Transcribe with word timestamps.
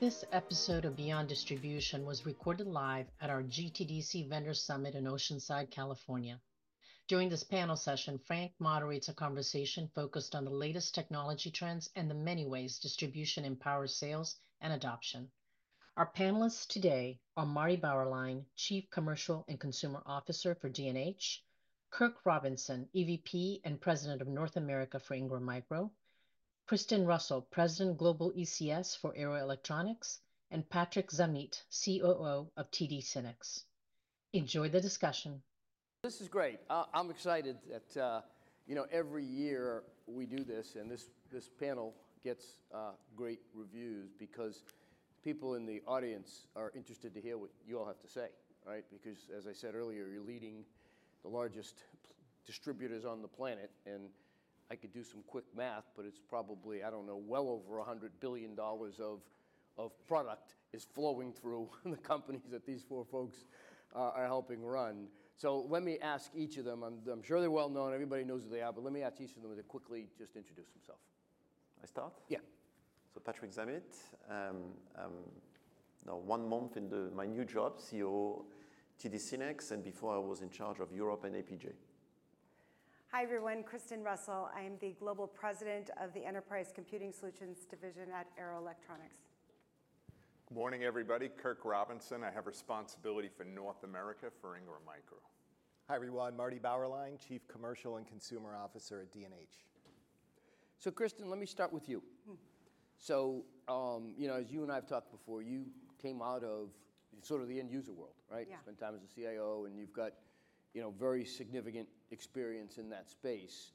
This 0.00 0.24
episode 0.30 0.84
of 0.84 0.94
Beyond 0.94 1.28
Distribution 1.28 2.06
was 2.06 2.24
recorded 2.24 2.68
live 2.68 3.08
at 3.20 3.30
our 3.30 3.42
GTDC 3.42 4.28
Vendor 4.28 4.54
Summit 4.54 4.94
in 4.94 5.06
Oceanside, 5.06 5.72
California. 5.72 6.40
During 7.08 7.28
this 7.28 7.42
panel 7.42 7.74
session, 7.74 8.16
Frank 8.16 8.52
moderates 8.60 9.08
a 9.08 9.12
conversation 9.12 9.90
focused 9.96 10.36
on 10.36 10.44
the 10.44 10.52
latest 10.52 10.94
technology 10.94 11.50
trends 11.50 11.90
and 11.96 12.08
the 12.08 12.14
many 12.14 12.46
ways 12.46 12.78
distribution 12.78 13.44
empowers 13.44 13.96
sales 13.96 14.36
and 14.60 14.72
adoption. 14.72 15.32
Our 15.96 16.12
panelists 16.12 16.68
today 16.68 17.18
are 17.36 17.44
Marty 17.44 17.76
Bauerlein, 17.76 18.44
Chief 18.54 18.88
Commercial 18.90 19.44
and 19.48 19.58
Consumer 19.58 20.04
Officer 20.06 20.54
for 20.54 20.68
D&H, 20.68 21.42
Kirk 21.90 22.24
Robinson, 22.24 22.88
EVP 22.94 23.62
and 23.64 23.80
President 23.80 24.22
of 24.22 24.28
North 24.28 24.56
America 24.56 25.00
for 25.00 25.14
Ingram 25.14 25.42
Micro, 25.42 25.90
Kristin 26.68 27.06
Russell, 27.06 27.40
President 27.50 27.96
Global 27.96 28.30
ECS 28.32 28.94
for 28.98 29.16
Arrow 29.16 29.36
Electronics, 29.36 30.20
and 30.50 30.68
Patrick 30.68 31.08
Zammit, 31.08 31.62
COO 31.72 32.50
of 32.58 32.70
TD 32.70 33.02
SYNNEX. 33.02 33.64
Enjoy 34.34 34.68
the 34.68 34.80
discussion. 34.80 35.42
This 36.02 36.20
is 36.20 36.28
great. 36.28 36.60
Uh, 36.68 36.84
I'm 36.92 37.10
excited 37.10 37.56
that 37.70 38.00
uh, 38.00 38.20
you 38.66 38.74
know, 38.74 38.84
every 38.92 39.24
year 39.24 39.82
we 40.06 40.26
do 40.26 40.44
this, 40.44 40.76
and 40.76 40.90
this 40.90 41.48
panel 41.58 41.94
gets 42.22 42.44
uh, 42.74 42.90
great 43.16 43.40
reviews 43.54 44.10
because 44.18 44.62
people 45.24 45.54
in 45.54 45.64
the 45.64 45.80
audience 45.86 46.48
are 46.54 46.70
interested 46.76 47.14
to 47.14 47.20
hear 47.20 47.38
what 47.38 47.48
you 47.66 47.78
all 47.78 47.86
have 47.86 48.00
to 48.02 48.08
say, 48.08 48.28
right? 48.66 48.84
Because, 48.92 49.30
as 49.36 49.46
I 49.46 49.54
said 49.54 49.74
earlier, 49.74 50.06
you're 50.12 50.22
leading 50.22 50.64
the 51.22 51.28
largest 51.30 51.76
distributors 52.44 53.06
on 53.06 53.22
the 53.22 53.28
planet, 53.28 53.70
and 53.86 54.10
I 54.70 54.76
could 54.76 54.92
do 54.92 55.02
some 55.02 55.22
quick 55.26 55.44
math, 55.56 55.84
but 55.96 56.04
it's 56.04 56.18
probably, 56.18 56.84
I 56.84 56.90
don't 56.90 57.06
know, 57.06 57.16
well 57.16 57.48
over 57.48 57.80
$100 57.80 58.10
billion 58.20 58.56
of 58.58 59.20
of 59.78 59.92
product 60.06 60.56
is 60.72 60.84
flowing 60.84 61.32
through 61.32 61.70
the 61.84 61.96
companies 61.96 62.42
that 62.50 62.66
these 62.66 62.82
four 62.82 63.04
folks 63.04 63.46
uh, 63.94 64.10
are 64.14 64.26
helping 64.26 64.62
run. 64.62 65.06
So 65.36 65.64
let 65.68 65.84
me 65.84 65.98
ask 66.02 66.32
each 66.34 66.56
of 66.56 66.64
them. 66.64 66.82
I'm 66.82 67.22
sure 67.22 67.40
they're 67.40 67.50
well 67.50 67.68
known. 67.68 67.94
Everybody 67.94 68.24
knows 68.24 68.42
who 68.42 68.50
they 68.50 68.60
are, 68.60 68.72
but 68.72 68.82
let 68.82 68.92
me 68.92 69.02
ask 69.02 69.20
each 69.20 69.36
of 69.36 69.42
them 69.42 69.56
to 69.56 69.62
quickly 69.62 70.08
just 70.18 70.34
introduce 70.34 70.68
themselves. 70.70 71.02
I 71.80 71.86
start? 71.86 72.12
Yeah. 72.28 72.38
So 73.14 73.20
Patrick 73.20 73.52
Zammit, 73.52 73.94
um, 74.28 74.56
um, 74.96 75.12
now 76.04 76.16
one 76.16 76.48
month 76.48 76.76
in 76.76 76.90
my 77.14 77.24
new 77.24 77.44
job, 77.44 77.78
CEO 77.78 78.42
TD 79.00 79.14
SYNNEX, 79.14 79.70
and 79.70 79.84
before 79.84 80.16
I 80.16 80.18
was 80.18 80.42
in 80.42 80.50
charge 80.50 80.80
of 80.80 80.92
Europe 80.92 81.22
and 81.22 81.36
APJ. 81.36 81.70
Hi 83.10 83.22
everyone, 83.22 83.64
Kristin 83.64 84.04
Russell. 84.04 84.50
I 84.54 84.60
am 84.60 84.72
the 84.82 84.94
Global 85.00 85.26
President 85.26 85.88
of 85.98 86.12
the 86.12 86.26
Enterprise 86.26 86.70
Computing 86.74 87.10
Solutions 87.10 87.60
Division 87.64 88.12
at 88.14 88.26
Arrow 88.38 88.58
Electronics. 88.58 89.16
Good 90.46 90.54
morning, 90.54 90.84
everybody. 90.84 91.30
Kirk 91.30 91.64
Robinson. 91.64 92.22
I 92.22 92.30
have 92.30 92.46
responsibility 92.46 93.30
for 93.34 93.44
North 93.44 93.82
America 93.82 94.26
for 94.42 94.58
Ingram 94.58 94.82
Micro. 94.84 95.16
Hi 95.88 95.96
everyone, 95.96 96.36
Marty 96.36 96.58
Bauerlein, 96.58 97.18
Chief 97.26 97.48
Commercial 97.48 97.96
and 97.96 98.06
Consumer 98.06 98.54
Officer 98.54 99.00
at 99.00 99.10
D&H. 99.10 99.64
So 100.78 100.90
Kristin, 100.90 101.30
let 101.30 101.38
me 101.38 101.46
start 101.46 101.72
with 101.72 101.88
you. 101.88 102.02
So 102.98 103.46
um, 103.68 104.12
you 104.18 104.28
know, 104.28 104.34
as 104.34 104.52
you 104.52 104.62
and 104.64 104.70
I 104.70 104.74
have 104.74 104.86
talked 104.86 105.10
before, 105.10 105.40
you 105.40 105.64
came 106.00 106.20
out 106.20 106.44
of 106.44 106.68
sort 107.22 107.40
of 107.40 107.48
the 107.48 107.58
end 107.58 107.70
user 107.70 107.94
world, 107.94 108.16
right? 108.30 108.46
Yeah. 108.46 108.56
You 108.56 108.60
spent 108.64 108.78
time 108.78 108.94
as 108.94 109.02
a 109.02 109.14
CIO, 109.14 109.64
and 109.64 109.78
you've 109.78 109.94
got 109.94 110.12
very 110.98 111.24
significant 111.24 111.88
experience 112.10 112.78
in 112.78 112.90
that 112.90 113.08
space. 113.08 113.72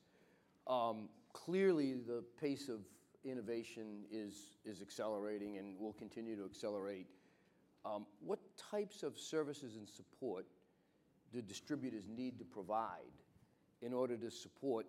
Um, 0.68 1.10
clearly, 1.34 1.94
the 1.94 2.24
pace 2.40 2.70
of 2.70 2.80
innovation 3.24 4.06
is 4.12 4.58
is 4.66 4.82
accelerating 4.82 5.58
and 5.58 5.80
will 5.80 5.94
continue 5.94 6.36
to 6.36 6.46
accelerate. 6.46 7.08
Um, 7.86 8.06
what 8.26 8.40
types 8.58 9.04
of 9.04 9.18
services 9.18 9.76
and 9.76 9.88
support 9.88 10.46
do 11.34 11.42
distributors 11.42 12.06
need 12.08 12.40
to 12.40 12.46
provide 12.46 13.16
in 13.82 13.94
order 13.94 14.16
to 14.18 14.32
support 14.32 14.86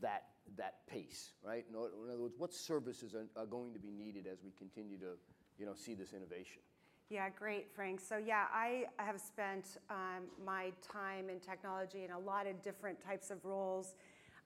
that 0.00 0.24
that 0.56 0.86
pace, 0.86 1.32
right? 1.42 1.64
In 1.68 1.76
other 1.76 2.20
words, 2.20 2.34
what 2.38 2.54
services 2.54 3.14
are 3.14 3.26
are 3.36 3.46
going 3.46 3.72
to 3.72 3.80
be 3.80 3.90
needed 3.90 4.26
as 4.26 4.38
we 4.44 4.52
continue 4.58 4.98
to 4.98 5.16
you 5.58 5.66
know, 5.66 5.74
see 5.74 5.94
this 5.94 6.12
innovation? 6.12 6.62
Yeah, 7.10 7.30
great, 7.30 7.68
Frank. 7.74 8.00
So 8.00 8.18
yeah, 8.18 8.44
I 8.52 8.84
have 8.98 9.18
spent 9.18 9.78
um, 9.88 10.24
my 10.44 10.72
time 10.82 11.30
in 11.30 11.40
technology 11.40 12.04
in 12.04 12.10
a 12.10 12.18
lot 12.18 12.46
of 12.46 12.62
different 12.62 13.02
types 13.02 13.30
of 13.30 13.42
roles. 13.46 13.94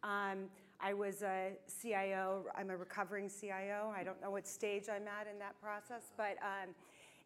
Um, 0.05 0.45
I 0.81 0.95
was 0.95 1.23
a 1.23 1.53
CIO. 1.81 2.45
I'm 2.57 2.71
a 2.71 2.77
recovering 2.77 3.29
CIO. 3.29 3.93
I 3.97 4.05
don't 4.05 4.21
know 4.23 4.31
what 4.31 4.47
stage 4.47 4.85
I'm 4.89 5.09
at 5.09 5.27
in 5.27 5.41
that 5.41 5.61
process, 5.61 6.13
but 6.17 6.37
um, 6.41 6.73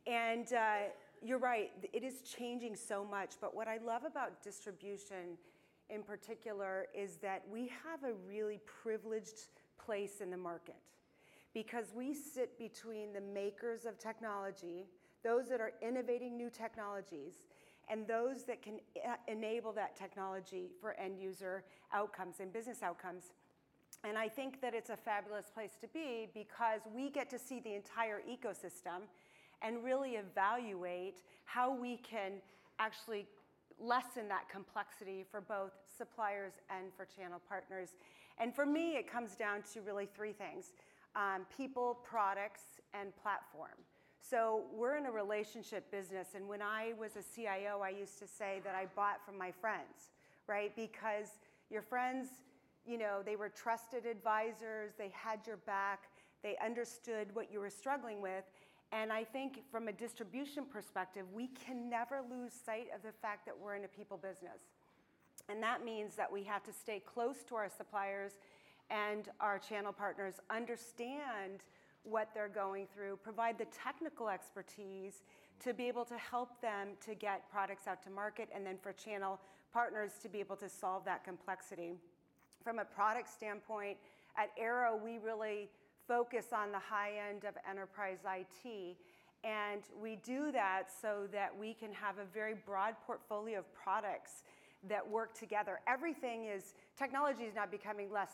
and 0.07 0.51
uh, 0.55 0.89
you're 1.23 1.39
right, 1.39 1.71
it 1.93 2.03
is 2.03 2.23
changing 2.23 2.75
so 2.75 3.05
much. 3.05 3.35
But 3.39 3.55
what 3.55 3.69
I 3.69 3.77
love 3.77 4.05
about 4.05 4.43
distribution 4.43 5.37
in 5.91 6.03
particular 6.03 6.87
is 6.97 7.17
that 7.17 7.43
we 7.51 7.71
have 7.85 8.05
a 8.05 8.15
really 8.27 8.61
privileged 8.83 9.49
place 9.79 10.23
in 10.23 10.31
the 10.31 10.37
market 10.37 10.77
because 11.53 11.93
we 11.95 12.15
sit 12.15 12.59
between 12.59 13.13
the 13.13 13.21
makers 13.21 13.85
of 13.85 13.99
technology, 13.99 14.87
those 15.25 15.49
that 15.49 15.60
are 15.60 15.72
innovating 15.82 16.37
new 16.37 16.50
technologies, 16.50 17.34
and 17.88 18.06
those 18.06 18.44
that 18.44 18.62
can 18.62 18.81
enable 19.28 19.72
that 19.72 19.97
technology 19.97 20.71
for 20.81 20.94
end 20.94 21.19
user 21.21 21.65
outcomes 21.93 22.37
and 22.41 22.53
business 22.53 22.82
outcomes. 22.82 23.32
And 24.04 24.19
I 24.19 24.28
think 24.28 24.60
that 24.60 24.75
it's 24.75 24.91
a 24.91 24.97
fabulous 24.97 25.47
place 25.53 25.77
to 25.81 25.88
be 25.88 26.28
because 26.34 26.81
we 26.94 27.10
get 27.10 27.31
to 27.31 27.38
see 27.38 27.60
the 27.60 27.75
entire 27.75 28.22
ecosystem 28.28 29.06
and 29.62 29.82
really 29.82 30.16
evaluate 30.16 31.22
how 31.44 31.75
we 31.75 31.97
can 31.98 32.33
actually 32.78 33.27
lessen 33.81 34.28
that 34.28 34.48
complexity 34.50 35.25
for 35.31 35.41
both 35.41 35.72
suppliers 35.97 36.54
and 36.71 36.93
for 36.97 37.06
channel 37.06 37.41
partners. 37.48 37.91
And 38.38 38.54
for 38.54 38.66
me, 38.66 38.97
it 38.97 39.10
comes 39.10 39.34
down 39.34 39.62
to 39.72 39.81
really 39.81 40.09
three 40.15 40.33
things: 40.33 40.72
um, 41.15 41.47
people, 41.56 41.98
products, 42.04 42.62
and 42.93 43.16
platform. 43.16 43.78
So 44.29 44.63
we're 44.73 44.97
in 44.97 45.07
a 45.07 45.11
relationship 45.11 45.91
business. 45.91 46.29
And 46.35 46.49
when 46.49 46.61
I 46.61 46.95
was 46.99 47.13
a 47.17 47.23
CIO, 47.23 47.81
I 47.83 47.91
used 47.91 48.19
to 48.19 48.27
say 48.27 48.61
that 48.65 48.75
I 48.75 48.87
bought 48.97 49.25
from 49.25 49.39
my 49.39 49.53
friends, 49.53 50.11
right? 50.49 50.75
Because 50.75 51.39
your 51.71 51.83
friends, 51.83 52.29
you 52.85 52.99
know, 52.99 53.21
they 53.25 53.37
were 53.37 53.49
trusted 53.49 54.05
advisors. 54.05 54.93
They 54.99 55.13
had 55.15 55.47
your 55.47 55.59
back. 55.59 56.05
They 56.43 56.57
understood 56.65 57.29
what 57.35 57.53
you 57.53 57.61
were 57.61 57.71
struggling 57.71 58.21
with. 58.21 58.45
And 58.93 59.13
I 59.13 59.25
think 59.25 59.63
from 59.71 59.89
a 59.89 59.93
distribution 59.93 60.65
perspective, 60.65 61.27
we 61.33 61.49
can 61.49 61.89
never 61.89 62.21
lose 62.29 62.53
sight 62.53 62.89
of 62.95 63.03
the 63.03 63.13
fact 63.23 63.47
that 63.47 63.55
we're 63.57 63.77
in 63.77 63.85
a 63.85 63.89
people 63.89 64.17
business. 64.17 64.61
And 65.49 65.63
that 65.63 65.85
means 65.85 66.17
that 66.17 66.31
we 66.31 66.43
have 66.45 66.65
to 66.65 66.73
stay 66.73 67.01
close 67.05 67.45
to 67.49 67.55
our 67.55 67.69
suppliers 67.69 68.33
and 68.91 69.29
our 69.41 69.59
channel 69.59 69.93
partners, 69.93 70.35
understand 70.51 71.63
what 72.09 72.28
they're 72.34 72.49
going 72.49 72.87
through, 72.94 73.19
provide 73.22 73.59
the 73.59 73.67
technical 73.67 74.28
expertise 74.28 75.25
to 75.65 75.75
be 75.75 75.89
able 75.89 76.05
to 76.05 76.17
help 76.17 76.61
them 76.61 76.89
to 77.05 77.15
get 77.15 77.50
products 77.50 77.87
out 77.87 78.03
to 78.03 78.11
market, 78.11 78.49
and 78.55 78.65
then 78.65 78.77
for 78.83 78.93
channel 78.93 79.41
partners 79.72 80.12
to 80.22 80.28
be 80.28 80.39
able 80.39 80.56
to 80.56 80.69
solve 80.69 81.05
that 81.05 81.25
complexity. 81.25 81.93
From 82.62 82.78
a 82.78 82.84
product 82.84 83.28
standpoint, 83.31 83.97
at 84.37 84.50
Arrow, 84.59 84.99
we 85.03 85.19
really 85.19 85.69
focus 86.06 86.47
on 86.53 86.72
the 86.72 86.78
high 86.78 87.12
end 87.28 87.45
of 87.45 87.55
enterprise 87.69 88.19
IT. 88.25 88.97
And 89.45 89.83
we 90.00 90.16
do 90.25 90.50
that 90.53 90.84
so 91.00 91.27
that 91.33 91.56
we 91.59 91.75
can 91.75 91.93
have 91.93 92.19
a 92.19 92.25
very 92.25 92.55
broad 92.55 92.95
portfolio 93.06 93.61
of 93.61 93.75
products 93.75 94.43
that 94.89 95.09
work 95.09 95.39
together. 95.39 95.81
Everything 95.86 96.45
is 96.45 96.75
technology 96.98 97.45
is 97.45 97.54
not 97.54 97.71
becoming 97.71 98.10
less 98.13 98.31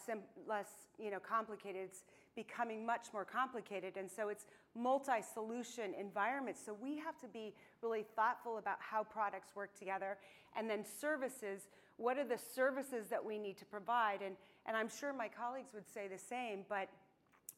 you 0.99 1.11
know, 1.11 1.19
complicated. 1.19 1.83
It's 1.85 2.05
becoming 2.35 2.85
much 2.85 3.07
more 3.13 3.25
complicated. 3.25 3.97
And 3.97 4.11
so 4.11 4.29
it's 4.29 4.47
multi-solution 4.75 5.95
environments. 5.99 6.61
So 6.65 6.75
we 6.81 6.99
have 6.99 7.19
to 7.21 7.29
be 7.29 7.55
really 7.83 8.05
thoughtful 8.17 8.59
about 8.59 8.77
how 8.81 9.05
products 9.05 9.49
work 9.55 9.79
together. 9.79 10.17
And 10.57 10.69
then 10.69 10.85
services, 10.85 11.69
what 11.97 12.19
are 12.19 12.25
the 12.25 12.39
services 12.39 13.09
that 13.09 13.25
we 13.25 13.39
need 13.39 13.57
to 13.59 13.65
provide? 13.65 14.21
And 14.25 14.37
and 14.67 14.77
I'm 14.77 14.89
sure 14.89 15.13
my 15.13 15.29
colleagues 15.29 15.73
would 15.75 15.89
say 15.89 16.09
the 16.09 16.19
same, 16.19 16.61
but 16.69 16.89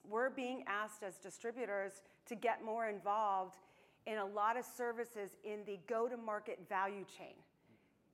we're 0.08 0.30
being 0.30 0.64
asked 0.66 1.02
as 1.02 1.16
distributors 1.16 2.02
to 2.26 2.34
get 2.34 2.64
more 2.64 2.88
involved 2.88 3.56
in 4.06 4.18
a 4.18 4.24
lot 4.24 4.56
of 4.56 4.64
services 4.64 5.30
in 5.44 5.60
the 5.66 5.78
go-to-market 5.86 6.60
value 6.68 7.04
chain. 7.16 7.34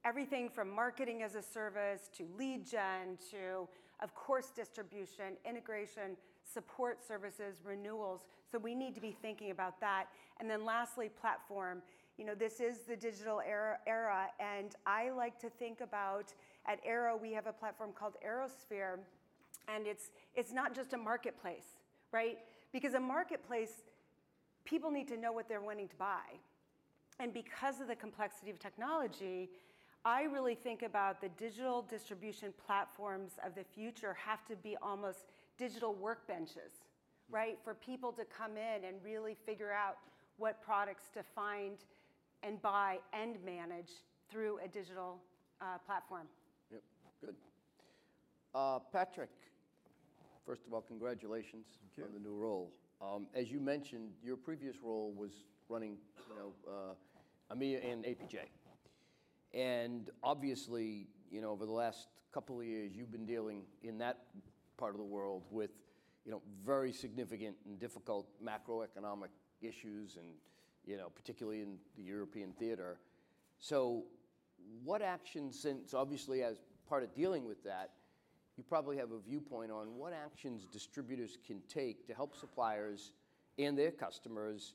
Everything 0.05 0.49
from 0.49 0.71
marketing 0.71 1.23
as 1.23 1.35
a 1.35 1.43
service 1.43 2.09
to 2.17 2.27
lead 2.39 2.67
gen 2.67 3.19
to, 3.31 3.69
of 4.03 4.15
course, 4.15 4.51
distribution, 4.55 5.37
integration, 5.45 6.17
support 6.43 7.07
services, 7.07 7.57
renewals. 7.65 8.23
So 8.51 8.59
we 8.59 8.75
need 8.75 8.95
to 8.95 9.01
be 9.01 9.17
thinking 9.23 9.51
about 9.51 9.81
that. 9.81 10.07
And 10.39 10.49
then 10.49 10.65
lastly, 10.65 11.11
platform. 11.21 11.83
You 12.19 12.27
know, 12.27 12.35
this 12.35 12.61
is 12.61 12.79
the 12.81 12.97
digital 12.97 13.41
era. 13.41 14.27
And 14.39 14.75
I 14.87 15.11
like 15.11 15.39
to 15.41 15.49
think 15.49 15.81
about 15.81 16.35
at 16.67 16.79
Arrow, 16.85 17.17
we 17.17 17.33
have 17.33 17.47
a 17.47 17.53
platform 17.53 17.91
called 17.99 18.15
ArrowSphere, 18.27 18.99
And 19.69 19.87
it's 19.87 20.11
it's 20.35 20.53
not 20.53 20.75
just 20.75 20.93
a 20.93 20.99
marketplace, 20.99 21.77
right? 22.13 22.39
Because 22.73 22.95
a 22.95 23.01
marketplace 23.01 23.83
people 24.65 24.91
need 24.91 25.09
to 25.09 25.17
know 25.17 25.33
what 25.33 25.49
they're 25.49 25.61
wanting 25.61 25.89
to 25.89 25.97
buy. 25.97 26.39
And 27.19 27.33
because 27.33 27.81
of 27.81 27.89
the 27.89 27.97
complexity 27.97 28.51
of 28.51 28.59
technology, 28.59 29.51
I 30.05 30.23
really 30.23 30.55
think 30.55 30.83
about 30.83 31.21
the 31.21 31.29
digital 31.31 31.83
distribution 31.83 32.55
platforms 32.65 33.33
of 33.45 33.55
the 33.55 33.65
future 33.65 34.15
have 34.15 34.47
to 34.47 34.57
be 34.57 34.77
almost 34.81 35.27
digital 35.59 35.95
workbenches, 35.95 36.87
right? 37.29 37.59
For 37.63 37.75
people 37.75 38.11
to 38.13 38.25
come 38.25 38.53
in 38.53 38.85
and 38.89 38.97
really 39.05 39.37
figure 39.45 39.73
out 39.73 39.99
what 40.39 40.63
products 40.63 41.11
to 41.13 41.23
find 41.23 41.77
and 42.43 42.61
buy 42.63 42.99
and 43.13 43.37
manage 43.45 43.91
through 44.31 44.59
a 44.65 44.69
digital 44.69 45.21
uh, 45.61 45.77
platform. 45.85 46.27
Yep, 46.73 46.83
good. 47.21 47.35
Uh, 48.55 48.79
Patrick, 48.91 49.29
first 50.47 50.63
of 50.67 50.73
all, 50.73 50.81
congratulations 50.81 51.67
on 51.99 52.09
the 52.15 52.21
new 52.21 52.35
role. 52.35 52.73
Um, 53.03 53.27
as 53.35 53.51
you 53.51 53.61
mentioned, 53.61 54.13
your 54.25 54.37
previous 54.37 54.77
role 54.83 55.13
was 55.15 55.31
running, 55.69 55.99
you 56.31 56.37
know, 56.37 56.53
uh, 56.67 57.55
EMEA 57.55 57.93
and 57.93 58.05
APJ. 58.05 58.39
And 59.53 60.11
obviously, 60.23 61.09
you 61.31 61.41
know, 61.41 61.51
over 61.51 61.67
the 61.67 61.73
last 61.73 62.09
couple 62.33 62.61
of 62.61 62.67
years, 62.67 62.93
you've 62.95 63.11
been 63.11 63.27
dealing 63.27 63.63
in 63.83 63.99
that 63.99 64.19
part 64.77 64.93
of 64.93 64.99
the 64.99 65.05
world 65.05 65.43
with, 65.51 65.71
you 66.25 66.31
know, 66.33 66.43
very 66.65 66.93
significant 66.93 67.57
and 67.67 67.79
difficult 67.79 68.29
macroeconomic 68.45 69.31
issues, 69.61 70.17
and 70.17 70.27
you 70.87 70.97
know, 70.97 71.09
particularly 71.15 71.61
in 71.61 71.77
the 71.97 72.03
European 72.03 72.53
theater. 72.53 72.99
So, 73.59 74.05
what 74.85 75.03
actions, 75.03 75.59
since 75.59 75.95
obviously 75.95 76.43
as 76.43 76.61
part 76.89 77.03
of 77.03 77.15
dealing 77.15 77.45
with 77.47 77.63
that, 77.65 77.91
you 78.57 78.65
probably 78.69 78.97
have 78.97 79.13
a 79.13 79.19
viewpoint 79.19 79.71
on 79.71 79.97
what 79.97 80.13
actions 80.13 80.67
distributors 80.71 81.39
can 81.47 81.61
take 81.69 82.07
to 82.07 82.15
help 82.15 82.37
suppliers 82.37 83.13
and 83.59 83.77
their 83.77 83.91
customers 83.91 84.75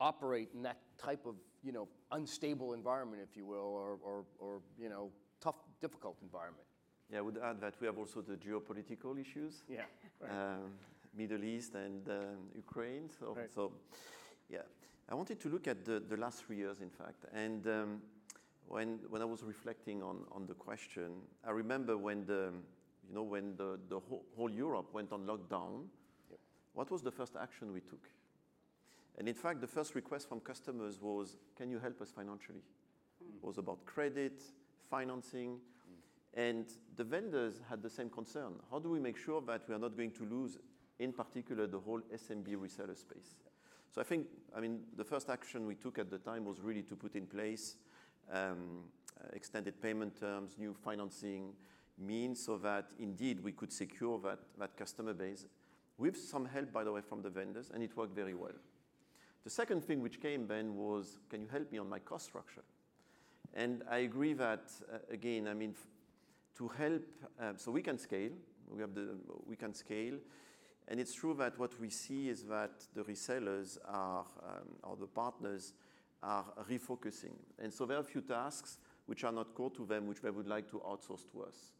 operate 0.00 0.48
in 0.54 0.62
that 0.62 0.78
type 0.98 1.26
of 1.26 1.34
you 1.62 1.72
know 1.72 1.88
unstable 2.12 2.72
environment, 2.72 3.22
if 3.22 3.36
you 3.36 3.46
will, 3.46 3.58
or, 3.58 3.98
or, 4.02 4.24
or 4.38 4.60
you 4.78 4.88
know 4.88 5.10
tough, 5.40 5.56
difficult 5.80 6.16
environment. 6.22 6.66
Yeah, 7.10 7.18
I 7.18 7.22
would 7.22 7.38
add 7.38 7.60
that 7.60 7.74
we 7.80 7.86
have 7.86 7.98
also 7.98 8.20
the 8.20 8.36
geopolitical 8.36 9.20
issues. 9.20 9.64
Yeah. 9.68 9.82
Right. 10.20 10.30
Um, 10.30 10.72
Middle 11.16 11.42
East 11.42 11.74
and 11.74 12.08
um, 12.08 12.50
Ukraine. 12.54 13.10
So, 13.18 13.34
Right. 13.36 13.52
so, 13.52 13.72
yeah, 14.48 14.62
I 15.08 15.14
wanted 15.16 15.40
to 15.40 15.48
look 15.48 15.66
at 15.66 15.84
the, 15.84 15.98
the 15.98 16.16
last 16.16 16.44
three 16.44 16.56
years, 16.56 16.80
in 16.80 16.90
fact. 16.90 17.24
And 17.32 17.66
um, 17.66 18.02
when, 18.68 19.00
when 19.08 19.20
I 19.20 19.24
was 19.24 19.42
reflecting 19.42 20.04
on, 20.04 20.24
on 20.30 20.46
the 20.46 20.54
question, 20.54 21.22
I 21.44 21.50
remember 21.50 21.96
when 21.98 22.26
the, 22.26 22.52
you 23.08 23.14
know, 23.14 23.24
when 23.24 23.56
the, 23.56 23.80
the 23.88 23.98
whole, 23.98 24.24
whole 24.36 24.50
Europe 24.50 24.94
went 24.94 25.12
on 25.12 25.26
lockdown, 25.26 25.86
what 26.74 26.90
was 26.92 27.02
the 27.02 27.10
first 27.10 27.34
action 27.34 27.72
we 27.72 27.80
took? 27.80 28.08
And 29.18 29.28
in 29.28 29.34
fact, 29.34 29.60
the 29.60 29.66
first 29.66 29.94
request 29.94 30.28
from 30.28 30.40
customers 30.40 31.00
was, 31.00 31.36
can 31.56 31.70
you 31.70 31.78
help 31.78 32.00
us 32.00 32.10
financially? 32.10 32.62
It 33.20 33.46
was 33.46 33.58
about 33.58 33.84
credit, 33.84 34.42
financing, 34.88 35.58
and 36.34 36.66
the 36.96 37.04
vendors 37.04 37.60
had 37.68 37.82
the 37.82 37.90
same 37.90 38.08
concern. 38.08 38.54
How 38.70 38.78
do 38.78 38.88
we 38.90 39.00
make 39.00 39.16
sure 39.16 39.42
that 39.42 39.68
we 39.68 39.74
are 39.74 39.78
not 39.78 39.96
going 39.96 40.12
to 40.12 40.24
lose, 40.24 40.58
in 40.98 41.12
particular, 41.12 41.66
the 41.66 41.78
whole 41.78 42.00
SMB 42.14 42.56
reseller 42.56 42.96
space? 42.96 43.36
So 43.92 44.00
I 44.00 44.04
think, 44.04 44.26
I 44.56 44.60
mean, 44.60 44.80
the 44.96 45.04
first 45.04 45.28
action 45.28 45.66
we 45.66 45.74
took 45.74 45.98
at 45.98 46.10
the 46.10 46.18
time 46.18 46.44
was 46.44 46.60
really 46.60 46.82
to 46.82 46.94
put 46.94 47.16
in 47.16 47.26
place 47.26 47.76
um, 48.32 48.84
extended 49.32 49.82
payment 49.82 50.18
terms, 50.18 50.56
new 50.58 50.72
financing 50.72 51.52
means, 51.98 52.44
so 52.44 52.56
that 52.58 52.90
indeed 52.98 53.40
we 53.42 53.52
could 53.52 53.72
secure 53.72 54.18
that, 54.20 54.38
that 54.58 54.76
customer 54.76 55.12
base 55.12 55.46
with 55.98 56.16
some 56.16 56.46
help, 56.46 56.72
by 56.72 56.84
the 56.84 56.92
way, 56.92 57.00
from 57.00 57.20
the 57.22 57.28
vendors, 57.28 57.70
and 57.74 57.82
it 57.82 57.96
worked 57.96 58.14
very 58.14 58.34
well. 58.34 58.54
The 59.44 59.50
second 59.50 59.84
thing 59.84 60.00
which 60.00 60.20
came 60.20 60.46
then 60.46 60.76
was, 60.76 61.18
can 61.30 61.40
you 61.40 61.48
help 61.48 61.72
me 61.72 61.78
on 61.78 61.88
my 61.88 61.98
cost 61.98 62.26
structure? 62.26 62.62
And 63.54 63.82
I 63.90 63.98
agree 63.98 64.34
that, 64.34 64.70
uh, 64.92 64.98
again, 65.10 65.48
I 65.48 65.54
mean, 65.54 65.74
to 66.58 66.68
help, 66.68 67.02
uh, 67.40 67.52
so 67.56 67.72
we 67.72 67.82
can 67.82 67.98
scale, 67.98 68.32
we, 68.68 68.80
have 68.80 68.94
the, 68.94 69.16
we 69.46 69.56
can 69.56 69.74
scale. 69.74 70.18
And 70.88 71.00
it's 71.00 71.14
true 71.14 71.34
that 71.38 71.58
what 71.58 71.78
we 71.80 71.88
see 71.88 72.28
is 72.28 72.42
that 72.44 72.84
the 72.94 73.02
resellers 73.02 73.78
are, 73.88 74.26
um, 74.42 74.68
or 74.82 74.96
the 74.96 75.06
partners 75.06 75.72
are 76.22 76.44
refocusing. 76.70 77.34
And 77.58 77.72
so 77.72 77.86
there 77.86 77.96
are 77.96 78.00
a 78.00 78.04
few 78.04 78.20
tasks 78.20 78.78
which 79.06 79.24
are 79.24 79.32
not 79.32 79.54
core 79.54 79.70
to 79.70 79.86
them, 79.86 80.06
which 80.06 80.20
they 80.20 80.30
would 80.30 80.46
like 80.46 80.70
to 80.70 80.80
outsource 80.80 81.24
to 81.32 81.42
us. 81.42 81.72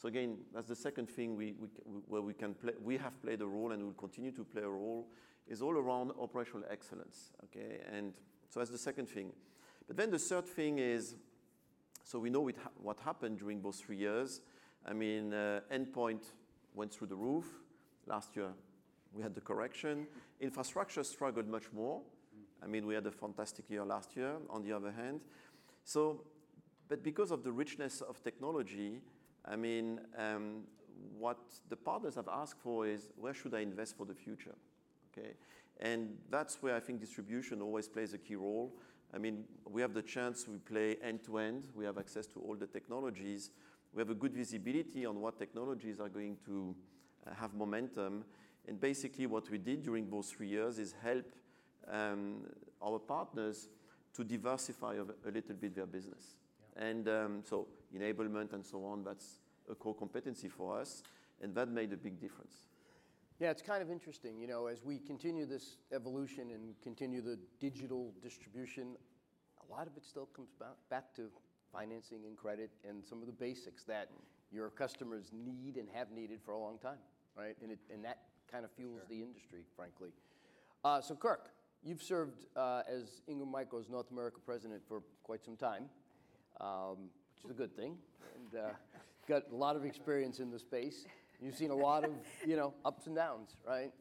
So 0.00 0.06
again, 0.06 0.38
that's 0.54 0.68
the 0.68 0.76
second 0.76 1.10
thing 1.10 1.36
we, 1.36 1.54
we, 1.58 1.68
where 2.06 2.22
we 2.22 2.32
can 2.32 2.54
play, 2.54 2.74
we 2.80 2.96
have 2.98 3.20
played 3.20 3.42
a 3.42 3.46
role 3.46 3.72
and 3.72 3.82
will 3.82 3.92
continue 3.94 4.30
to 4.32 4.44
play 4.44 4.62
a 4.62 4.68
role, 4.68 5.08
is 5.48 5.62
all 5.62 5.76
around 5.76 6.12
operational 6.20 6.64
excellence, 6.70 7.32
okay? 7.44 7.80
And 7.92 8.14
so 8.48 8.60
that's 8.60 8.70
the 8.70 8.78
second 8.78 9.08
thing. 9.08 9.32
But 9.86 9.96
then 9.96 10.10
the 10.10 10.18
third 10.18 10.46
thing 10.46 10.78
is, 10.78 11.14
so 12.04 12.18
we 12.18 12.30
know 12.30 12.50
what 12.82 12.98
happened 13.00 13.38
during 13.38 13.60
those 13.60 13.76
three 13.76 13.96
years. 13.96 14.40
I 14.86 14.92
mean, 14.92 15.34
uh, 15.34 15.60
endpoint 15.72 16.22
went 16.74 16.92
through 16.92 17.08
the 17.08 17.16
roof. 17.16 17.46
Last 18.06 18.36
year, 18.36 18.48
we 19.12 19.22
had 19.22 19.34
the 19.34 19.40
correction. 19.40 20.06
Infrastructure 20.40 21.02
struggled 21.04 21.48
much 21.48 21.72
more. 21.72 22.00
I 22.62 22.66
mean, 22.66 22.86
we 22.86 22.94
had 22.94 23.06
a 23.06 23.10
fantastic 23.10 23.68
year 23.70 23.84
last 23.84 24.16
year, 24.16 24.36
on 24.50 24.62
the 24.62 24.72
other 24.72 24.90
hand. 24.90 25.20
So, 25.84 26.24
but 26.88 27.02
because 27.02 27.30
of 27.30 27.44
the 27.44 27.52
richness 27.52 28.00
of 28.00 28.22
technology, 28.22 29.00
I 29.44 29.56
mean, 29.56 30.00
um, 30.16 30.64
what 31.18 31.38
the 31.68 31.76
partners 31.76 32.14
have 32.16 32.28
asked 32.28 32.60
for 32.60 32.86
is 32.86 33.08
where 33.16 33.34
should 33.34 33.54
I 33.54 33.60
invest 33.60 33.96
for 33.96 34.04
the 34.04 34.14
future? 34.14 34.54
Okay, 35.18 35.34
and 35.80 36.16
that's 36.30 36.62
where 36.62 36.76
I 36.76 36.80
think 36.80 37.00
distribution 37.00 37.62
always 37.62 37.88
plays 37.88 38.14
a 38.14 38.18
key 38.18 38.36
role. 38.36 38.72
I 39.14 39.18
mean, 39.18 39.44
we 39.64 39.80
have 39.80 39.94
the 39.94 40.02
chance 40.02 40.46
we 40.46 40.58
play 40.58 40.96
end 41.02 41.24
to 41.24 41.38
end. 41.38 41.64
We 41.74 41.84
have 41.84 41.98
access 41.98 42.26
to 42.28 42.40
all 42.40 42.56
the 42.56 42.66
technologies. 42.66 43.50
We 43.94 44.00
have 44.00 44.10
a 44.10 44.14
good 44.14 44.34
visibility 44.34 45.06
on 45.06 45.20
what 45.20 45.38
technologies 45.38 45.98
are 45.98 46.08
going 46.08 46.36
to 46.44 46.74
uh, 47.26 47.34
have 47.34 47.54
momentum. 47.54 48.24
And 48.66 48.78
basically, 48.78 49.26
what 49.26 49.50
we 49.50 49.58
did 49.58 49.82
during 49.82 50.10
those 50.10 50.30
three 50.30 50.48
years 50.48 50.78
is 50.78 50.94
help 51.02 51.24
um, 51.90 52.44
our 52.82 52.98
partners 52.98 53.68
to 54.14 54.24
diversify 54.24 54.96
a, 54.96 55.28
a 55.28 55.30
little 55.30 55.54
bit 55.54 55.74
their 55.74 55.86
business. 55.86 56.36
And 56.76 57.08
um, 57.08 57.42
so, 57.44 57.66
enablement 57.96 58.52
and 58.52 58.64
so 58.64 58.84
on, 58.84 59.04
that's 59.04 59.40
a 59.70 59.74
core 59.74 59.94
competency 59.94 60.48
for 60.48 60.78
us. 60.78 61.02
And 61.40 61.54
that 61.54 61.68
made 61.70 61.92
a 61.92 61.96
big 61.96 62.20
difference. 62.20 62.68
Yeah, 63.40 63.50
it's 63.50 63.62
kind 63.62 63.82
of 63.82 63.90
interesting, 63.90 64.40
you 64.40 64.48
know, 64.48 64.66
as 64.66 64.84
we 64.84 64.98
continue 64.98 65.46
this 65.46 65.76
evolution 65.92 66.50
and 66.50 66.74
continue 66.82 67.22
the 67.22 67.38
digital 67.60 68.12
distribution, 68.20 68.96
a 69.62 69.72
lot 69.72 69.86
of 69.86 69.96
it 69.96 70.04
still 70.04 70.26
comes 70.34 70.48
back, 70.90 71.14
to 71.14 71.28
financing 71.72 72.24
and 72.26 72.36
credit 72.36 72.70
and 72.88 73.04
some 73.04 73.20
of 73.20 73.26
the 73.26 73.32
basics 73.32 73.84
that 73.84 74.08
your 74.50 74.70
customers 74.70 75.30
need 75.32 75.76
and 75.76 75.88
have 75.94 76.10
needed 76.10 76.40
for 76.44 76.50
a 76.50 76.58
long 76.58 76.78
time, 76.78 76.98
right? 77.36 77.54
And, 77.62 77.70
it, 77.70 77.78
and 77.94 78.04
that 78.04 78.22
kind 78.50 78.64
of 78.64 78.72
fuels 78.72 79.02
the 79.08 79.22
industry, 79.22 79.60
frankly. 79.76 80.08
Uh, 80.84 81.00
so, 81.00 81.14
Kirk, 81.14 81.50
you've 81.84 82.02
served 82.02 82.46
uh, 82.56 82.82
as 82.90 83.20
Ingram 83.28 83.52
Micro's 83.52 83.88
North 83.88 84.10
America 84.10 84.38
president 84.44 84.82
for 84.88 85.02
quite 85.22 85.44
some 85.44 85.56
time, 85.56 85.84
um, 86.60 87.08
which 87.36 87.44
is 87.44 87.50
a 87.52 87.54
good 87.54 87.76
thing, 87.76 87.98
and 88.34 88.60
uh, 88.60 88.68
got 89.28 89.44
a 89.52 89.54
lot 89.54 89.76
of 89.76 89.84
experience 89.84 90.40
in 90.40 90.50
the 90.50 90.58
space. 90.58 91.06
You've 91.40 91.56
seen 91.56 91.70
a 91.70 91.76
lot 91.76 92.04
of, 92.04 92.12
you 92.46 92.56
know, 92.56 92.74
ups 92.84 93.06
and 93.06 93.14
downs, 93.16 93.56
right? 93.66 93.92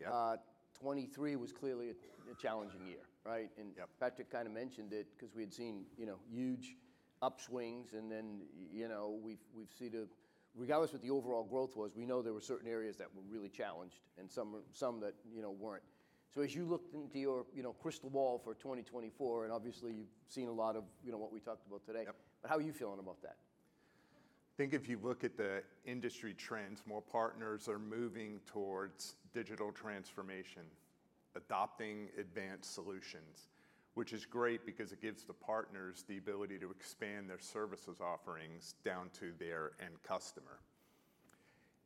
Yep. 0.00 0.10
Uh, 0.12 0.36
23 0.80 1.36
was 1.36 1.52
clearly 1.52 1.90
a, 1.90 2.30
a 2.30 2.34
challenging 2.40 2.86
year, 2.86 3.02
right? 3.24 3.50
And 3.58 3.72
Yep. 3.76 3.88
Patrick 4.00 4.30
kind 4.30 4.46
of 4.46 4.52
mentioned 4.52 4.92
it 4.92 5.06
because 5.16 5.34
we 5.34 5.42
had 5.42 5.52
seen, 5.52 5.84
you 5.96 6.06
know, 6.06 6.18
huge 6.30 6.76
upswings, 7.22 7.94
and 7.94 8.10
then, 8.10 8.40
you 8.72 8.88
know, 8.88 9.18
we've 9.22 9.42
we've 9.56 9.72
seen 9.78 9.92
a, 9.94 10.04
regardless 10.54 10.92
what 10.92 11.02
the 11.02 11.10
overall 11.10 11.44
growth 11.44 11.76
was, 11.76 11.96
we 11.96 12.06
know 12.06 12.22
there 12.22 12.34
were 12.34 12.40
certain 12.40 12.68
areas 12.68 12.96
that 12.98 13.08
were 13.14 13.22
really 13.28 13.48
challenged, 13.48 14.00
and 14.18 14.30
some 14.30 14.62
some 14.72 15.00
that 15.00 15.14
you 15.34 15.42
know 15.42 15.50
weren't. 15.50 15.82
So 16.34 16.40
as 16.40 16.52
you 16.52 16.64
looked 16.64 16.94
into 16.94 17.20
your, 17.20 17.46
you 17.54 17.62
know, 17.62 17.72
crystal 17.72 18.10
ball 18.10 18.40
for 18.42 18.54
2024, 18.54 19.44
and 19.44 19.52
obviously 19.52 19.92
you've 19.92 20.08
seen 20.26 20.48
a 20.48 20.52
lot 20.52 20.74
of, 20.74 20.82
you 21.04 21.12
know, 21.12 21.18
what 21.18 21.32
we 21.32 21.38
talked 21.38 21.64
about 21.64 21.86
today. 21.86 22.02
Yep. 22.06 22.16
But 22.42 22.50
how 22.50 22.56
are 22.56 22.60
you 22.60 22.72
feeling 22.72 22.98
about 22.98 23.22
that? 23.22 23.36
I 24.54 24.56
think 24.56 24.72
if 24.72 24.88
you 24.88 25.00
look 25.02 25.24
at 25.24 25.36
the 25.36 25.64
industry 25.84 26.32
trends, 26.32 26.84
more 26.86 27.02
partners 27.02 27.68
are 27.68 27.80
moving 27.80 28.38
towards 28.46 29.16
digital 29.32 29.72
transformation, 29.72 30.62
adopting 31.34 32.06
advanced 32.20 32.72
solutions, 32.72 33.48
which 33.94 34.12
is 34.12 34.24
great 34.24 34.64
because 34.64 34.92
it 34.92 35.02
gives 35.02 35.24
the 35.24 35.32
partners 35.32 36.04
the 36.06 36.18
ability 36.18 36.60
to 36.60 36.70
expand 36.70 37.28
their 37.28 37.40
services 37.40 37.96
offerings 38.00 38.76
down 38.84 39.10
to 39.18 39.32
their 39.40 39.72
end 39.80 40.00
customer. 40.04 40.60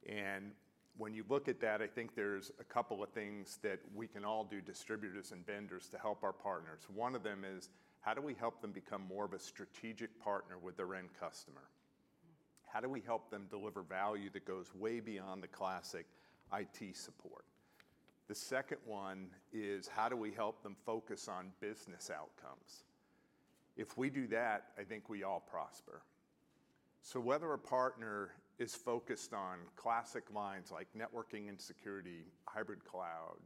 And 0.07 0.53
when 0.99 1.15
you 1.15 1.25
look 1.31 1.49
at 1.49 1.63
that, 1.63 1.81
I 1.81 1.87
think 1.87 2.15
there's 2.15 2.53
a 2.61 2.65
couple 2.65 3.03
of 3.03 3.09
things 3.09 3.59
that 3.63 3.79
we 3.95 4.07
can 4.07 4.27
all 4.27 4.45
do, 4.45 4.61
distributors 4.61 5.33
and 5.33 5.47
vendors, 5.47 5.89
to 5.89 5.97
help 5.97 6.23
our 6.23 6.35
partners. 6.35 6.83
One 6.95 7.15
of 7.15 7.23
them 7.23 7.47
is 7.51 7.71
how 8.03 8.13
do 8.13 8.21
we 8.21 8.35
help 8.35 8.61
them 8.61 8.73
become 8.73 9.07
more 9.09 9.25
of 9.25 9.33
a 9.33 9.39
strategic 9.39 10.21
partner 10.23 10.57
with 10.63 10.77
their 10.77 10.95
end 10.95 11.09
customer? 11.19 11.63
How 12.73 12.81
do 12.81 12.89
we 12.89 13.01
help 13.01 13.31
them 13.31 13.47
deliver 13.49 13.83
value 13.83 14.31
that 14.31 14.45
goes 14.45 14.75
way 14.75 15.01
beyond 15.01 15.43
the 15.43 15.49
classic 15.49 16.07
IT 16.53 16.97
support? 16.97 17.45
The 18.29 18.35
second 18.35 18.79
one 18.85 19.29
is 19.53 19.89
how 19.89 20.09
do 20.09 20.17
we 20.17 20.33
help 20.33 20.63
them 20.63 20.77
focus 20.85 21.29
on 21.29 21.51
business 21.61 22.11
outcomes? 22.11 22.85
If 23.77 23.97
we 23.97 24.11
do 24.11 24.27
that, 24.29 24.67
I 24.79 24.83
think 24.83 25.09
we 25.09 25.23
all 25.23 25.41
prosper. 25.41 26.03
So 27.01 27.21
whether 27.21 27.53
a 27.55 27.59
partner 27.59 28.31
is 28.59 28.75
focused 28.75 29.33
on 29.33 29.59
classic 29.77 30.25
lines 30.35 30.71
like 30.71 30.89
networking 30.97 31.49
and 31.49 31.59
security, 31.59 32.27
hybrid 32.47 32.85
cloud, 32.85 33.37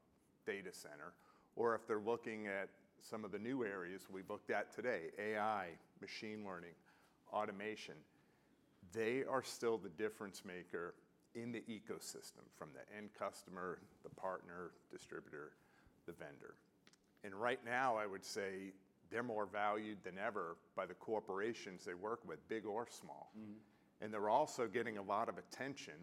data 0.47 0.73
center, 0.73 1.13
or 1.55 1.75
if 1.75 1.87
they're 1.87 2.01
looking 2.01 2.49
at 2.49 2.71
some 3.01 3.25
of 3.25 3.31
the 3.31 3.39
new 3.39 3.65
areas 3.65 4.07
we've 4.11 4.29
looked 4.31 4.51
at 4.51 4.75
today, 4.75 5.11
AI, 5.19 5.69
machine 6.01 6.45
learning, 6.45 6.75
automation, 7.33 7.95
they 8.93 9.25
are 9.29 9.43
still 9.43 9.79
the 9.79 9.89
difference 9.91 10.43
maker 10.45 10.95
in 11.35 11.53
the 11.53 11.61
ecosystem 11.61 12.45
from 12.57 12.69
the 12.75 12.97
end 12.97 13.11
customer, 13.19 13.79
the 14.03 14.11
partner, 14.11 14.73
distributor, 14.91 15.53
the 16.07 16.13
vendor. 16.13 16.55
And 17.25 17.35
right 17.35 17.61
now, 17.65 17.97
I 17.97 18.07
would 18.07 18.25
say 18.25 18.73
they're 19.11 19.23
more 19.23 19.47
valued 19.47 19.99
than 20.05 20.19
ever 20.19 20.57
by 20.77 20.87
the 20.87 20.95
corporations 20.95 21.85
they 21.85 21.95
work 21.95 22.21
with, 22.27 22.47
big 22.49 22.67
or 22.67 22.87
small. 22.91 23.31
Mm-hmm. 23.39 23.53
And 24.05 24.13
they're 24.13 24.29
also 24.29 24.67
getting 24.67 24.99
a 24.99 25.03
lot 25.03 25.29
of 25.29 25.37
attention 25.39 25.95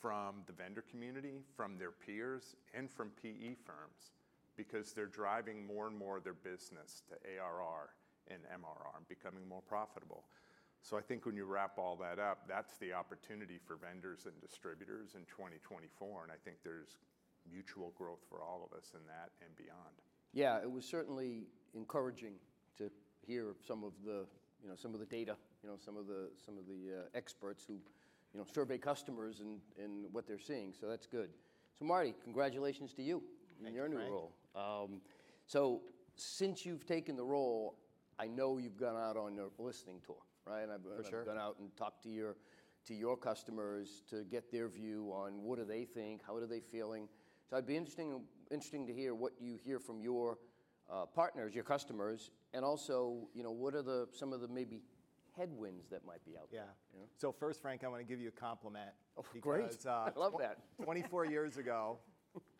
from 0.00 0.42
the 0.46 0.52
vendor 0.52 0.84
community, 0.90 1.42
from 1.56 1.78
their 1.78 1.90
peers, 1.90 2.54
and 2.74 2.90
from 2.90 3.10
PE 3.22 3.54
firms 3.64 4.12
because 4.56 4.92
they're 4.92 5.06
driving 5.06 5.66
more 5.66 5.86
and 5.86 5.96
more 5.96 6.16
of 6.16 6.24
their 6.24 6.34
business 6.34 7.02
to 7.08 7.14
ARR 7.14 7.90
and 8.28 8.40
MRR 8.44 8.96
and 8.96 9.08
becoming 9.08 9.46
more 9.48 9.62
profitable. 9.68 10.24
So 10.86 10.96
I 10.96 11.00
think 11.00 11.26
when 11.26 11.34
you 11.34 11.46
wrap 11.46 11.78
all 11.78 11.96
that 11.96 12.20
up, 12.20 12.46
that's 12.46 12.76
the 12.76 12.92
opportunity 12.92 13.58
for 13.66 13.74
vendors 13.74 14.26
and 14.26 14.40
distributors 14.40 15.16
in 15.16 15.22
2024. 15.22 16.22
And 16.22 16.30
I 16.30 16.36
think 16.44 16.58
there's 16.62 16.98
mutual 17.52 17.92
growth 17.98 18.20
for 18.30 18.40
all 18.40 18.68
of 18.70 18.76
us 18.78 18.92
in 18.94 19.00
that 19.08 19.30
and 19.44 19.50
beyond. 19.56 19.96
Yeah, 20.32 20.62
it 20.62 20.70
was 20.70 20.84
certainly 20.84 21.48
encouraging 21.74 22.34
to 22.78 22.88
hear 23.26 23.56
some 23.66 23.82
of 23.82 23.94
the, 24.04 24.26
you 24.62 24.68
know, 24.68 24.76
some 24.76 24.94
of 24.94 25.00
the 25.00 25.06
data, 25.06 25.34
you 25.64 25.68
know, 25.68 25.74
some 25.76 25.96
of 25.96 26.06
the, 26.06 26.30
some 26.44 26.56
of 26.56 26.66
the 26.68 27.00
uh, 27.00 27.18
experts 27.18 27.64
who, 27.66 27.74
you 28.32 28.38
know, 28.38 28.46
survey 28.54 28.78
customers 28.78 29.40
and, 29.40 29.58
and 29.82 30.06
what 30.12 30.28
they're 30.28 30.38
seeing. 30.38 30.72
So 30.80 30.86
that's 30.86 31.06
good. 31.08 31.30
So 31.80 31.84
Marty, 31.84 32.14
congratulations 32.22 32.92
to 32.94 33.02
you 33.02 33.24
in 33.66 33.74
your 33.74 33.88
new 33.88 33.98
role. 33.98 34.32
Um, 34.54 35.00
so 35.46 35.80
since 36.14 36.64
you've 36.64 36.86
taken 36.86 37.16
the 37.16 37.24
role, 37.24 37.74
I 38.20 38.28
know 38.28 38.58
you've 38.58 38.78
gone 38.78 38.96
out 38.96 39.16
on 39.16 39.36
a 39.38 39.62
listening 39.62 40.00
tour, 40.06 40.16
right? 40.46 40.62
And 40.62 40.72
I've, 40.72 40.84
and 40.84 41.04
I've 41.04 41.10
sure. 41.10 41.24
gone 41.24 41.38
out 41.38 41.56
and 41.58 41.74
talked 41.76 42.02
to 42.04 42.08
your 42.08 42.36
to 42.86 42.94
your 42.94 43.16
customers 43.16 44.02
to 44.08 44.22
get 44.24 44.52
their 44.52 44.68
view 44.68 45.10
on 45.12 45.42
what 45.42 45.58
do 45.58 45.64
they 45.64 45.84
think, 45.84 46.22
how 46.24 46.36
are 46.36 46.46
they 46.46 46.60
feeling. 46.60 47.08
So 47.50 47.56
I'd 47.56 47.66
be 47.66 47.76
interesting 47.76 48.22
interesting 48.50 48.86
to 48.86 48.92
hear 48.92 49.14
what 49.14 49.32
you 49.40 49.58
hear 49.62 49.78
from 49.80 50.00
your 50.00 50.38
uh, 50.88 51.04
partners, 51.06 51.52
your 51.54 51.64
customers, 51.64 52.30
and 52.54 52.64
also, 52.64 53.28
you 53.34 53.42
know, 53.42 53.50
what 53.50 53.74
are 53.74 53.82
the 53.82 54.08
some 54.12 54.32
of 54.32 54.40
the 54.40 54.48
maybe 54.48 54.82
headwinds 55.36 55.88
that 55.88 56.06
might 56.06 56.24
be 56.24 56.36
out 56.36 56.48
Yeah. 56.52 56.60
there. 56.60 56.74
you 56.94 57.00
know? 57.00 57.06
So 57.16 57.32
first, 57.32 57.60
Frank, 57.60 57.84
I 57.84 57.88
want 57.88 58.00
to 58.00 58.06
give 58.06 58.20
you 58.20 58.28
a 58.28 58.32
compliment. 58.40 58.90
Oh, 59.18 59.24
great. 59.40 59.84
uh, 59.84 59.90
I 59.90 60.12
love 60.16 60.34
tw- 60.34 60.40
that. 60.40 60.58
24 60.82 61.26
years 61.26 61.56
ago, 61.56 61.98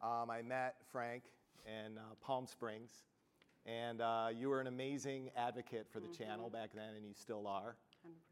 um, 0.03 0.29
I 0.31 0.43
met 0.43 0.75
Frank 0.91 1.23
in 1.67 1.97
uh, 1.99 2.03
Palm 2.21 2.47
Springs, 2.47 2.91
and 3.67 4.01
uh, 4.01 4.29
you 4.35 4.49
were 4.49 4.61
an 4.61 4.67
amazing 4.67 5.31
advocate 5.37 5.87
for 5.91 6.01
the 6.01 6.09
channel 6.09 6.49
back 6.49 6.71
then, 6.75 6.95
and 6.97 7.05
you 7.05 7.13
still 7.15 7.47
are. 7.47 7.77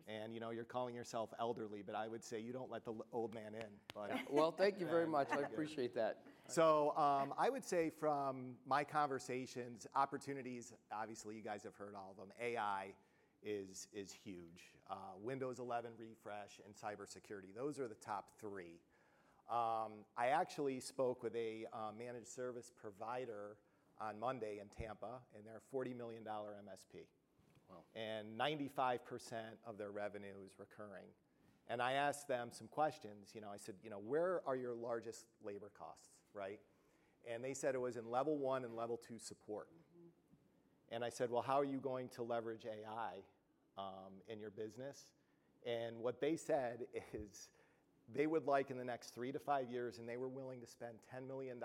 And 0.07 0.33
you 0.35 0.41
know, 0.41 0.50
you're 0.50 0.64
calling 0.64 0.95
yourself 0.95 1.31
elderly, 1.41 1.83
but 1.85 1.97
I 1.97 2.07
would 2.07 2.23
say 2.23 2.38
you 2.38 2.53
don't 2.53 2.71
let 2.71 2.85
the 2.85 2.95
old 3.12 3.35
man 3.35 3.55
in. 3.55 3.67
But 3.95 4.12
Well, 4.31 4.53
thank 4.53 4.79
you 4.79 4.87
very 4.87 5.07
much. 5.07 5.29
I 5.33 5.41
appreciate 5.41 5.95
that. 5.97 6.19
So 6.47 6.97
um, 6.97 7.35
I 7.38 7.50
would 7.50 7.64
say 7.64 7.91
from 7.91 8.55
my 8.67 8.85
conversations, 8.85 9.87
opportunities. 9.97 10.73
Obviously, 10.93 11.35
you 11.35 11.43
guys 11.43 11.64
have 11.64 11.75
heard 11.75 11.95
all 11.97 12.11
of 12.12 12.17
them. 12.17 12.29
AI 12.41 12.93
is 13.43 13.88
is 13.93 14.12
huge. 14.12 14.73
Uh, 14.91 14.95
Windows 15.21 15.59
11 15.59 15.93
refresh 15.99 16.61
and 16.64 16.75
cybersecurity. 16.75 17.55
Those 17.57 17.81
are 17.81 17.88
the 17.88 17.95
top 17.95 18.29
three. 18.38 18.81
Um, 19.50 20.05
I 20.17 20.29
actually 20.29 20.81
spoke 20.81 21.23
with 21.23 21.35
a 21.35 21.67
uh, 21.73 21.91
managed 21.99 22.29
service 22.29 22.71
provider 22.81 23.57
on 24.01 24.19
Monday 24.19 24.61
in 24.61 24.69
Tampa, 24.69 25.21
and 25.35 25.45
they're 25.45 25.61
a 25.61 25.77
$40 25.77 25.97
million 25.97 26.23
MSP. 26.25 27.07
And 27.97 28.39
95% 28.39 28.99
of 29.67 29.79
their 29.79 29.91
revenue 29.91 30.35
is 30.45 30.53
recurring. 30.59 31.07
And 31.69 31.81
I 31.81 31.93
asked 31.93 32.29
them 32.29 32.51
some 32.53 32.69
questions. 32.69 33.31
You 33.35 33.41
know, 33.41 33.49
I 33.53 33.57
said, 33.57 33.77
you 33.83 33.91
know, 33.91 34.01
where 34.05 34.43
are 34.47 34.57
your 34.57 34.75
largest 34.75 35.27
labor 35.45 35.71
costs, 35.77 36.11
right? 36.35 36.61
And 37.33 37.43
they 37.43 37.55
said 37.55 37.75
it 37.75 37.81
was 37.81 37.97
in 37.97 38.11
level 38.11 38.37
one 38.37 38.65
and 38.65 38.77
level 38.77 39.01
two 39.09 39.19
support. 39.19 39.69
And 40.93 41.05
I 41.05 41.09
said, 41.09 41.31
well, 41.31 41.43
how 41.43 41.59
are 41.59 41.65
you 41.65 41.79
going 41.79 42.09
to 42.11 42.23
leverage 42.23 42.67
AI 42.67 43.23
um, 43.79 44.13
in 44.29 44.39
your 44.39 44.51
business? 44.51 45.07
And 45.67 45.99
what 45.99 46.21
they 46.21 46.37
said 46.37 46.87
is 47.15 47.49
they 48.15 48.27
would 48.27 48.47
like 48.47 48.71
in 48.71 48.77
the 48.77 48.85
next 48.85 49.15
three 49.15 49.33
to 49.33 49.39
five 49.39 49.71
years, 49.71 49.99
and 49.99 50.09
they 50.09 50.19
were 50.19 50.29
willing 50.29 50.61
to 50.61 50.67
spend 50.67 50.95
$10 51.15 51.27
million 51.27 51.59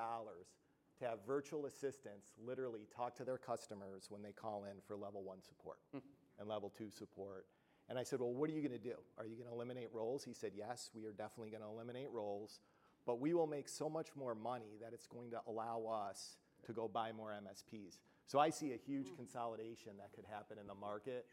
to 1.00 1.06
have 1.06 1.20
virtual 1.26 1.66
assistants 1.66 2.34
literally 2.44 2.88
talk 2.96 3.16
to 3.18 3.24
their 3.24 3.38
customers 3.38 4.06
when 4.10 4.22
they 4.22 4.32
call 4.32 4.66
in 4.66 4.78
for 4.88 4.96
level 4.96 5.24
one 5.24 5.42
support 5.42 5.78
and 5.94 6.48
level 6.48 6.72
two 6.78 6.90
support. 6.90 7.46
And 7.90 7.98
I 7.98 8.04
said, 8.04 8.20
Well, 8.20 8.34
what 8.34 8.50
are 8.50 8.54
you 8.54 8.62
going 8.62 8.80
to 8.80 8.84
do? 8.84 8.96
Are 9.18 9.26
you 9.26 9.36
going 9.36 9.48
to 9.48 9.54
eliminate 9.54 9.90
roles? 9.94 10.24
He 10.24 10.34
said, 10.34 10.52
Yes, 10.56 10.92
we 10.94 11.06
are 11.06 11.12
definitely 11.12 11.50
going 11.50 11.64
to 11.64 11.70
eliminate 11.70 12.08
roles, 12.12 12.60
but 13.06 13.20
we 13.20 13.34
will 13.34 13.48
make 13.48 13.68
so 13.68 13.90
much 13.90 14.10
more 14.16 14.36
money 14.36 14.78
that 14.82 14.94
it's 14.94 15.08
going 15.08 15.32
to 15.32 15.40
allow 15.48 15.86
us 15.86 16.38
to 16.66 16.74
go 16.74 16.88
buy 16.88 17.12
more 17.12 17.32
MSPs. 17.32 18.00
So 18.28 18.38
I 18.38 18.50
see 18.52 18.74
a 18.74 18.78
huge 18.78 19.16
consolidation 19.16 19.94
that 19.98 20.14
could 20.14 20.26
happen 20.30 20.58
in 20.60 20.68
the 20.68 20.76
market 20.76 21.26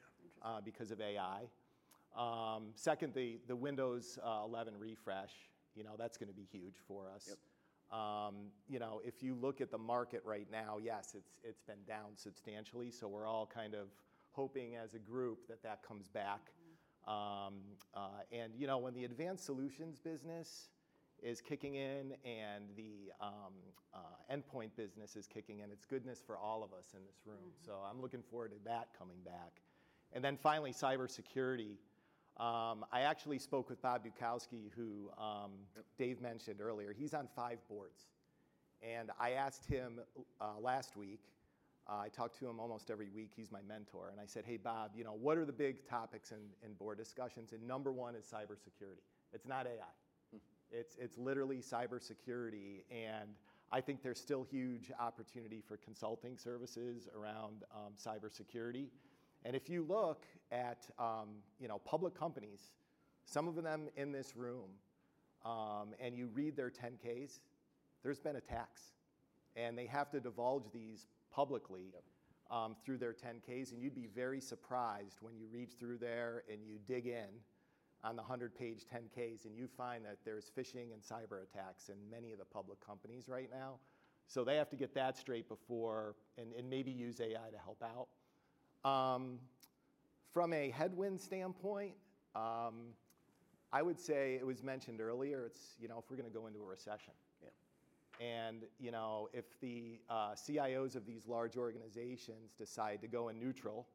uh, 0.42 0.61
because 0.64 0.90
of 0.90 1.00
AI. 1.00 1.42
Um, 2.16 2.68
second, 2.75 3.12
the, 3.12 3.38
the 3.46 3.56
Windows 3.56 4.18
uh, 4.25 4.42
11 4.44 4.75
refresh, 4.78 5.32
you 5.75 5.85
know, 5.85 5.96
that's 5.99 6.16
going 6.16 6.28
to 6.28 6.35
be 6.35 6.46
huge 6.50 6.76
for 6.88 7.11
us. 7.14 7.28
Um, 7.30 7.37
you 8.69 8.78
know, 8.78 9.00
if 9.05 9.23
you 9.23 9.35
look 9.35 9.61
at 9.61 9.71
the 9.71 9.78
market 9.78 10.23
right 10.25 10.47
now, 10.50 10.78
yes, 10.83 11.14
it's, 11.16 11.38
it's 11.45 11.62
been 11.62 11.83
down 11.87 12.16
substantially. 12.16 12.90
So 12.90 13.09
we're 13.09 13.26
all 13.26 13.47
kind 13.47 13.75
of 13.75 13.88
hoping 14.33 14.76
as 14.76 14.95
a 14.95 14.99
group 14.99 15.47
that 15.49 15.62
that 15.62 15.83
comes 15.87 16.09
back. 16.09 16.52
Um, 17.07 17.55
uh, 17.95 18.09
and, 18.33 18.52
you 18.57 18.66
know, 18.66 18.78
when 18.78 18.95
the 18.95 19.05
advanced 19.05 19.45
solutions 19.47 19.99
business 19.99 20.69
is 21.23 21.40
kicking 21.40 21.76
in 21.76 22.12
and 22.25 22.64
the 22.76 23.12
um, 23.21 23.55
uh, 23.95 23.99
endpoint 24.35 24.71
business 24.76 25.16
is 25.16 25.26
kicking 25.26 25.61
in, 25.61 25.71
it's 25.71 25.85
goodness 25.85 26.23
for 26.26 26.37
all 26.37 26.62
of 26.64 26.73
us 26.73 26.95
in 26.95 27.00
this 27.07 27.21
room. 27.25 27.52
So 27.64 27.75
I'm 27.88 28.02
looking 28.02 28.23
forward 28.23 28.50
to 28.50 28.59
that 28.64 28.88
coming 28.99 29.19
back. 29.25 29.62
And 30.12 30.25
then 30.25 30.37
finally, 30.37 30.73
cybersecurity. 30.73 31.76
Um, 32.38 32.85
I 32.93 33.00
actually 33.00 33.38
spoke 33.38 33.71
with 33.71 33.81
Bob 33.81 34.05
Dutkowsky, 34.05 34.71
who 34.76 35.11
um, 35.19 35.52
Dave 35.99 36.21
mentioned 36.21 36.61
earlier. 36.61 36.93
He's 36.93 37.14
on 37.14 37.28
five 37.35 37.59
boards. 37.69 38.09
And 38.83 39.11
I 39.19 39.33
asked 39.33 39.64
him 39.64 40.00
uh, 40.40 40.61
last 40.61 40.97
week, 40.97 41.21
uh, 41.88 41.99
I 41.99 42.09
talk 42.09 42.37
to 42.38 42.47
him 42.47 42.61
almost 42.61 42.90
every 42.90 43.09
week. 43.09 43.31
He's 43.35 43.50
my 43.50 43.61
mentor. 43.66 44.09
And 44.11 44.21
I 44.21 44.26
said, 44.26 44.45
hey, 44.45 44.59
Bob, 44.59 44.90
you 44.95 45.05
know, 45.05 45.16
what 45.19 45.38
are 45.38 45.45
the 45.45 45.52
big 45.52 45.88
topics 45.88 46.33
in, 46.33 46.38
in 46.64 46.75
board 46.75 46.99
discussions? 46.99 47.52
And 47.52 47.66
number 47.66 47.93
one 47.93 48.14
is 48.14 48.25
cybersecurity. 48.25 49.05
It's 49.33 49.47
not 49.47 49.66
AI. 49.66 50.38
It's, 50.71 50.97
it's 50.97 51.16
literally 51.16 51.59
cybersecurity. 51.59 52.83
And 52.90 53.31
I 53.73 53.81
think 53.81 54.02
there's 54.02 54.21
still 54.21 54.45
huge 54.50 54.90
opportunity 54.99 55.62
for 55.66 55.76
consulting 55.76 56.37
services 56.37 57.09
around 57.16 57.64
um, 57.75 57.93
cybersecurity. 57.97 58.87
And 59.45 59.55
if 59.55 59.69
you 59.69 59.85
look 59.88 60.25
at 60.50 60.87
um, 60.99 61.28
you 61.61 61.69
know, 61.69 61.78
public 61.78 62.19
companies, 62.19 62.71
some 63.25 63.49
of 63.49 63.55
them 63.62 63.88
in 63.97 64.12
this 64.12 64.37
room, 64.37 64.71
um, 65.45 65.95
and 66.00 66.16
you 66.16 66.28
read 66.35 66.57
their 66.57 66.71
10Ks, 66.71 67.40
there's 68.02 68.19
been 68.19 68.37
attacks. 68.37 68.83
And 69.55 69.76
they 69.76 69.87
have 69.87 70.11
to 70.11 70.21
divulge 70.21 70.64
these 70.73 71.07
publicly 71.33 71.93
um, 72.50 72.76
through 72.85 72.99
their 72.99 73.12
10Ks. 73.12 73.73
And 73.73 73.81
you'd 73.81 73.95
be 73.95 74.09
very 74.14 74.40
surprised 74.40 75.19
when 75.21 75.37
you 75.37 75.47
reach 75.50 75.73
through 75.78 75.99
there 75.99 76.43
and 76.50 76.61
you 76.64 76.78
dig 76.87 77.07
in 77.07 77.28
on 78.05 78.16
the 78.16 78.23
100 78.23 78.55
page 78.55 78.85
10Ks 78.93 79.47
and 79.47 79.57
you 79.57 79.66
find 79.66 80.05
that 80.05 80.19
there's 80.25 80.50
phishing 80.57 80.93
and 80.93 81.02
cyber 81.02 81.43
attacks 81.43 81.88
in 81.88 81.97
many 82.11 82.33
of 82.33 82.38
the 82.38 82.45
public 82.45 82.85
companies 82.85 83.28
right 83.28 83.49
now. 83.50 83.78
So 84.28 84.45
they 84.45 84.57
have 84.57 84.69
to 84.71 84.76
get 84.76 84.95
that 84.95 85.16
straight 85.16 85.49
before, 85.49 86.16
and, 86.37 86.52
and 86.59 86.69
maybe 86.69 86.90
use 86.90 87.21
AI 87.21 87.50
to 87.50 87.59
help 87.62 87.83
out. 87.83 88.09
Um, 88.87 89.40
from 90.33 90.52
a 90.52 90.71
headwind 90.71 91.21
standpoint, 91.21 91.95
um, 92.37 92.93
I 93.73 93.83
would 93.83 93.99
say 93.99 94.37
it 94.37 94.47
was 94.47 94.62
mentioned 94.62 95.00
earlier. 95.00 95.45
It's 95.45 95.75
you 95.81 95.88
know 95.88 95.99
if 95.99 96.05
we're 96.09 96.16
going 96.16 96.31
to 96.31 96.38
go 96.38 96.47
into 96.47 96.61
a 96.61 96.66
recession, 96.66 97.12
and 98.21 98.62
you 98.78 98.93
know 98.93 99.28
if 99.33 99.59
the 99.61 99.99
uh, 100.09 100.35
CIOs 100.35 100.95
of 100.95 101.05
these 101.05 101.26
large 101.26 101.57
organizations 101.57 102.52
decide 102.57 103.02
to 103.02 103.09
go 103.09 103.28
in 103.28 103.40
neutral, 103.40 103.88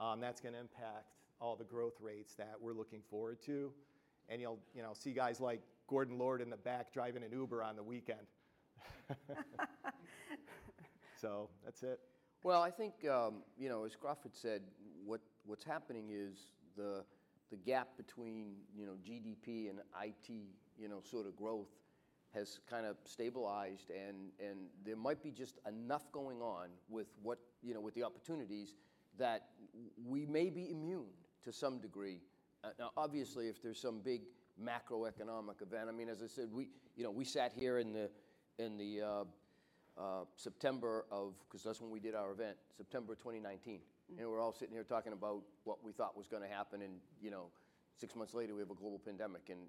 um, 0.00 0.18
that's 0.18 0.40
going 0.40 0.54
to 0.54 0.60
impact 0.60 1.14
all 1.40 1.54
the 1.54 1.62
growth 1.62 2.00
rates 2.00 2.34
that 2.34 2.56
we're 2.60 2.72
looking 2.72 3.02
forward 3.08 3.40
to, 3.46 3.70
and 4.28 4.40
you'll 4.40 4.58
you 4.74 4.82
know 4.82 4.94
see 4.94 5.12
guys 5.12 5.38
like 5.38 5.60
Gordon 5.86 6.18
Lord 6.18 6.40
in 6.40 6.50
the 6.50 6.56
back 6.56 6.92
driving 6.92 7.22
an 7.22 7.30
Uber 7.30 7.62
on 7.62 7.76
the 7.76 7.84
weekend. 7.84 8.26
so 11.20 11.48
that's 11.64 11.84
it. 11.84 12.00
Well, 12.44 12.60
I 12.60 12.70
think, 12.70 12.92
um, 13.10 13.36
you 13.58 13.70
know, 13.70 13.86
as 13.86 13.96
Crawford 13.96 14.36
said, 14.36 14.60
what, 15.06 15.22
what's 15.46 15.64
happening 15.64 16.10
is 16.12 16.48
the, 16.76 17.02
the 17.50 17.56
gap 17.56 17.96
between, 17.96 18.56
you 18.76 18.84
know, 18.84 18.96
GDP 19.02 19.70
and 19.70 19.78
IT, 20.02 20.30
you 20.78 20.90
know, 20.90 21.00
sort 21.00 21.26
of 21.26 21.34
growth 21.36 21.70
has 22.34 22.60
kind 22.68 22.84
of 22.84 22.96
stabilized 23.06 23.88
and, 23.88 24.30
and 24.38 24.58
there 24.84 24.94
might 24.94 25.22
be 25.22 25.30
just 25.30 25.58
enough 25.66 26.12
going 26.12 26.42
on 26.42 26.68
with 26.90 27.06
what, 27.22 27.38
you 27.62 27.72
know, 27.72 27.80
with 27.80 27.94
the 27.94 28.02
opportunities 28.02 28.74
that 29.18 29.46
we 30.06 30.26
may 30.26 30.50
be 30.50 30.70
immune 30.70 31.06
to 31.44 31.50
some 31.50 31.78
degree. 31.78 32.20
Uh, 32.62 32.68
now, 32.78 32.90
obviously, 32.94 33.48
if 33.48 33.62
there's 33.62 33.80
some 33.80 34.00
big 34.00 34.20
macroeconomic 34.62 35.62
event, 35.62 35.88
I 35.88 35.92
mean, 35.92 36.10
as 36.10 36.22
I 36.22 36.26
said, 36.26 36.50
we, 36.52 36.68
you 36.94 37.04
know, 37.04 37.10
we 37.10 37.24
sat 37.24 37.54
here 37.54 37.78
in 37.78 37.94
the, 37.94 38.10
in 38.58 38.76
the 38.76 39.00
uh, 39.00 39.24
uh, 39.98 40.24
September 40.36 41.06
of, 41.10 41.34
because 41.48 41.62
that's 41.62 41.80
when 41.80 41.90
we 41.90 42.00
did 42.00 42.14
our 42.14 42.32
event, 42.32 42.56
September 42.76 43.14
2019. 43.14 43.80
And 44.18 44.28
we're 44.28 44.40
all 44.40 44.52
sitting 44.52 44.74
here 44.74 44.84
talking 44.84 45.12
about 45.12 45.42
what 45.64 45.82
we 45.82 45.92
thought 45.92 46.16
was 46.16 46.26
going 46.26 46.42
to 46.42 46.48
happen, 46.48 46.82
and 46.82 46.94
you 47.22 47.30
know, 47.30 47.46
six 47.96 48.14
months 48.14 48.34
later 48.34 48.54
we 48.54 48.60
have 48.60 48.70
a 48.70 48.74
global 48.74 48.98
pandemic, 48.98 49.42
and 49.48 49.60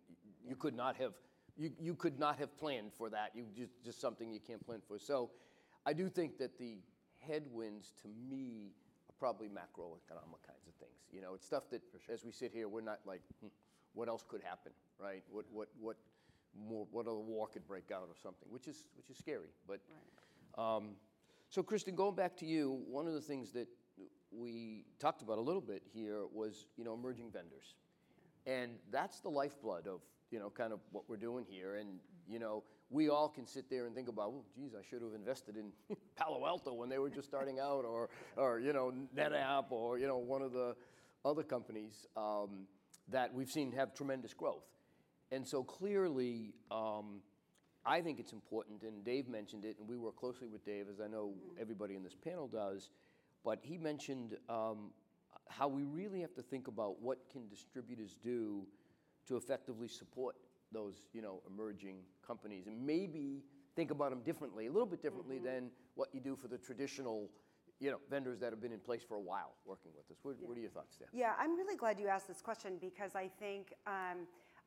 you 0.46 0.55
could 0.55 0.75
not 0.75 0.98
have, 0.98 1.13
you, 1.55 1.72
you 1.79 1.96
could 1.96 2.20
not 2.20 2.38
have 2.38 2.55
planned 2.58 2.91
for 2.94 3.10
that. 3.10 3.32
You 3.34 3.46
just 3.55 3.72
just 3.84 4.01
something 4.01 4.34
you 4.34 4.41
can't 4.46 4.65
plan 4.65 4.82
for. 4.86 5.00
So, 5.00 5.32
I 5.86 5.94
do 5.94 6.10
think 6.10 6.38
that 6.39 6.58
the 6.58 6.79
headwinds 7.20 7.94
to 8.01 8.10
me 8.29 8.74
are 9.10 9.15
probably 9.17 9.48
macroeconomic 9.48 10.41
kinds 10.46 10.67
of 10.67 10.74
things. 10.79 11.00
You 11.12 11.22
know, 11.22 11.34
it's 11.34 11.46
stuff 11.46 11.70
that 11.70 11.82
as 12.12 12.25
we 12.25 12.32
sit 12.32 12.51
here, 12.51 12.67
we're 12.67 12.82
not 12.82 13.00
like, 13.05 13.22
hmm, 13.39 13.48
what 13.94 14.10
else 14.10 14.24
could 14.27 14.41
happen, 14.44 14.74
right? 15.00 15.24
What 15.32 15.46
what 15.51 15.70
what 15.79 15.96
more, 16.57 16.88
what 16.91 17.07
other 17.07 17.19
war 17.19 17.47
could 17.47 17.67
break 17.67 17.91
out 17.91 18.07
or 18.09 18.15
something, 18.21 18.47
which 18.50 18.67
is 18.67 18.85
which 18.95 19.09
is 19.09 19.17
scary, 19.17 19.50
but. 19.67 19.79
Um, 20.57 20.95
so, 21.50 21.62
Kristin, 21.62 21.95
going 21.95 22.15
back 22.15 22.35
to 22.38 22.45
you, 22.45 22.81
one 22.88 23.07
of 23.07 23.13
the 23.13 23.21
things 23.21 23.51
that 23.51 23.67
we 24.31 24.83
talked 25.00 25.21
about 25.21 25.38
a 25.38 25.41
little 25.41 25.62
bit 25.62 25.83
here 25.93 26.24
was, 26.33 26.65
you 26.75 26.83
know, 26.83 26.93
emerging 26.93 27.31
vendors, 27.31 27.75
and 28.45 28.71
that's 28.91 29.19
the 29.19 29.29
lifeblood 29.29 29.88
of, 29.88 30.01
you 30.31 30.39
know, 30.39 30.50
kind 30.50 30.74
of 30.74 30.79
what 30.91 31.07
we're 31.07 31.17
doing 31.17 31.45
here. 31.47 31.75
And 31.75 32.00
you 32.27 32.39
know, 32.39 32.63
we 32.89 33.09
all 33.09 33.29
can 33.29 33.45
sit 33.45 33.69
there 33.69 33.85
and 33.85 33.95
think 33.95 34.07
about, 34.07 34.31
well, 34.33 34.45
geez, 34.55 34.74
I 34.74 34.83
should 34.89 35.01
have 35.01 35.13
invested 35.13 35.55
in 35.55 35.71
Palo 36.15 36.45
Alto 36.45 36.74
when 36.74 36.89
they 36.89 36.97
were 36.97 37.09
just 37.09 37.27
starting 37.27 37.59
out, 37.59 37.85
or, 37.85 38.09
or 38.35 38.59
you 38.59 38.74
know, 38.74 38.91
NetApp, 39.15 39.65
or 39.71 39.97
you 39.97 40.07
know, 40.07 40.17
one 40.17 40.41
of 40.41 40.51
the 40.51 40.75
other 41.24 41.43
companies 41.43 42.05
um, 42.17 42.67
that 43.09 43.33
we've 43.33 43.50
seen 43.50 43.71
have 43.71 43.93
tremendous 43.93 44.33
growth. 44.33 44.63
And 45.32 45.48
so 45.48 45.63
clearly. 45.63 46.53
Um, 46.72 47.22
I 47.88 48.01
think 48.01 48.20
it's 48.20 48.34
important, 48.34 48.82
and 48.82 49.03
Dave 49.03 49.27
mentioned 49.27 49.63
it, 49.63 49.77
and 49.79 49.88
we 49.88 49.96
work 49.96 50.15
closely 50.15 50.48
with 50.48 50.65
Dave, 50.65 50.88
as 50.89 51.00
I 51.00 51.08
know 51.08 51.36
everybody 51.62 51.96
in 51.96 52.01
this 52.01 52.15
panel 52.15 52.48
does. 52.48 52.89
But 53.44 53.60
he 53.62 53.77
mentioned 53.77 54.38
um, 54.50 54.89
how 55.50 55.67
we 55.67 55.84
really 55.84 56.20
have 56.22 56.34
to 56.34 56.41
think 56.41 56.67
about 56.67 57.00
what 57.00 57.20
can 57.32 57.48
distributors 57.48 58.15
do 58.24 58.65
to 59.27 59.38
effectively 59.38 59.88
support 59.88 60.36
those, 60.72 61.05
you 61.13 61.22
know, 61.22 61.44
emerging 61.48 61.98
companies, 62.25 62.65
and 62.65 62.84
maybe 62.84 63.44
think 63.75 63.91
about 63.91 64.10
them 64.10 64.22
differently, 64.22 64.65
a 64.65 64.72
little 64.72 64.88
bit 64.88 65.03
differently 65.03 65.38
than 65.38 65.70
what 65.94 66.10
you 66.12 66.20
do 66.20 66.36
for 66.36 66.48
the 66.48 66.58
traditional, 66.58 67.29
you 67.79 67.91
know, 67.91 68.00
vendors 68.10 68.39
that 68.39 68.51
have 68.51 68.62
been 68.62 68.72
in 68.72 68.79
place 68.79 69.03
for 69.08 69.15
a 69.15 69.22
while 69.22 69.53
working 69.63 69.91
with 69.96 70.10
us. 70.10 70.17
What, 70.24 70.38
what 70.41 70.58
are 70.58 70.62
your 70.62 70.72
thoughts 70.72 70.98
there? 70.98 71.10
Yeah, 71.13 71.34
I'm 71.39 71.55
really 71.55 71.75
glad 71.75 72.00
you 72.00 72.08
asked 72.08 72.27
this 72.27 72.41
question 72.41 72.77
because 72.82 73.15
I 73.15 73.29
think 73.39 73.74
um, 73.86 74.25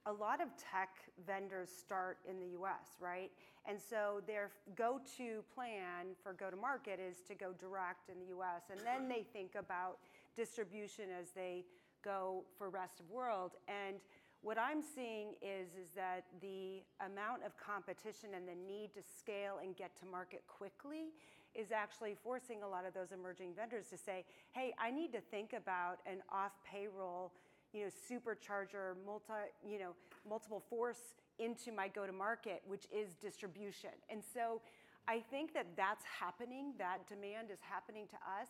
a 0.09 0.12
lot 0.12 0.41
of 0.41 0.49
tech 0.57 0.88
vendors 1.27 1.69
start 1.69 2.17
in 2.29 2.41
the 2.41 2.59
US, 2.59 2.97
right? 2.99 3.31
And 3.66 3.79
so 3.79 4.23
their 4.27 4.51
go 4.75 5.01
to 5.18 5.44
plan 5.55 6.16
for 6.23 6.33
go 6.33 6.51
to 6.51 6.57
market 6.57 6.99
is 6.99 7.18
to 7.29 7.35
go 7.35 7.53
direct 7.53 8.09
in 8.09 8.18
the 8.18 8.35
US. 8.38 8.62
And 8.71 8.81
then 8.81 9.07
they 9.07 9.23
think 9.33 9.55
about 9.55 9.99
distribution 10.35 11.05
as 11.21 11.31
they 11.37 11.64
go 12.03 12.44
for 12.57 12.71
rest 12.71 13.01
of 13.01 13.11
world. 13.11 13.53
And 13.68 13.97
what 14.40 14.57
I'm 14.57 14.83
seeing 14.83 15.35
is, 15.42 15.68
is 15.79 15.90
that 15.94 16.25
the 16.40 16.81
amount 17.05 17.44
of 17.44 17.53
competition 17.59 18.31
and 18.35 18.49
the 18.49 18.55
need 18.55 18.94
to 18.94 19.01
scale 19.03 19.59
and 19.62 19.77
get 19.77 19.94
to 20.01 20.07
market 20.07 20.42
quickly 20.47 21.12
is 21.55 21.73
actually 21.73 22.14
forcing 22.23 22.62
a 22.62 22.68
lot 22.68 22.87
of 22.87 22.94
those 22.94 23.12
emerging 23.12 23.53
vendors 23.55 23.87
to 23.88 23.99
say, 23.99 24.25
hey, 24.53 24.73
I 24.81 24.90
need 24.90 25.12
to 25.12 25.21
think 25.21 25.53
about 25.53 25.99
an 26.07 26.23
off 26.31 26.53
payroll 26.64 27.33
you 27.72 27.85
know, 27.85 27.90
supercharger, 28.11 28.94
multi, 29.07 29.33
you 29.66 29.78
know, 29.78 29.90
multiple 30.28 30.62
force 30.68 31.14
into 31.38 31.72
my 31.72 31.88
go-to-market, 31.88 32.62
which 32.66 32.87
is 32.92 33.14
distribution. 33.14 33.90
And 34.11 34.22
so 34.35 34.61
I 35.07 35.20
think 35.31 35.54
that 35.54 35.66
that's 35.76 36.04
happening, 36.04 36.74
that 36.78 37.07
demand 37.09 37.50
is 37.52 37.61
happening 37.62 38.07
to 38.09 38.16
us. 38.16 38.48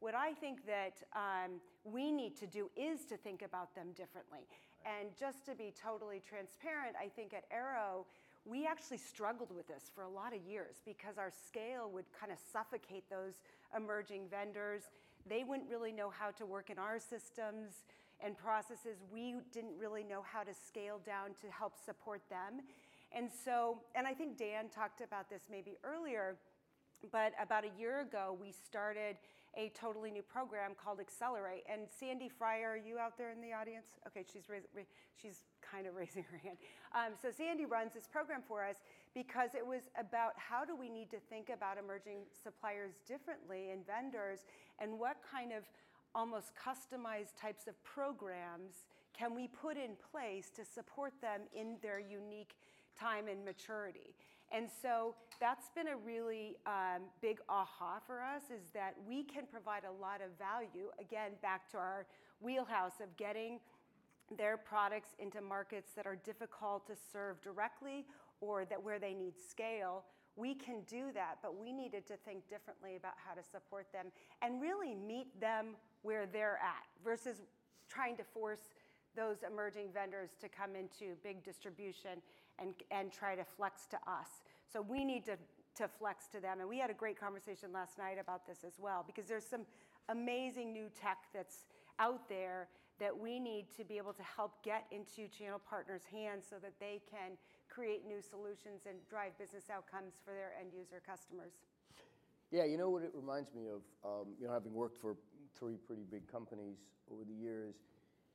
What 0.00 0.14
I 0.14 0.32
think 0.32 0.66
that 0.66 1.02
um, 1.14 1.60
we 1.84 2.10
need 2.10 2.36
to 2.38 2.46
do 2.46 2.70
is 2.76 3.04
to 3.06 3.16
think 3.16 3.42
about 3.42 3.74
them 3.74 3.88
differently. 3.94 4.40
And 4.86 5.10
just 5.18 5.44
to 5.46 5.54
be 5.54 5.74
totally 5.76 6.22
transparent, 6.26 6.96
I 6.98 7.08
think 7.08 7.34
at 7.34 7.44
Arrow, 7.50 8.06
we 8.46 8.66
actually 8.66 8.96
struggled 8.96 9.54
with 9.54 9.68
this 9.68 9.90
for 9.94 10.02
a 10.02 10.08
lot 10.08 10.34
of 10.34 10.40
years 10.42 10.76
because 10.86 11.18
our 11.18 11.30
scale 11.46 11.90
would 11.92 12.06
kind 12.18 12.32
of 12.32 12.38
suffocate 12.50 13.04
those 13.10 13.34
emerging 13.76 14.22
vendors. 14.30 14.84
They 15.28 15.44
wouldn't 15.44 15.68
really 15.68 15.92
know 15.92 16.08
how 16.08 16.30
to 16.30 16.46
work 16.46 16.70
in 16.70 16.78
our 16.78 16.98
systems 16.98 17.84
and 18.24 18.36
processes 18.36 18.98
we 19.12 19.36
didn't 19.52 19.78
really 19.78 20.04
know 20.04 20.22
how 20.22 20.42
to 20.42 20.52
scale 20.54 21.00
down 21.04 21.30
to 21.40 21.50
help 21.50 21.74
support 21.76 22.22
them. 22.28 22.62
And 23.12 23.28
so, 23.44 23.78
and 23.94 24.06
I 24.06 24.14
think 24.14 24.38
Dan 24.38 24.68
talked 24.68 25.00
about 25.00 25.28
this 25.28 25.42
maybe 25.50 25.78
earlier, 25.84 26.36
but 27.10 27.32
about 27.42 27.64
a 27.64 27.70
year 27.78 28.00
ago, 28.00 28.36
we 28.40 28.52
started 28.52 29.16
a 29.56 29.70
totally 29.70 30.10
new 30.10 30.22
program 30.22 30.72
called 30.80 31.00
Accelerate. 31.00 31.64
And 31.70 31.82
Sandy 31.88 32.28
Fryer, 32.28 32.70
are 32.70 32.76
you 32.76 32.98
out 32.98 33.18
there 33.18 33.32
in 33.32 33.40
the 33.40 33.52
audience? 33.52 33.98
Okay, 34.06 34.24
she's, 34.30 34.44
she's 35.20 35.42
kind 35.60 35.86
of 35.86 35.94
raising 35.96 36.24
her 36.30 36.38
hand. 36.38 36.58
Um, 36.94 37.14
so 37.20 37.30
Sandy 37.30 37.66
runs 37.66 37.94
this 37.94 38.06
program 38.06 38.42
for 38.46 38.64
us 38.64 38.76
because 39.14 39.50
it 39.54 39.66
was 39.66 39.82
about 39.98 40.32
how 40.36 40.64
do 40.64 40.76
we 40.76 40.88
need 40.88 41.10
to 41.10 41.18
think 41.28 41.50
about 41.52 41.78
emerging 41.78 42.22
suppliers 42.42 42.92
differently 43.06 43.70
and 43.70 43.84
vendors 43.86 44.40
and 44.78 44.98
what 44.98 45.16
kind 45.28 45.52
of 45.52 45.64
almost 46.14 46.52
customized 46.56 47.40
types 47.40 47.66
of 47.66 47.82
programs 47.84 48.84
can 49.12 49.34
we 49.34 49.48
put 49.48 49.76
in 49.76 49.90
place 50.10 50.50
to 50.56 50.64
support 50.64 51.12
them 51.20 51.42
in 51.54 51.76
their 51.82 51.98
unique 51.98 52.54
time 52.98 53.28
and 53.28 53.44
maturity? 53.44 54.14
And 54.52 54.68
so 54.82 55.14
that's 55.40 55.68
been 55.74 55.88
a 55.88 55.96
really 55.96 56.56
um, 56.66 57.02
big 57.20 57.38
aha 57.48 58.00
for 58.06 58.20
us 58.20 58.44
is 58.44 58.70
that 58.74 58.94
we 59.06 59.22
can 59.22 59.44
provide 59.50 59.82
a 59.84 60.02
lot 60.02 60.20
of 60.20 60.36
value, 60.38 60.88
again, 60.98 61.32
back 61.42 61.70
to 61.72 61.76
our 61.76 62.06
wheelhouse 62.40 63.00
of 63.00 63.16
getting 63.16 63.60
their 64.36 64.56
products 64.56 65.10
into 65.18 65.40
markets 65.40 65.92
that 65.94 66.06
are 66.06 66.16
difficult 66.16 66.86
to 66.86 66.94
serve 67.12 67.40
directly 67.42 68.04
or 68.40 68.64
that 68.64 68.82
where 68.82 68.98
they 68.98 69.12
need 69.12 69.34
scale 69.38 70.04
we 70.40 70.54
can 70.54 70.80
do 70.88 71.12
that, 71.12 71.36
but 71.42 71.60
we 71.60 71.72
needed 71.72 72.06
to 72.06 72.16
think 72.16 72.48
differently 72.48 72.96
about 72.96 73.12
how 73.16 73.34
to 73.34 73.42
support 73.46 73.86
them 73.92 74.06
and 74.40 74.60
really 74.60 74.94
meet 74.94 75.38
them 75.38 75.76
where 76.02 76.26
they're 76.26 76.58
at 76.62 76.86
versus 77.04 77.36
trying 77.90 78.16
to 78.16 78.24
force 78.24 78.72
those 79.14 79.38
emerging 79.46 79.88
vendors 79.92 80.30
to 80.40 80.48
come 80.48 80.74
into 80.74 81.14
big 81.22 81.44
distribution 81.44 82.22
and, 82.58 82.74
and 82.90 83.12
try 83.12 83.34
to 83.34 83.44
flex 83.44 83.86
to 83.86 83.96
us. 83.96 84.42
So 84.72 84.80
we 84.80 85.04
need 85.04 85.24
to, 85.26 85.36
to 85.76 85.88
flex 85.88 86.26
to 86.28 86.40
them. 86.40 86.60
And 86.60 86.68
we 86.68 86.78
had 86.78 86.90
a 86.90 86.94
great 86.94 87.20
conversation 87.20 87.72
last 87.72 87.98
night 87.98 88.16
about 88.20 88.46
this 88.46 88.58
as 88.66 88.74
well, 88.78 89.04
because 89.06 89.26
there's 89.26 89.46
some 89.46 89.66
amazing 90.08 90.72
new 90.72 90.86
tech 90.98 91.18
that's 91.34 91.66
out 91.98 92.28
there 92.28 92.68
that 93.00 93.16
we 93.16 93.40
need 93.40 93.66
to 93.76 93.84
be 93.84 93.96
able 93.96 94.12
to 94.12 94.22
help 94.22 94.62
get 94.62 94.86
into 94.92 95.26
channel 95.26 95.60
partners' 95.68 96.02
hands 96.04 96.46
so 96.48 96.56
that 96.62 96.74
they 96.78 97.00
can 97.10 97.32
create 97.68 98.06
new 98.06 98.20
solutions 98.20 98.82
and 98.86 98.96
drive 99.08 99.36
business 99.38 99.64
outcomes 99.72 100.12
for 100.24 100.32
their 100.34 100.52
end 100.60 100.70
user 100.76 101.02
customers. 101.04 101.54
Yeah, 102.52 102.64
you 102.64 102.76
know 102.76 102.90
what 102.90 103.02
it 103.02 103.12
reminds 103.14 103.54
me 103.54 103.62
of? 103.66 103.82
Um, 104.04 104.34
you 104.38 104.46
know, 104.46 104.52
having 104.52 104.74
worked 104.74 104.98
for 104.98 105.16
three 105.54 105.76
pretty 105.76 106.02
big 106.10 106.30
companies 106.30 106.78
over 107.10 107.24
the 107.24 107.34
years, 107.34 107.76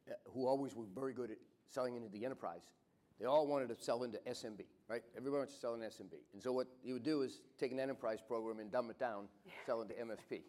uh, 0.09 0.13
who 0.33 0.47
always 0.47 0.75
were 0.75 0.85
very 0.93 1.13
good 1.13 1.31
at 1.31 1.37
selling 1.69 1.95
into 1.95 2.09
the 2.09 2.25
enterprise. 2.25 2.71
They 3.19 3.25
all 3.25 3.47
wanted 3.47 3.69
to 3.69 3.81
sell 3.81 4.03
into 4.03 4.17
SMB, 4.27 4.65
right? 4.89 5.01
Everybody 5.15 5.39
wants 5.39 5.53
to 5.53 5.59
sell 5.59 5.73
into 5.73 5.85
SMB. 5.85 6.15
And 6.33 6.43
so 6.43 6.51
what 6.51 6.67
you 6.83 6.93
would 6.93 7.03
do 7.03 7.21
is 7.21 7.39
take 7.57 7.71
an 7.71 7.79
enterprise 7.79 8.19
program 8.25 8.59
and 8.59 8.69
dumb 8.69 8.89
it 8.89 8.99
down, 8.99 9.27
sell 9.65 9.81
into 9.81 9.93
MSP, 9.93 10.41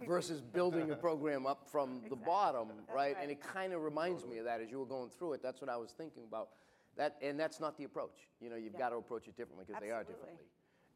versus 0.06 0.40
building 0.40 0.92
a 0.92 0.96
program 0.96 1.44
up 1.44 1.68
from 1.68 1.96
exactly. 1.96 2.10
the 2.10 2.24
bottom, 2.24 2.68
right? 2.88 2.94
right? 2.94 3.16
And 3.20 3.32
it 3.32 3.40
kind 3.40 3.72
of 3.72 3.82
reminds 3.82 4.22
totally. 4.22 4.36
me 4.36 4.38
of 4.40 4.44
that 4.44 4.60
as 4.60 4.70
you 4.70 4.78
were 4.78 4.86
going 4.86 5.10
through 5.10 5.32
it. 5.32 5.42
That's 5.42 5.60
what 5.60 5.68
I 5.68 5.76
was 5.76 5.90
thinking 5.90 6.22
about. 6.22 6.50
That, 6.96 7.16
and 7.20 7.38
that's 7.38 7.58
not 7.58 7.76
the 7.76 7.84
approach. 7.84 8.28
You 8.40 8.50
know, 8.50 8.56
you've 8.56 8.74
yeah. 8.74 8.78
got 8.78 8.88
to 8.90 8.96
approach 8.96 9.26
it 9.26 9.36
differently 9.36 9.64
because 9.66 9.82
they 9.82 9.90
are 9.90 10.04
differently. 10.04 10.44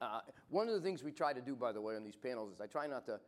Uh, 0.00 0.20
one 0.50 0.68
of 0.68 0.74
the 0.74 0.80
things 0.80 1.02
we 1.02 1.12
try 1.12 1.32
to 1.32 1.40
do, 1.40 1.54
by 1.54 1.72
the 1.72 1.80
way, 1.80 1.96
on 1.96 2.04
these 2.04 2.16
panels 2.16 2.52
is 2.52 2.60
I 2.60 2.66
try 2.66 2.86
not 2.86 3.06
to 3.06 3.20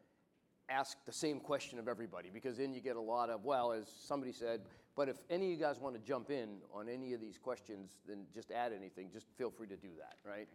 ask 0.69 0.97
the 1.07 1.13
same 1.13 1.41
question 1.41 1.79
of 1.79 1.89
everybody 1.89 2.31
because 2.33 2.57
then 2.59 2.73
you 2.73 2.81
get 2.81 2.97
a 2.97 3.01
lot 3.01 3.31
of, 3.31 3.45
well, 3.45 3.73
as 3.73 3.89
somebody 3.89 4.33
said, 4.33 4.63
but 4.97 5.09
if 5.09 5.17
any 5.31 5.47
of 5.47 5.51
you 5.53 5.65
guys 5.65 5.81
want 5.81 5.95
to 5.95 6.01
jump 6.01 6.31
in 6.31 6.59
on 6.73 6.89
any 6.89 7.13
of 7.13 7.21
these 7.21 7.39
questions, 7.39 7.99
then 8.07 8.27
just 8.33 8.51
add 8.51 8.73
anything. 8.73 9.11
Just 9.13 9.27
feel 9.37 9.51
free 9.51 9.67
to 9.69 9.77
do 9.77 9.89
that, 9.99 10.17
right? 10.29 10.49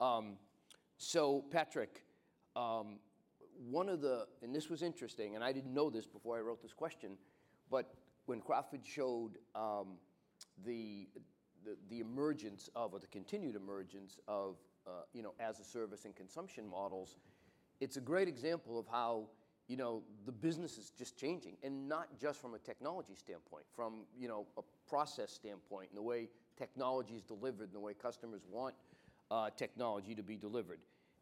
Um, 0.00 0.36
so 0.98 1.44
Patrick, 1.50 2.04
um, 2.54 2.98
one 3.70 3.88
of 3.88 4.00
the, 4.00 4.26
and 4.42 4.54
this 4.54 4.68
was 4.68 4.82
interesting, 4.82 5.34
and 5.34 5.44
I 5.44 5.52
didn't 5.52 5.72
know 5.72 5.90
this 5.90 6.06
before 6.06 6.36
I 6.36 6.40
wrote 6.40 6.62
this 6.62 6.72
question, 6.72 7.16
but 7.70 7.94
when 8.26 8.40
Crawford 8.40 8.84
showed 8.84 9.38
um, 9.54 9.98
the 10.64 11.08
emergence 11.90 12.68
of, 12.74 12.92
or 12.92 12.98
the 12.98 13.06
continued 13.06 13.56
emergence 13.56 14.18
of 14.26 14.56
uh, 14.86 14.90
you 15.12 15.22
know, 15.22 15.34
as 15.40 15.58
a 15.58 15.64
service 15.64 16.04
and 16.04 16.14
consumption 16.14 16.68
models, 16.68 17.16
it's 17.80 17.96
a 17.96 18.00
great 18.00 18.28
example 18.28 18.78
of 18.78 18.86
how 18.86 19.28
the 19.68 20.32
business 20.32 20.78
is 20.78 20.92
just 20.96 21.16
changing, 21.16 21.56
and 21.64 21.88
not 21.88 22.20
just 22.20 22.40
from 22.40 22.54
a 22.54 22.58
technology 22.58 23.14
standpoint, 23.16 23.64
from 23.74 24.04
you 24.16 24.28
know, 24.28 24.46
a 24.56 24.62
process 24.88 25.32
standpoint 25.32 25.88
and 25.90 25.98
the 25.98 26.02
way 26.02 26.28
technology 26.56 27.14
is 27.14 27.22
delivered 27.22 27.64
and 27.64 27.74
the 27.74 27.80
way 27.80 27.92
customers 27.94 28.42
want 28.48 28.74
uh, 29.30 29.50
technology 29.56 30.14
to 30.14 30.22
be 30.22 30.36
delivered. 30.36 30.78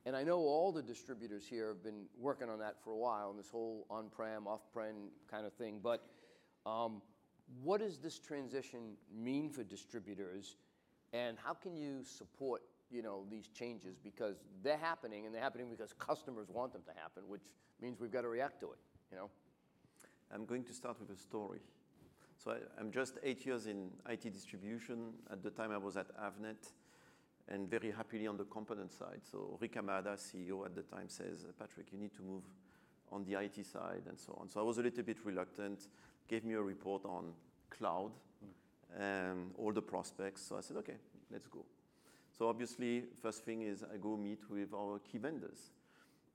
And 0.07 0.15
I 0.15 0.23
know 0.23 0.39
all 0.39 0.71
the 0.73 0.83
distributors 0.83 1.47
here 1.47 1.69
have 1.69 1.83
been 1.83 2.05
working 2.19 2.51
on 2.51 2.59
that 2.59 2.77
for 2.85 2.91
a 2.91 2.97
while, 2.97 3.31
and 3.31 3.39
this 3.39 3.49
whole 3.49 3.87
on-prem, 3.89 4.47
off-prem 4.47 5.09
kind 5.31 5.47
of 5.47 5.55
thing. 5.55 5.81
But 5.83 6.05
um, 6.67 7.01
what 7.63 7.81
does 7.81 7.99
this 7.99 8.19
transition 8.19 8.99
mean 9.11 9.49
for 9.49 9.65
distributors, 9.65 10.57
and 11.15 11.39
how 11.43 11.55
can 11.55 11.75
you 11.75 12.03
support 12.05 12.61
these 13.31 13.49
changes? 13.49 13.99
Because 14.03 14.37
they're 14.63 14.79
happening, 14.79 15.27
and 15.27 15.35
they're 15.35 15.43
happening 15.43 15.69
because 15.71 15.93
customers 15.93 16.49
want 16.49 16.73
them 16.73 16.83
to 16.87 16.93
happen, 17.01 17.25
which 17.29 17.43
means 17.81 18.01
we've 18.01 18.13
got 18.13 18.23
to 18.23 18.29
react 18.29 18.61
to 18.61 18.67
it. 18.73 18.79
You 19.11 19.19
know? 19.19 19.31
I'm 20.33 20.45
going 20.45 20.65
to 20.65 20.73
start 20.73 20.99
with 21.01 21.11
a 21.11 21.21
story. 21.21 21.61
So 22.37 22.57
I'm 22.79 22.91
just 22.91 23.19
eight 23.23 23.47
years 23.47 23.67
in 23.67 23.91
IT 24.09 24.23
distribution. 24.33 25.13
At 25.31 25.43
the 25.43 25.51
time, 25.51 25.71
I 25.71 25.79
was 25.79 25.97
at 25.97 26.09
Avnet 26.19 26.73
and 27.49 27.71
very 27.71 27.91
happily 27.91 28.27
on 28.27 28.37
the 28.37 28.45
component 28.45 28.93
side. 28.93 29.21
So 29.23 29.57
Rick 29.61 29.75
Hamada, 29.75 30.17
CEO 30.17 30.65
at 30.65 30.75
the 30.75 30.83
time, 30.83 31.09
says, 31.09 31.47
"Patrick, 31.59 31.93
you 31.93 31.99
need 31.99 32.13
to 32.15 32.23
move 32.23 32.43
on 33.13 33.25
the 33.25 33.35
IT 33.35 33.63
side," 33.65 34.03
and 34.09 34.19
so 34.19 34.37
on. 34.41 34.49
So 34.49 34.61
I 34.61 34.63
was 34.63 34.79
a 34.79 34.83
little 34.83 35.03
bit 35.03 35.25
reluctant, 35.25 35.89
gave 36.27 36.45
me 36.45 36.55
a 36.55 36.63
report 36.63 37.05
on 37.05 37.35
cloud 37.71 38.13
and 38.97 39.53
all 39.59 39.73
the 39.73 39.83
prospects. 39.83 40.43
So 40.43 40.57
I 40.57 40.61
said, 40.61 40.77
"Okay, 40.79 40.97
let's 41.31 41.47
go." 41.47 41.65
So 42.37 42.49
obviously, 42.49 43.05
first 43.23 43.45
thing 43.45 43.63
is 43.63 43.85
I 43.85 43.97
go 43.97 44.17
meet 44.17 44.41
with 44.51 44.75
our 44.75 44.99
key 44.99 45.19
vendors. 45.19 45.71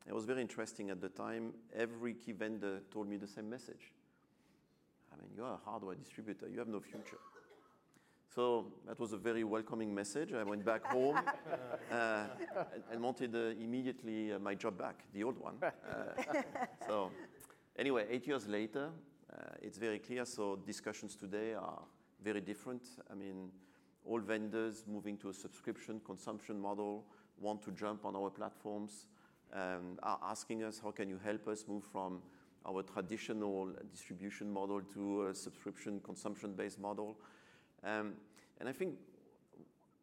It 0.07 0.13
was 0.13 0.25
very 0.25 0.41
interesting 0.41 0.89
at 0.89 1.01
the 1.01 1.09
time. 1.09 1.53
Every 1.75 2.13
key 2.13 2.31
vendor 2.31 2.81
told 2.91 3.09
me 3.09 3.17
the 3.17 3.27
same 3.27 3.49
message. 3.49 3.91
I 5.11 5.17
mean, 5.17 5.31
you 5.35 5.43
are 5.43 5.53
a 5.53 5.69
hardware 5.69 5.95
distributor. 5.95 6.47
You 6.47 6.59
have 6.59 6.69
no 6.69 6.79
future. 6.79 7.17
So 8.33 8.67
that 8.87 8.99
was 8.99 9.11
a 9.11 9.17
very 9.17 9.43
welcoming 9.43 9.93
message. 9.93 10.33
I 10.33 10.43
went 10.43 10.63
back 10.63 10.85
home 10.85 11.19
uh, 11.91 12.25
and 12.91 13.01
wanted 13.01 13.35
uh, 13.35 13.61
immediately 13.61 14.31
uh, 14.31 14.39
my 14.39 14.55
job 14.55 14.77
back, 14.77 15.03
the 15.13 15.23
old 15.23 15.37
one. 15.37 15.55
So 16.87 17.11
anyway, 17.77 18.05
eight 18.09 18.25
years 18.25 18.47
later, 18.47 18.91
it's 19.61 19.77
very 19.77 19.99
clear. 19.99 20.25
So 20.25 20.57
discussions 20.65 21.15
today 21.15 21.55
are 21.55 21.81
very 22.23 22.39
different. 22.39 22.83
I 23.11 23.15
mean, 23.15 23.51
all 24.09 24.19
vendors 24.19 24.85
moving 24.87 25.17
to 25.17 25.29
a 25.29 25.33
subscription 25.33 26.01
consumption 26.03 26.59
model 26.59 27.05
want 27.39 27.61
to 27.61 27.71
jump 27.71 28.05
on 28.05 28.15
our 28.15 28.29
platforms, 28.29 29.05
um, 29.53 29.97
are 30.03 30.19
asking 30.23 30.63
us, 30.63 30.79
"How 30.79 30.91
can 30.91 31.09
you 31.09 31.19
help 31.19 31.47
us 31.47 31.67
move 31.67 31.83
from 31.83 32.21
our 32.65 32.83
traditional 32.83 33.73
distribution 33.91 34.51
model 34.51 34.81
to 34.81 35.27
a 35.27 35.35
subscription 35.35 36.01
consumption-based 36.01 36.79
model?" 36.79 37.17
Um, 37.83 38.15
and 38.59 38.67
I 38.67 38.73
think 38.73 38.97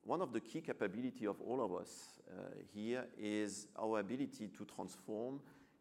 one 0.05 0.23
of 0.23 0.33
the 0.33 0.41
key 0.41 0.61
capabilities 0.61 1.29
of 1.29 1.41
all 1.41 1.61
of 1.61 1.75
us 1.75 2.21
uh, 2.31 2.55
here 2.73 3.07
is 3.19 3.67
our 3.77 3.99
ability 3.99 4.49
to 4.49 4.65
transform 4.65 5.41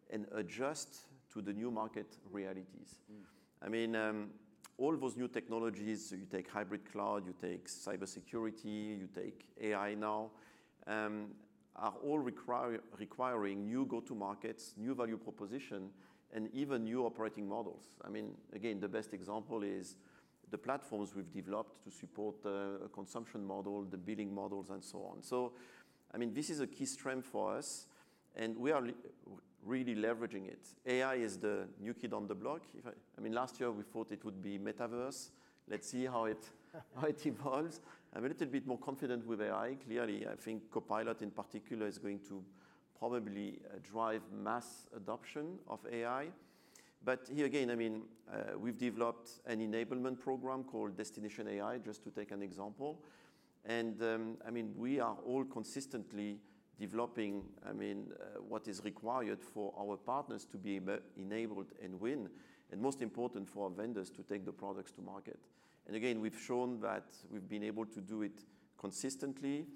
and 0.09 0.27
adjust 0.31 1.05
to 1.31 1.41
the 1.41 1.53
new 1.53 1.71
market 1.71 2.17
realities. 2.31 3.01
Mm. 3.11 3.25
I 3.61 3.69
mean, 3.69 3.95
um, 3.95 4.31
all 4.77 4.95
those 4.97 5.15
new 5.15 5.27
technologies, 5.27 6.11
you 6.11 6.25
take 6.29 6.49
hybrid 6.49 6.91
cloud, 6.91 7.25
you 7.25 7.33
take 7.39 7.67
cybersecurity, 7.67 8.99
you 8.99 9.07
take 9.13 9.45
AI 9.61 9.95
now, 9.95 10.31
um, 10.87 11.27
are 11.75 11.93
all 12.03 12.19
requiring 12.19 13.65
new 13.65 13.85
go-to-markets, 13.85 14.73
new 14.77 14.95
value 14.95 15.17
proposition, 15.17 15.89
and 16.33 16.49
even 16.53 16.83
new 16.83 17.05
operating 17.05 17.47
models. 17.47 17.83
I 18.03 18.09
mean, 18.09 18.31
again, 18.53 18.79
the 18.79 18.87
best 18.87 19.13
example 19.13 19.63
is 19.63 19.95
the 20.51 20.57
platforms 20.57 21.15
we've 21.15 21.31
developed 21.31 21.83
to 21.83 21.91
support 21.91 22.35
uh, 22.45 22.85
a 22.85 22.89
consumption 22.93 23.45
model, 23.45 23.83
the 23.83 23.97
billing 23.97 24.33
models, 24.33 24.69
and 24.69 24.83
so 24.83 24.99
on. 24.99 25.21
So 25.23 25.53
I 26.13 26.17
mean, 26.17 26.33
this 26.33 26.49
is 26.49 26.61
a 26.61 26.67
key 26.67 26.85
strength 26.85 27.27
for 27.27 27.57
us, 27.57 27.87
and 28.35 28.57
we 28.57 28.71
are 28.71 28.87
really 29.65 29.95
leveraging 29.95 30.47
it. 30.47 30.59
AI 30.85 31.15
is 31.15 31.37
the 31.37 31.67
new 31.79 31.93
kid 31.93 32.13
on 32.13 32.27
the 32.27 32.35
block. 32.35 32.61
I 33.17 33.21
mean, 33.21 33.33
last 33.33 33.59
year, 33.59 33.71
we 33.71 33.83
thought 33.83 34.11
it 34.11 34.23
would 34.23 34.41
be 34.41 34.57
metaverse. 34.59 35.31
Let's 35.67 35.89
see 35.89 36.05
how 36.05 36.25
it 36.25 36.49
how 36.95 37.07
it 37.07 37.25
evolves. 37.25 37.81
I'm 38.15 38.25
a 38.25 38.27
little 38.27 38.47
bit 38.47 38.65
more 38.65 38.77
confident 38.77 39.25
with 39.25 39.41
AI. 39.41 39.75
Clearly, 39.85 40.27
I 40.27 40.35
think 40.35 40.71
Copilot 40.71 41.21
in 41.21 41.31
particular 41.31 41.87
is 41.87 41.97
going 41.97 42.19
to 42.29 42.43
probably 42.97 43.59
uh, 43.65 43.77
drive 43.83 44.21
mass 44.31 44.87
adoption 44.95 45.59
of 45.67 45.79
AI. 45.91 46.27
But 47.03 47.29
here 47.33 47.45
again, 47.45 47.69
I 47.69 47.75
mean, 47.75 48.03
uh, 48.31 48.57
we've 48.57 48.77
developed 48.77 49.41
an 49.45 49.59
enablement 49.59 50.19
program 50.19 50.63
called 50.63 50.97
Destination 50.97 51.47
AI, 51.47 51.77
just 51.77 52.03
to 52.03 52.09
take 52.09 52.31
an 52.31 52.41
example. 52.41 52.99
And 53.65 54.01
um, 54.01 54.37
I 54.47 54.51
mean, 54.51 54.73
we 54.77 54.99
are 54.99 55.17
all 55.25 55.43
consistently 55.43 56.39
developing, 56.79 57.43
I 57.67 57.73
mean, 57.73 58.11
uh, 58.11 58.41
what 58.41 58.67
is 58.67 58.83
required 58.83 59.41
for 59.41 59.73
our 59.79 59.97
partners 59.97 60.45
to 60.45 60.57
be 60.57 60.79
enabled 61.17 61.67
and 61.83 61.99
win, 61.99 62.29
and 62.71 62.81
most 62.81 63.01
important 63.01 63.47
for 63.47 63.65
our 63.65 63.69
vendors 63.69 64.09
to 64.11 64.23
take 64.23 64.45
the 64.45 64.51
products 64.51 64.91
to 64.93 65.01
market. 65.01 65.39
And 65.87 65.95
again, 65.95 66.19
we've 66.19 66.39
shown 66.39 66.79
that 66.81 67.05
we've 67.29 67.47
been 67.47 67.63
able 67.63 67.85
to 67.85 68.01
do 68.01 68.23
it 68.23 68.43
consistently 68.77 69.67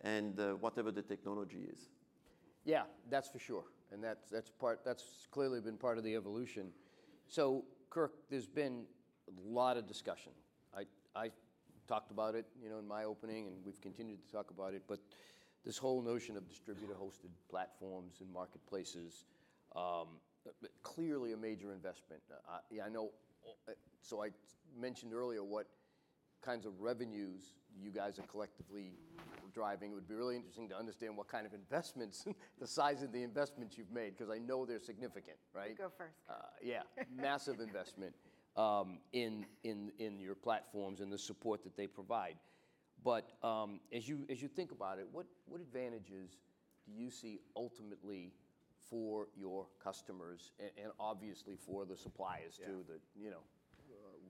and 0.00 0.38
uh, 0.38 0.54
whatever 0.54 0.90
the 0.90 1.02
technology 1.02 1.68
is. 1.72 1.88
Yeah, 2.64 2.82
that's 3.08 3.28
for 3.28 3.38
sure. 3.38 3.64
And 3.92 4.02
that's 4.02 5.04
clearly 5.30 5.60
been 5.60 5.76
part 5.76 5.98
of 5.98 6.04
the 6.04 6.14
evolution. 6.14 6.68
So 7.28 7.64
Kirk, 7.90 8.12
there's 8.30 8.46
been 8.46 8.84
a 9.28 9.48
lot 9.48 9.76
of 9.76 9.86
discussion. 9.86 10.32
I 11.14 11.30
talked 11.86 12.10
about 12.10 12.34
it 12.34 12.46
in 12.64 12.88
my 12.88 13.04
opening, 13.04 13.48
and 13.48 13.56
we've 13.66 13.80
continued 13.80 14.26
to 14.26 14.32
talk 14.32 14.50
about 14.50 14.72
it. 14.72 14.82
But 14.88 15.00
this 15.64 15.78
whole 15.78 16.02
notion 16.02 16.36
of 16.36 16.48
distributor-hosted 16.48 17.30
platforms 17.48 18.20
and 18.20 18.32
marketplaces, 18.32 19.24
um, 19.76 20.08
clearly 20.82 21.32
a 21.32 21.36
major 21.36 21.72
investment. 21.72 22.20
Uh, 22.30 22.84
I 22.84 22.88
know, 22.88 23.10
uh, 23.68 23.72
so 24.00 24.22
I 24.22 24.28
mentioned 24.78 25.12
earlier 25.14 25.44
what 25.44 25.66
kinds 26.42 26.66
of 26.66 26.80
revenues 26.80 27.54
you 27.80 27.90
guys 27.90 28.18
are 28.18 28.22
collectively 28.22 28.94
driving. 29.54 29.92
It 29.92 29.94
would 29.94 30.08
be 30.08 30.14
really 30.14 30.34
interesting 30.34 30.68
to 30.70 30.76
understand 30.76 31.16
what 31.16 31.28
kind 31.28 31.46
of 31.46 31.54
investments, 31.54 32.26
the 32.60 32.66
size 32.66 33.02
of 33.02 33.12
the 33.12 33.22
investments 33.22 33.78
you've 33.78 33.92
made, 33.92 34.16
because 34.16 34.30
I 34.30 34.38
know 34.38 34.66
they're 34.66 34.80
significant, 34.80 35.36
right? 35.54 35.70
You 35.70 35.76
go 35.76 35.92
first. 35.96 36.16
Uh, 36.28 36.34
yeah, 36.62 36.82
massive 37.14 37.60
investment 37.60 38.14
um, 38.56 38.98
in 39.12 39.46
your 39.96 40.34
platforms 40.34 41.00
and 41.00 41.12
the 41.12 41.18
support 41.18 41.62
that 41.62 41.76
they 41.76 41.86
provide. 41.86 42.36
But 43.04 43.32
um, 43.42 43.80
as 43.92 44.08
you 44.08 44.48
think 44.54 44.72
about 44.72 44.98
it, 44.98 45.06
what 45.10 45.26
advantages 45.54 46.36
do 46.86 46.92
you 46.92 47.10
see 47.10 47.40
ultimately 47.56 48.32
for 48.88 49.28
your 49.36 49.66
customers 49.82 50.52
and 50.60 50.92
obviously 51.00 51.56
for 51.56 51.84
the 51.84 51.96
suppliers 51.96 52.56
too 52.56 52.84
that 52.88 53.00
uh, 53.26 53.34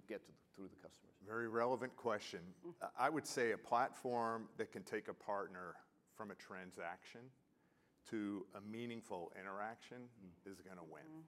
get 0.08 0.22
through 0.54 0.68
the 0.68 0.76
customers? 0.76 1.14
Very 1.26 1.48
relevant 1.48 1.94
question. 1.96 2.40
Mm-hmm. 2.66 2.86
I 2.98 3.08
would 3.08 3.26
say 3.26 3.52
a 3.52 3.58
platform 3.58 4.48
that 4.58 4.72
can 4.72 4.82
take 4.82 5.08
a 5.08 5.14
partner 5.14 5.74
from 6.16 6.30
a 6.30 6.34
transaction 6.34 7.20
to 8.10 8.44
a 8.56 8.60
meaningful 8.60 9.32
interaction 9.40 9.98
mm. 9.98 10.52
is 10.52 10.60
going 10.60 10.76
to 10.76 10.84
win. 10.84 11.02
Mm-hmm. 11.02 11.20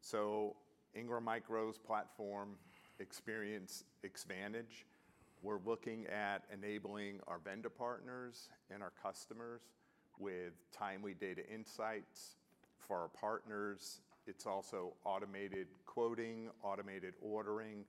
So 0.00 0.56
Ingram 0.94 1.24
Micro's 1.24 1.78
platform 1.78 2.56
Experience 3.00 3.84
Xvantage, 4.04 4.84
we're 5.44 5.60
looking 5.66 6.06
at 6.06 6.42
enabling 6.52 7.20
our 7.28 7.38
vendor 7.38 7.68
partners 7.68 8.48
and 8.72 8.82
our 8.82 8.92
customers 9.02 9.60
with 10.18 10.54
timely 10.72 11.12
data 11.12 11.42
insights. 11.52 12.36
For 12.78 12.96
our 12.96 13.08
partners, 13.08 14.00
it's 14.26 14.46
also 14.46 14.94
automated 15.04 15.66
quoting, 15.84 16.48
automated 16.62 17.12
ordering. 17.20 17.84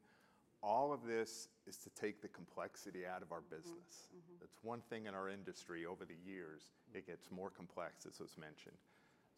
All 0.62 0.92
of 0.92 1.06
this 1.08 1.48
is 1.66 1.78
to 1.78 1.90
take 1.92 2.22
the 2.22 2.28
complexity 2.28 3.06
out 3.06 3.22
of 3.22 3.32
our 3.32 3.42
business. 3.50 3.64
Mm-hmm. 3.72 4.18
Mm-hmm. 4.18 4.40
That's 4.42 4.58
one 4.62 4.82
thing 4.90 5.06
in 5.06 5.14
our 5.14 5.30
industry 5.30 5.86
over 5.86 6.04
the 6.04 6.30
years. 6.30 6.72
It 6.94 7.08
gets 7.08 7.32
more 7.32 7.50
complex, 7.50 8.06
as 8.06 8.20
was 8.20 8.36
mentioned. 8.38 8.76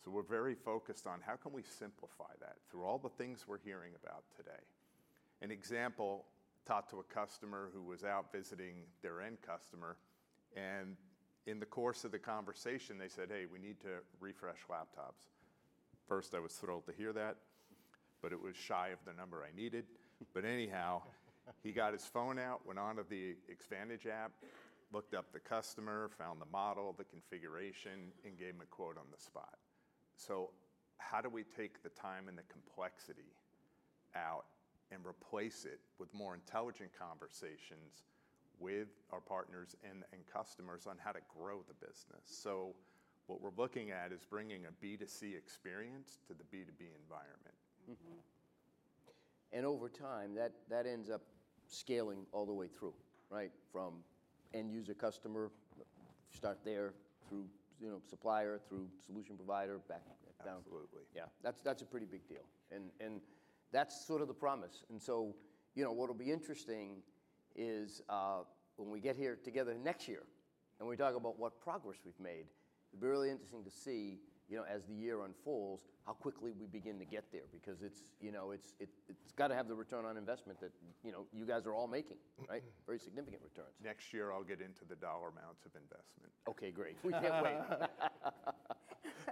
So 0.03 0.09
we're 0.09 0.23
very 0.23 0.55
focused 0.55 1.05
on 1.05 1.19
how 1.25 1.35
can 1.35 1.53
we 1.53 1.61
simplify 1.63 2.33
that 2.39 2.55
through 2.71 2.83
all 2.83 2.97
the 2.97 3.09
things 3.09 3.45
we're 3.47 3.59
hearing 3.59 3.91
about 4.01 4.23
today. 4.35 4.63
An 5.41 5.51
example, 5.51 6.25
talked 6.67 6.89
to 6.89 6.99
a 6.99 7.03
customer 7.03 7.69
who 7.73 7.81
was 7.81 8.03
out 8.03 8.31
visiting 8.31 8.83
their 9.01 9.21
end 9.21 9.37
customer, 9.41 9.95
and 10.55 10.97
in 11.45 11.59
the 11.59 11.65
course 11.65 12.03
of 12.03 12.11
the 12.11 12.19
conversation, 12.19 12.97
they 12.97 13.07
said, 13.07 13.29
hey, 13.29 13.45
we 13.51 13.57
need 13.57 13.79
to 13.79 14.01
refresh 14.19 14.59
laptops. 14.69 15.29
First, 16.07 16.35
I 16.35 16.39
was 16.39 16.51
thrilled 16.53 16.85
to 16.87 16.91
hear 16.91 17.13
that, 17.13 17.37
but 18.21 18.33
it 18.33 18.41
was 18.41 18.55
shy 18.55 18.89
of 18.89 18.99
the 19.05 19.13
number 19.13 19.43
I 19.43 19.55
needed. 19.55 19.85
But 20.33 20.43
anyhow, 20.43 21.03
he 21.63 21.71
got 21.71 21.93
his 21.93 22.05
phone 22.05 22.37
out, 22.37 22.65
went 22.65 22.79
onto 22.79 23.03
the 23.09 23.35
Xvantage 23.49 24.07
app, 24.07 24.31
looked 24.91 25.13
up 25.13 25.31
the 25.31 25.39
customer, 25.39 26.09
found 26.17 26.41
the 26.41 26.51
model, 26.51 26.93
the 26.97 27.05
configuration, 27.05 28.11
and 28.25 28.37
gave 28.37 28.49
him 28.49 28.61
a 28.61 28.65
quote 28.65 28.97
on 28.97 29.05
the 29.11 29.21
spot. 29.21 29.57
So, 30.17 30.49
how 30.97 31.21
do 31.21 31.29
we 31.29 31.43
take 31.43 31.83
the 31.83 31.89
time 31.89 32.27
and 32.27 32.37
the 32.37 32.43
complexity 32.51 33.35
out 34.15 34.45
and 34.91 35.05
replace 35.05 35.65
it 35.65 35.79
with 35.99 36.13
more 36.13 36.35
intelligent 36.35 36.89
conversations 36.97 38.03
with 38.59 38.87
our 39.11 39.19
partners 39.19 39.75
and, 39.83 40.03
and 40.13 40.21
customers 40.31 40.87
on 40.87 40.95
how 41.03 41.11
to 41.11 41.19
grow 41.37 41.61
the 41.67 41.73
business? 41.85 42.23
So, 42.23 42.75
what 43.27 43.41
we're 43.41 43.51
looking 43.57 43.91
at 43.91 44.13
is 44.13 44.23
bringing 44.23 44.65
a 44.65 44.85
B2C 44.85 45.37
experience 45.37 46.19
to 46.27 46.33
the 46.33 46.43
B2B 46.43 46.87
environment. 47.03 47.57
Mm-hmm. 47.91 48.19
And 49.51 49.65
over 49.65 49.89
time, 49.89 50.33
that, 50.35 50.53
that 50.69 50.85
ends 50.85 51.09
up 51.09 51.21
scaling 51.67 52.25
all 52.31 52.45
the 52.45 52.53
way 52.53 52.67
through, 52.67 52.93
right? 53.29 53.51
From 53.73 53.95
end 54.53 54.71
user 54.71 54.93
customer, 54.93 55.51
start 56.31 56.59
there 56.63 56.93
through 57.27 57.45
you 57.81 57.89
know 57.89 57.99
supplier, 58.09 58.59
through 58.67 58.87
solution 59.05 59.35
provider, 59.35 59.79
back 59.89 60.01
down. 60.43 60.57
Absolutely. 60.57 61.03
Yeah, 61.15 61.23
that's 61.43 61.61
that's 61.61 61.81
a 61.81 61.85
pretty 61.85 62.05
big 62.05 62.27
deal, 62.27 62.45
and 62.71 62.85
and 62.99 63.21
that's 63.71 64.05
sort 64.05 64.21
of 64.21 64.27
the 64.27 64.33
promise. 64.33 64.83
And 64.89 65.01
so, 65.01 65.35
you 65.75 65.83
know, 65.83 65.91
what'll 65.91 66.15
be 66.15 66.31
interesting 66.31 66.97
is 67.55 68.01
uh, 68.09 68.39
when 68.75 68.89
we 68.89 68.99
get 68.99 69.15
here 69.15 69.37
together 69.43 69.75
next 69.81 70.07
year, 70.07 70.23
and 70.79 70.87
we 70.87 70.95
talk 70.95 71.15
about 71.15 71.39
what 71.39 71.59
progress 71.59 71.97
we've 72.05 72.19
made. 72.19 72.45
It'll 72.93 73.01
be 73.01 73.07
really 73.07 73.31
interesting 73.31 73.63
to 73.63 73.71
see 73.71 74.19
you 74.49 74.55
know, 74.55 74.63
as 74.63 74.83
the 74.85 74.93
year 74.93 75.23
unfolds, 75.23 75.83
how 76.05 76.13
quickly 76.13 76.51
we 76.57 76.67
begin 76.67 76.97
to 76.99 77.05
get 77.05 77.25
there 77.31 77.43
because 77.51 77.81
it's, 77.81 77.99
you 78.21 78.31
know, 78.31 78.51
it's, 78.51 78.73
it, 78.79 78.89
it's 79.09 79.31
got 79.33 79.49
to 79.49 79.55
have 79.55 79.67
the 79.67 79.75
return 79.75 80.05
on 80.05 80.15
investment 80.17 80.59
that, 80.61 80.71
you 81.03 81.11
know, 81.11 81.25
you 81.33 81.45
guys 81.45 81.65
are 81.65 81.73
all 81.73 81.87
making, 81.87 82.17
right? 82.49 82.63
Very 82.85 82.99
significant 82.99 83.41
returns. 83.43 83.75
Next 83.83 84.13
year, 84.13 84.31
I'll 84.31 84.43
get 84.43 84.61
into 84.61 84.85
the 84.87 84.95
dollar 84.95 85.29
amounts 85.29 85.65
of 85.65 85.71
investment. 85.75 86.31
Okay, 86.49 86.71
great. 86.71 86.95
We 87.03 87.11
can't 87.11 87.43
wait. 87.43 87.57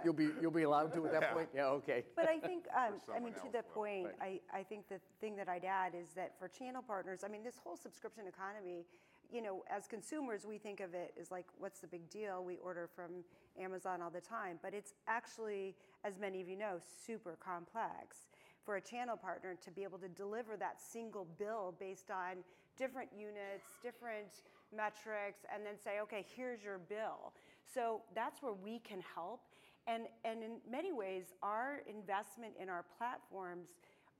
you'll 0.06 0.14
be 0.14 0.28
you'll 0.40 0.52
be 0.52 0.62
allowed 0.62 0.92
to 0.94 1.04
at 1.04 1.12
that 1.12 1.34
point. 1.34 1.48
Yeah, 1.52 1.66
okay. 1.82 2.04
But 2.14 2.28
I 2.28 2.38
think, 2.38 2.64
um, 2.76 2.94
I 3.14 3.18
mean, 3.18 3.34
to 3.34 3.40
else 3.40 3.48
the 3.52 3.64
will. 3.66 3.74
point, 3.74 4.06
Right. 4.20 4.40
I, 4.52 4.58
I 4.58 4.62
think 4.62 4.88
the 4.88 5.00
thing 5.20 5.34
that 5.36 5.48
I'd 5.48 5.64
add 5.64 5.94
is 6.00 6.14
that 6.14 6.38
for 6.38 6.46
channel 6.46 6.82
partners, 6.86 7.20
I 7.24 7.28
mean, 7.28 7.42
this 7.42 7.58
whole 7.62 7.76
subscription 7.76 8.24
economy, 8.28 8.86
you 9.32 9.42
know, 9.42 9.64
as 9.68 9.88
consumers, 9.88 10.46
we 10.46 10.58
think 10.58 10.78
of 10.78 10.94
it 10.94 11.12
as 11.20 11.32
like, 11.32 11.46
what's 11.58 11.80
the 11.80 11.88
big 11.88 12.08
deal? 12.08 12.44
We 12.44 12.58
order 12.58 12.88
from 12.94 13.24
Amazon 13.60 14.00
all 14.00 14.10
the 14.10 14.20
time, 14.20 14.60
but 14.62 14.72
it's 14.72 14.94
actually, 15.08 15.74
as 16.04 16.20
many 16.20 16.40
of 16.40 16.48
you 16.48 16.56
know, 16.56 16.78
super 17.04 17.36
complex 17.44 18.28
for 18.64 18.76
a 18.76 18.80
channel 18.80 19.16
partner 19.16 19.56
to 19.64 19.70
be 19.72 19.82
able 19.82 19.98
to 19.98 20.08
deliver 20.08 20.56
that 20.56 20.80
single 20.80 21.26
bill 21.38 21.74
based 21.80 22.10
on 22.12 22.44
different 22.78 23.10
units, 23.18 23.66
different 23.82 24.42
metrics, 24.74 25.40
and 25.52 25.66
then 25.66 25.74
say, 25.82 25.98
okay, 26.00 26.24
here's 26.36 26.62
your 26.62 26.78
bill. 26.78 27.32
So 27.72 28.02
that's 28.14 28.42
where 28.42 28.52
we 28.52 28.78
can 28.80 29.02
help. 29.14 29.40
And, 29.86 30.04
and 30.24 30.42
in 30.42 30.56
many 30.70 30.92
ways, 30.92 31.34
our 31.42 31.82
investment 31.88 32.54
in 32.60 32.68
our 32.68 32.84
platforms 32.98 33.68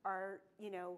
are, 0.05 0.39
you 0.59 0.71
know, 0.71 0.97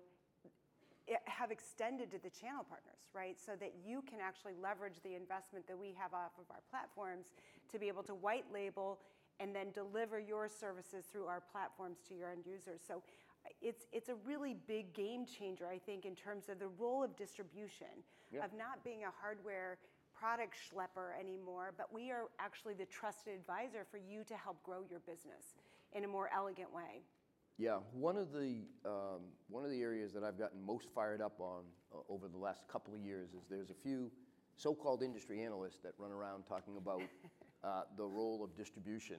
have 1.25 1.49
extended 1.49 2.11
to 2.11 2.19
the 2.21 2.29
channel 2.29 2.63
partners, 2.69 3.01
right? 3.15 3.37
So 3.43 3.53
that 3.59 3.73
you 3.83 4.03
can 4.07 4.19
actually 4.21 4.53
leverage 4.61 5.01
the 5.03 5.15
investment 5.15 5.65
that 5.67 5.77
we 5.77 5.95
have 5.97 6.13
off 6.13 6.37
of 6.37 6.45
our 6.51 6.61
platforms 6.69 7.25
to 7.71 7.79
be 7.79 7.87
able 7.87 8.03
to 8.03 8.13
white 8.13 8.45
label 8.53 8.99
and 9.39 9.55
then 9.55 9.71
deliver 9.71 10.19
your 10.19 10.47
services 10.47 11.05
through 11.11 11.25
our 11.25 11.41
platforms 11.51 11.97
to 12.09 12.13
your 12.13 12.29
end 12.29 12.43
users. 12.45 12.81
So 12.85 13.01
uh, 13.45 13.49
it's, 13.61 13.85
it's 13.91 14.09
a 14.09 14.15
really 14.25 14.55
big 14.67 14.93
game 14.93 15.25
changer, 15.25 15.65
I 15.65 15.79
think, 15.79 16.05
in 16.05 16.13
terms 16.13 16.49
of 16.49 16.59
the 16.59 16.67
role 16.77 17.03
of 17.03 17.15
distribution, 17.15 18.03
Yeah. 18.31 18.43
of 18.45 18.51
not 18.53 18.83
being 18.83 19.05
a 19.05 19.11
hardware 19.21 19.77
product 20.19 20.55
schlepper 20.55 21.17
anymore, 21.19 21.73
but 21.77 21.93
we 21.93 22.11
are 22.11 22.25
actually 22.39 22.73
the 22.73 22.85
trusted 22.85 23.33
advisor 23.33 23.85
for 23.89 23.97
you 23.97 24.23
to 24.25 24.35
help 24.35 24.61
grow 24.63 24.81
your 24.89 24.99
business 24.99 25.55
in 25.93 26.03
a 26.03 26.07
more 26.07 26.29
elegant 26.35 26.73
way. 26.73 27.01
Yeah, 27.57 27.79
one 27.93 28.15
of 28.15 28.31
the 28.31 28.61
um, 28.85 29.21
one 29.49 29.65
of 29.65 29.71
the 29.71 29.81
areas 29.81 30.13
that 30.13 30.23
I've 30.23 30.37
gotten 30.37 30.65
most 30.65 30.89
fired 30.95 31.21
up 31.21 31.39
on 31.39 31.63
uh, 31.93 31.97
over 32.07 32.27
the 32.27 32.37
last 32.37 32.63
couple 32.67 32.93
of 32.93 33.01
years 33.01 33.33
is 33.33 33.43
there's 33.49 33.69
a 33.69 33.73
few 33.73 34.11
so-called 34.55 35.03
industry 35.03 35.43
analysts 35.43 35.79
that 35.83 35.93
run 35.97 36.11
around 36.11 36.43
talking 36.47 36.77
about 36.77 37.01
uh, 37.63 37.81
the 37.97 38.05
role 38.05 38.43
of 38.43 38.55
distribution, 38.55 39.17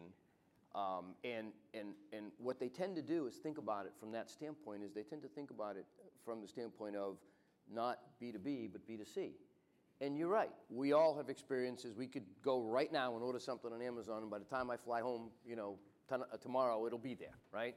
um, 0.74 1.14
and 1.22 1.48
and 1.74 1.88
and 2.14 2.32
what 2.38 2.58
they 2.58 2.68
tend 2.68 2.96
to 2.96 3.02
do 3.02 3.26
is 3.26 3.36
think 3.36 3.58
about 3.58 3.84
it 3.84 3.92
from 4.00 4.10
that 4.12 4.30
standpoint. 4.30 4.82
Is 4.82 4.92
they 4.92 5.02
tend 5.02 5.20
to 5.22 5.28
think 5.28 5.50
about 5.50 5.76
it 5.76 5.84
from 6.24 6.40
the 6.40 6.48
standpoint 6.48 6.96
of 6.96 7.18
not 7.70 7.98
B2B 8.22 8.70
but 8.72 8.88
B2C. 8.88 9.32
And 10.00 10.16
you're 10.16 10.28
right. 10.28 10.50
We 10.70 10.92
all 10.92 11.16
have 11.16 11.28
experiences. 11.28 11.94
We 11.94 12.06
could 12.06 12.24
go 12.42 12.62
right 12.62 12.90
now 12.90 13.14
and 13.14 13.22
order 13.22 13.38
something 13.38 13.72
on 13.72 13.82
Amazon, 13.82 14.22
and 14.22 14.30
by 14.30 14.38
the 14.38 14.46
time 14.46 14.70
I 14.70 14.76
fly 14.76 15.00
home, 15.00 15.30
you 15.46 15.56
know, 15.56 15.78
ton- 16.08 16.24
uh, 16.32 16.36
tomorrow 16.38 16.86
it'll 16.86 16.98
be 16.98 17.14
there, 17.14 17.36
right? 17.52 17.74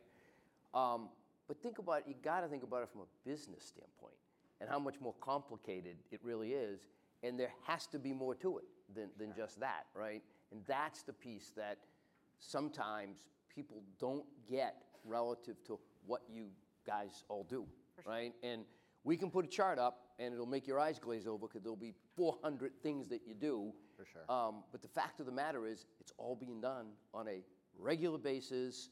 Um, 0.74 1.10
but 1.48 1.62
think 1.62 1.80
about 1.80 2.00
it, 2.00 2.06
you 2.08 2.16
got 2.24 2.42
to 2.42 2.48
think 2.48 2.64
about 2.64 2.84
it 2.84 2.90
from 2.90 3.02
a 3.02 3.30
business 3.30 3.66
standpoint 3.66 4.16
and 4.62 4.70
how 4.70 4.80
much 4.80 5.02
more 5.02 5.14
complicated 5.20 5.98
it 6.12 6.22
really 6.24 6.54
is. 6.54 6.88
And 7.22 7.38
there 7.38 7.52
has 7.68 7.88
to 7.88 8.00
be 8.00 8.14
more 8.14 8.36
to 8.36 8.60
it 8.60 8.64
than, 8.96 9.10
than 9.18 9.34
just 9.36 9.60
that, 9.60 9.86
right? 9.94 10.24
And 10.52 10.62
that's 10.66 11.04
the 11.04 11.14
piece 11.14 11.52
that 11.58 11.80
sometimes 12.40 13.28
people 13.54 13.84
don't 14.00 14.26
get 14.50 14.76
relative 15.06 15.64
to 15.66 15.80
what 16.06 16.22
you 16.34 16.48
guys 16.88 17.24
all 17.28 17.44
do, 17.44 17.66
right? 18.06 18.34
And 18.42 18.64
we 19.04 19.18
can 19.18 19.30
put 19.30 19.46
a 19.46 19.48
chart 19.48 19.80
up 19.80 20.00
and 20.20 20.34
it'll 20.34 20.46
make 20.46 20.68
your 20.68 20.80
eyes 20.80 21.00
glaze 21.00 21.28
over 21.28 21.48
because 21.48 21.62
there'll 21.62 21.76
be 21.76 21.94
400 22.16 22.72
things 22.82 23.08
that 23.10 23.22
you 23.28 23.34
do. 23.34 23.74
For 23.98 24.06
sure. 24.06 24.22
Um, 24.30 24.64
but 24.72 24.82
the 24.82 24.88
fact 24.88 25.20
of 25.20 25.26
the 25.26 25.32
matter 25.32 25.66
is, 25.66 25.86
it's 26.00 26.12
all 26.18 26.36
being 26.36 26.62
done 26.62 26.88
on 27.14 27.28
a 27.28 27.42
regular 27.80 28.18
basis, 28.18 28.90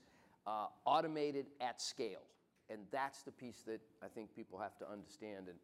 uh, 0.47 0.67
automated 0.86 1.47
at 1.60 1.81
scale. 1.81 2.23
And 2.69 2.81
that's 2.91 3.23
the 3.23 3.31
piece 3.31 3.63
that 3.67 3.81
I 4.01 4.07
think 4.07 4.34
people 4.36 4.57
have 4.57 4.77
to 4.77 4.89
understand. 4.89 5.47
And 5.49 5.57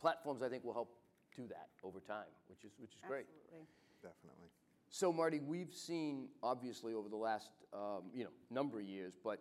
platforms, 0.00 0.42
I 0.42 0.48
think, 0.48 0.64
will 0.64 0.74
help 0.74 0.94
do 1.36 1.46
that 1.48 1.68
over 1.82 1.98
time, 2.00 2.30
which 2.48 2.64
is, 2.64 2.72
which 2.78 2.92
is 2.92 3.00
great. 3.06 3.26
Absolutely. 3.26 3.66
Definitely. 4.02 4.48
So, 4.88 5.12
Marty, 5.12 5.40
we've 5.40 5.72
seen 5.72 6.28
obviously 6.42 6.92
over 6.92 7.08
the 7.08 7.16
last 7.16 7.50
um, 7.72 8.02
you 8.14 8.24
know 8.24 8.30
number 8.50 8.78
of 8.78 8.84
years, 8.84 9.14
but 9.24 9.40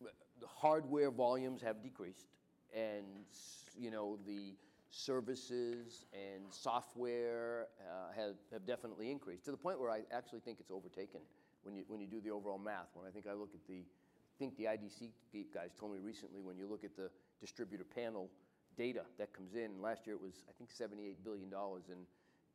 the 0.00 0.46
hardware 0.46 1.10
volumes 1.10 1.60
have 1.60 1.82
decreased, 1.82 2.28
and 2.74 3.04
you 3.78 3.90
know 3.90 4.18
the 4.26 4.54
services 4.90 6.06
and 6.12 6.52
software 6.52 7.66
uh, 7.80 8.12
have, 8.16 8.36
have 8.52 8.66
definitely 8.66 9.10
increased 9.10 9.44
to 9.44 9.50
the 9.50 9.56
point 9.56 9.80
where 9.80 9.90
I 9.90 10.02
actually 10.12 10.40
think 10.40 10.58
it's 10.60 10.70
overtaken 10.70 11.20
when 11.62 11.74
you 11.74 11.84
when 11.88 12.00
you 12.00 12.06
do 12.06 12.20
the 12.20 12.30
overall 12.30 12.58
math. 12.58 12.88
When 12.94 13.06
I 13.06 13.10
think 13.10 13.26
I 13.26 13.34
look 13.34 13.50
at 13.54 13.66
the, 13.66 13.80
I 13.80 14.34
think 14.38 14.56
the 14.56 14.64
IDC 14.64 15.10
guys 15.52 15.70
told 15.78 15.92
me 15.92 15.98
recently 16.02 16.40
when 16.40 16.56
you 16.56 16.66
look 16.66 16.84
at 16.84 16.96
the 16.96 17.10
distributor 17.40 17.84
panel 17.84 18.30
data 18.76 19.02
that 19.18 19.32
comes 19.32 19.54
in. 19.54 19.82
Last 19.82 20.06
year 20.06 20.16
it 20.16 20.22
was 20.22 20.44
I 20.48 20.52
think 20.56 20.70
78 20.70 21.24
billion 21.24 21.50
dollars 21.50 21.84
in 21.90 21.98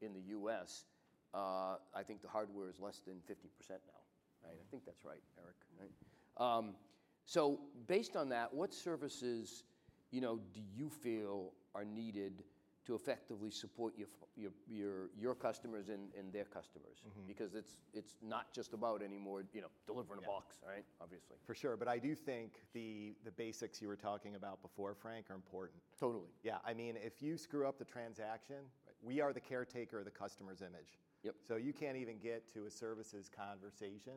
in 0.06 0.14
the 0.14 0.22
U.S. 0.30 0.86
Uh, 1.34 1.78
I 1.96 2.04
think 2.04 2.22
the 2.22 2.28
hardware 2.28 2.70
is 2.70 2.80
less 2.80 3.00
than 3.00 3.16
50% 3.16 3.70
now, 3.70 4.04
right? 4.44 4.54
I 4.54 4.66
think 4.70 4.86
that's 4.86 5.04
right, 5.04 5.22
Eric. 5.38 5.56
Right? 5.80 6.58
Um, 6.58 6.76
so 7.26 7.62
based 7.88 8.16
on 8.16 8.30
that, 8.30 8.54
what 8.54 8.74
services, 8.74 9.64
you 10.14 10.22
know, 10.22 10.40
do 10.54 10.62
you 10.78 10.90
feel 10.90 11.52
are 11.74 11.84
needed 11.84 12.44
to 12.86 12.96
effectively 12.96 13.50
support 13.50 13.94
your 13.98 14.08
your 14.36 14.52
your, 14.70 15.10
your 15.20 15.36
customers 15.36 15.90
and, 15.90 16.10
and 16.18 16.32
their 16.32 16.46
customers? 16.46 17.02
Mm-hmm. 17.02 17.28
Because 17.28 17.56
it's 17.56 17.80
it's 17.94 18.18
not 18.22 18.54
just 18.54 18.74
about 18.74 19.02
anymore, 19.02 19.44
you 19.54 19.62
know, 19.62 19.72
delivering 19.88 20.20
a 20.24 20.28
box, 20.28 20.58
right? 20.66 20.86
Obviously. 21.02 21.38
For 21.46 21.56
sure, 21.56 21.76
but 21.76 21.88
I 21.88 21.98
do 21.98 22.14
think 22.14 22.54
the, 22.74 23.16
the 23.26 23.32
basics 23.32 23.82
you 23.82 23.88
were 23.88 23.96
talking 23.96 24.36
about 24.36 24.62
before, 24.62 24.94
Frank, 24.94 25.32
are 25.32 25.36
important. 25.36 25.82
Totally. 26.00 26.30
Yeah, 26.44 26.58
I 26.66 26.74
mean, 26.76 26.96
if 27.04 27.22
you 27.24 27.36
screw 27.36 27.68
up 27.68 27.80
the 27.80 27.86
transaction, 27.86 28.58
we 29.02 29.20
are 29.20 29.34
the 29.34 29.42
caretaker 29.42 30.00
of 30.00 30.06
the 30.06 30.12
customer's 30.12 30.62
image. 30.62 31.00
Yep. 31.24 31.36
So 31.48 31.56
you 31.56 31.72
can't 31.72 31.96
even 31.96 32.18
get 32.20 32.54
to 32.54 32.66
a 32.66 32.70
services 32.72 33.30
conversation 33.34 34.14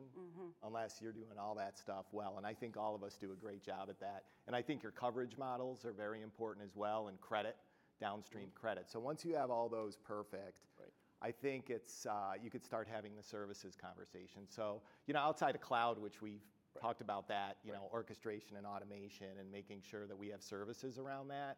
unless 0.63 0.99
you're 1.01 1.13
doing 1.13 1.37
all 1.39 1.55
that 1.55 1.77
stuff 1.77 2.05
well. 2.11 2.35
And 2.37 2.45
I 2.45 2.53
think 2.53 2.75
all 2.75 2.95
of 2.95 3.03
us 3.03 3.15
do 3.15 3.31
a 3.31 3.35
great 3.35 3.63
job 3.63 3.87
at 3.89 3.99
that. 4.01 4.23
And 4.45 4.55
I 4.55 4.61
think 4.61 4.83
your 4.83 4.91
coverage 4.91 5.37
models 5.37 5.85
are 5.85 5.93
very 5.93 6.21
important 6.21 6.65
as 6.65 6.75
well, 6.75 7.07
and 7.07 7.19
credit, 7.21 7.55
downstream 8.01 8.49
credit. 8.55 8.89
So 8.89 8.99
once 8.99 9.23
you 9.23 9.35
have 9.35 9.49
all 9.49 9.69
those 9.69 9.95
perfect, 9.95 10.65
Right. 10.79 10.89
I 11.21 11.31
think 11.31 11.69
it's 11.69 12.05
uh, 12.05 12.33
you 12.41 12.51
could 12.51 12.63
start 12.63 12.87
having 12.91 13.15
the 13.15 13.23
services 13.23 13.75
conversation. 13.75 14.43
So 14.47 14.81
you 15.07 15.13
know, 15.13 15.19
outside 15.21 15.55
of 15.55 15.61
cloud, 15.61 15.97
which 15.97 16.21
we've 16.21 16.43
talked 16.79 17.01
about 17.01 17.27
that, 17.29 17.57
you 17.63 17.71
know, 17.71 17.89
orchestration 17.91 18.57
and 18.57 18.67
automation, 18.67 19.27
and 19.39 19.51
making 19.51 19.81
sure 19.81 20.05
that 20.05 20.17
we 20.17 20.27
have 20.29 20.43
services 20.43 20.99
around 20.99 21.29
that. 21.29 21.57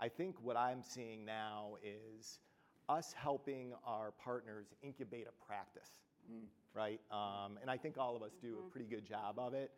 I 0.00 0.08
think 0.08 0.36
what 0.42 0.56
I'm 0.56 0.82
seeing 0.82 1.24
now 1.24 1.76
is 1.82 2.38
us 2.88 3.12
helping 3.16 3.72
our 3.84 4.12
partners 4.12 4.66
incubate 4.82 5.26
a 5.28 5.46
practice. 5.46 5.90
right? 6.74 7.00
Um, 7.10 7.58
and 7.62 7.70
I 7.70 7.76
think 7.76 7.96
all 7.98 8.14
of 8.16 8.22
us 8.22 8.32
do 8.40 8.58
a 8.66 8.70
pretty 8.70 8.86
good 8.86 9.06
job 9.06 9.38
of 9.38 9.54
it. 9.54 9.70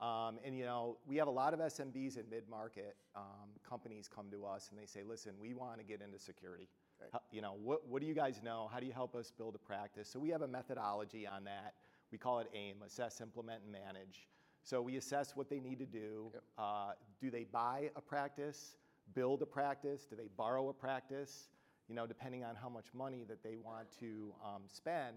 Um, 0.00 0.38
and 0.44 0.56
you 0.56 0.64
know, 0.64 0.96
we 1.06 1.16
have 1.16 1.26
a 1.28 1.30
lot 1.30 1.54
of 1.54 1.60
SMBs 1.60 2.16
and 2.16 2.28
mid-market 2.30 2.96
um, 3.16 3.50
companies 3.68 4.08
come 4.08 4.30
to 4.30 4.44
us 4.46 4.68
and 4.70 4.78
they 4.80 4.86
say, 4.86 5.02
"Listen, 5.02 5.32
we 5.40 5.54
want 5.54 5.78
to 5.78 5.84
get 5.84 6.00
into 6.00 6.18
security. 6.18 6.68
How- 7.12 7.20
You 7.32 7.42
know, 7.42 7.54
what, 7.62 7.86
what 7.88 8.00
do 8.00 8.06
you 8.06 8.14
guys 8.14 8.40
know? 8.42 8.68
How 8.72 8.78
do 8.80 8.86
you 8.86 8.92
help 8.92 9.14
us 9.16 9.30
build 9.36 9.54
a 9.56 9.58
practice?" 9.58 10.08
So 10.08 10.18
we 10.20 10.28
have 10.30 10.42
a 10.42 10.48
methodology 10.48 11.26
on 11.26 11.44
that. 11.44 11.74
We 12.12 12.18
call 12.18 12.38
it 12.38 12.48
AIM: 12.54 12.82
Assess, 12.86 13.20
Implement, 13.20 13.62
and 13.64 13.72
Manage. 13.72 14.28
So 14.62 14.80
we 14.80 14.96
assess 14.96 15.34
what 15.34 15.48
they 15.50 15.58
need 15.60 15.78
to 15.80 15.86
do. 15.86 16.32
Uh, 16.56 16.92
do 17.20 17.30
they 17.30 17.44
buy 17.44 17.90
a 17.96 18.00
practice, 18.00 18.76
build 19.14 19.42
a 19.42 19.46
practice? 19.46 20.06
Do 20.08 20.14
they 20.16 20.28
borrow 20.36 20.68
a 20.68 20.72
practice? 20.72 21.48
You 21.88 21.94
know, 21.94 22.06
depending 22.06 22.44
on 22.44 22.54
how 22.54 22.68
much 22.68 22.86
money 22.94 23.24
that 23.28 23.42
they 23.42 23.56
want 23.56 23.88
to 24.00 24.32
um, 24.44 24.62
spend. 24.66 25.16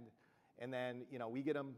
And 0.59 0.71
then, 0.71 1.03
you 1.11 1.19
know, 1.19 1.27
we 1.27 1.41
get 1.41 1.55
them 1.55 1.75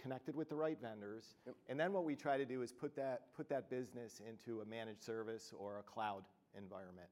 connected 0.00 0.34
with 0.34 0.48
the 0.48 0.56
right 0.56 0.78
vendors. 0.80 1.36
And 1.68 1.78
then 1.78 1.92
what 1.92 2.04
we 2.04 2.16
try 2.16 2.36
to 2.36 2.44
do 2.44 2.62
is 2.62 2.72
put 2.72 2.94
that, 2.96 3.34
put 3.36 3.48
that 3.48 3.70
business 3.70 4.20
into 4.28 4.60
a 4.60 4.64
managed 4.64 5.02
service 5.02 5.52
or 5.56 5.78
a 5.78 5.82
cloud 5.82 6.24
environment. 6.56 7.08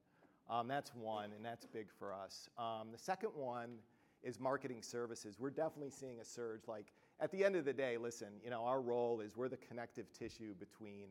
Um, 0.48 0.66
that's 0.66 0.92
one, 0.94 1.30
and 1.36 1.44
that's 1.44 1.66
big 1.66 1.86
for 1.96 2.12
us. 2.12 2.48
Um, 2.58 2.88
the 2.90 2.98
second 2.98 3.30
one 3.34 3.76
is 4.22 4.40
marketing 4.40 4.82
services. 4.82 5.36
We're 5.38 5.50
definitely 5.50 5.90
seeing 5.90 6.20
a 6.20 6.24
surge. 6.24 6.62
Like 6.66 6.92
at 7.20 7.30
the 7.30 7.44
end 7.44 7.56
of 7.56 7.64
the 7.64 7.72
day, 7.72 7.96
listen, 7.96 8.28
you 8.42 8.50
know, 8.50 8.64
our 8.64 8.80
role 8.80 9.20
is 9.20 9.36
we're 9.36 9.48
the 9.48 9.56
connective 9.56 10.12
tissue 10.12 10.54
between, 10.58 11.06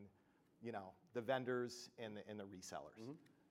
you 0.62 0.72
know, 0.72 0.92
the 1.14 1.22
vendors 1.22 1.90
and 1.98 2.18
the, 2.18 2.22
and 2.30 2.40
the 2.40 2.44
resellers. 2.44 3.00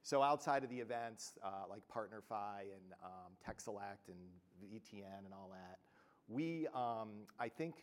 So 0.03 0.23
outside 0.23 0.65
of 0.65 0.71
the 0.71 0.79
events 0.79 1.33
uh, 1.45 1.69
like 1.69 1.83
PartnerFi 1.93 2.63
and 2.63 2.95
um, 3.05 3.33
TechSelect 3.47 4.09
and 4.09 4.19
VTN 4.63 5.25
and 5.25 5.35
all 5.35 5.51
that, 5.53 5.79
we, 6.29 6.67
um, 6.75 7.27
I 7.39 7.49
think 7.49 7.75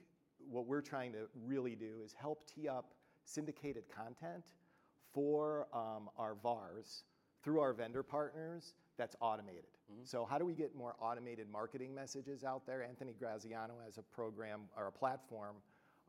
what 0.50 0.66
we're 0.66 0.82
trying 0.82 1.12
to 1.14 1.28
really 1.46 1.76
do 1.76 2.02
is 2.04 2.14
help 2.14 2.46
tee 2.50 2.68
up 2.68 2.94
syndicated 3.24 3.84
content 3.90 4.46
for 5.14 5.68
um, 5.74 6.10
our 6.18 6.36
VARs 6.36 7.04
through 7.44 7.60
our 7.60 7.74
vendor 7.74 8.04
partners 8.04 8.74
that's 8.98 9.16
automated. 9.22 9.66
So 10.04 10.26
how 10.26 10.38
do 10.38 10.46
we 10.46 10.54
get 10.54 10.76
more 10.76 10.96
automated 11.00 11.48
marketing 11.52 11.94
messages 11.94 12.44
out 12.44 12.66
there? 12.66 12.84
Anthony 12.84 13.14
Graziano 13.18 13.76
has 13.86 13.98
a 13.98 14.02
program 14.02 14.62
or 14.76 14.88
a 14.88 14.92
platform 14.92 15.58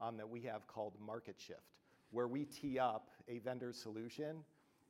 um, 0.00 0.16
that 0.16 0.28
we 0.28 0.40
have 0.42 0.66
called 0.66 0.94
Market 1.04 1.36
Shift, 1.38 1.60
where 2.10 2.28
we 2.28 2.44
tee 2.44 2.78
up 2.78 3.10
a 3.28 3.38
vendor 3.38 3.72
solution 3.72 4.36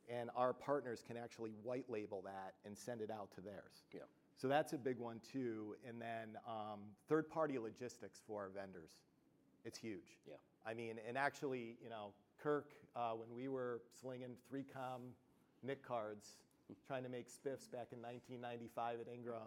and 0.09 0.29
our 0.35 0.53
partners 0.53 1.03
can 1.05 1.17
actually 1.17 1.51
white 1.63 1.85
label 1.89 2.21
that 2.23 2.53
and 2.65 2.77
send 2.77 3.01
it 3.01 3.11
out 3.11 3.29
to 3.35 3.41
theirs. 3.41 3.83
Yeah. 3.93 4.01
So 4.37 4.47
that's 4.47 4.73
a 4.73 4.77
big 4.77 4.99
one 4.99 5.19
too. 5.31 5.75
And 5.87 6.01
then 6.01 6.37
um, 6.47 6.79
third 7.09 7.29
party 7.29 7.57
logistics 7.57 8.21
for 8.25 8.43
our 8.43 8.49
vendors. 8.49 8.91
It's 9.65 9.77
huge. 9.77 10.19
Yeah. 10.27 10.35
I 10.65 10.73
mean, 10.73 10.95
and 11.07 11.17
actually, 11.17 11.75
you 11.83 11.89
know, 11.89 12.11
Kirk, 12.41 12.69
uh, 12.95 13.11
when 13.11 13.33
we 13.35 13.47
were 13.47 13.81
slinging 13.99 14.35
3Com 14.53 15.11
NIC 15.63 15.85
cards, 15.85 16.37
trying 16.85 17.03
to 17.03 17.09
make 17.09 17.27
spiffs 17.27 17.69
back 17.71 17.87
in 17.91 18.01
1995 18.01 18.99
at 19.01 19.07
Ingram, 19.13 19.37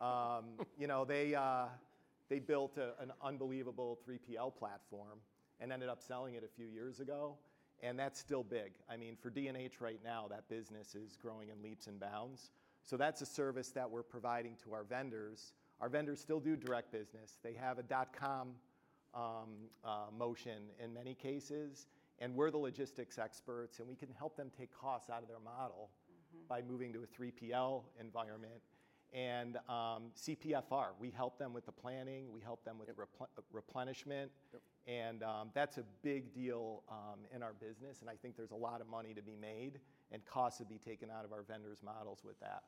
um, 0.00 0.66
you 0.78 0.86
know, 0.86 1.04
they, 1.04 1.34
uh, 1.34 1.66
they 2.28 2.38
built 2.38 2.76
a, 2.76 3.00
an 3.02 3.12
unbelievable 3.22 3.98
3PL 4.08 4.54
platform 4.56 5.18
and 5.60 5.72
ended 5.72 5.88
up 5.88 6.00
selling 6.00 6.34
it 6.34 6.44
a 6.44 6.48
few 6.56 6.66
years 6.66 7.00
ago. 7.00 7.36
And 7.82 7.98
that's 7.98 8.20
still 8.20 8.42
big. 8.42 8.72
I 8.90 8.96
mean, 8.96 9.16
for 9.16 9.30
D&H 9.30 9.80
right 9.80 10.00
now, 10.04 10.26
that 10.28 10.48
business 10.48 10.94
is 10.94 11.16
growing 11.16 11.48
in 11.48 11.62
leaps 11.62 11.86
and 11.86 11.98
bounds. 11.98 12.50
So 12.82 12.96
that's 12.96 13.22
a 13.22 13.26
service 13.26 13.70
that 13.70 13.90
we're 13.90 14.02
providing 14.02 14.56
to 14.64 14.74
our 14.74 14.84
vendors. 14.84 15.52
Our 15.80 15.88
vendors 15.88 16.20
still 16.20 16.40
do 16.40 16.56
direct 16.56 16.92
business. 16.92 17.38
They 17.42 17.54
have 17.54 17.78
a 17.78 17.84
.com 18.12 18.52
um, 19.14 19.22
uh, 19.84 20.06
motion 20.16 20.62
in 20.82 20.92
many 20.92 21.14
cases, 21.14 21.86
and 22.18 22.34
we're 22.34 22.50
the 22.50 22.58
logistics 22.58 23.18
experts, 23.18 23.78
and 23.78 23.88
we 23.88 23.96
can 23.96 24.08
help 24.16 24.36
them 24.36 24.50
take 24.56 24.70
costs 24.72 25.10
out 25.10 25.22
of 25.22 25.28
their 25.28 25.40
model 25.40 25.90
by 26.48 26.62
moving 26.62 26.92
to 26.92 27.02
a 27.02 27.06
3PL 27.06 27.82
environment. 27.98 28.60
And 29.12 29.56
um, 29.68 30.12
CPFR, 30.16 30.90
we 31.00 31.10
help 31.10 31.38
them 31.38 31.52
with 31.52 31.66
the 31.66 31.72
planning, 31.72 32.30
we 32.32 32.40
help 32.40 32.64
them 32.64 32.78
with 32.78 32.88
repl- 32.90 33.26
replenishment, 33.52 34.30
and 34.90 35.22
um, 35.22 35.50
that's 35.54 35.78
a 35.78 35.84
big 36.02 36.34
deal 36.34 36.82
um, 36.90 37.20
in 37.34 37.42
our 37.42 37.52
business. 37.52 38.00
And 38.00 38.10
I 38.10 38.14
think 38.14 38.36
there's 38.36 38.50
a 38.50 38.56
lot 38.56 38.80
of 38.80 38.88
money 38.88 39.14
to 39.14 39.22
be 39.22 39.36
made 39.40 39.78
and 40.10 40.24
costs 40.24 40.58
to 40.58 40.64
be 40.64 40.78
taken 40.78 41.10
out 41.10 41.24
of 41.24 41.32
our 41.32 41.42
vendors' 41.42 41.78
models 41.84 42.22
with 42.24 42.38
that. 42.40 42.62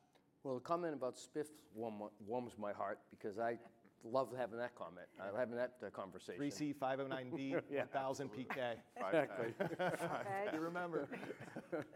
Well, 0.45 0.55
the 0.55 0.61
comment 0.61 0.95
about 0.95 1.17
Spiff 1.17 1.49
warm, 1.75 2.03
warms 2.27 2.53
my 2.59 2.73
heart 2.73 3.01
because 3.11 3.39
I 3.39 3.59
love 4.05 4.29
having 4.37 4.59
that 4.59 4.75
comment, 4.75 5.07
uh, 5.21 5.37
having 5.37 5.57
that 5.57 5.75
uh, 5.85 5.91
conversation. 5.91 6.41
3C 6.41 6.75
509B, 6.77 7.61
Yeah. 7.71 7.83
1000 7.93 8.31
PK. 8.33 8.75
Exactly. 8.97 9.55
Okay. 9.81 10.55
You 10.55 10.61
remember? 10.61 11.09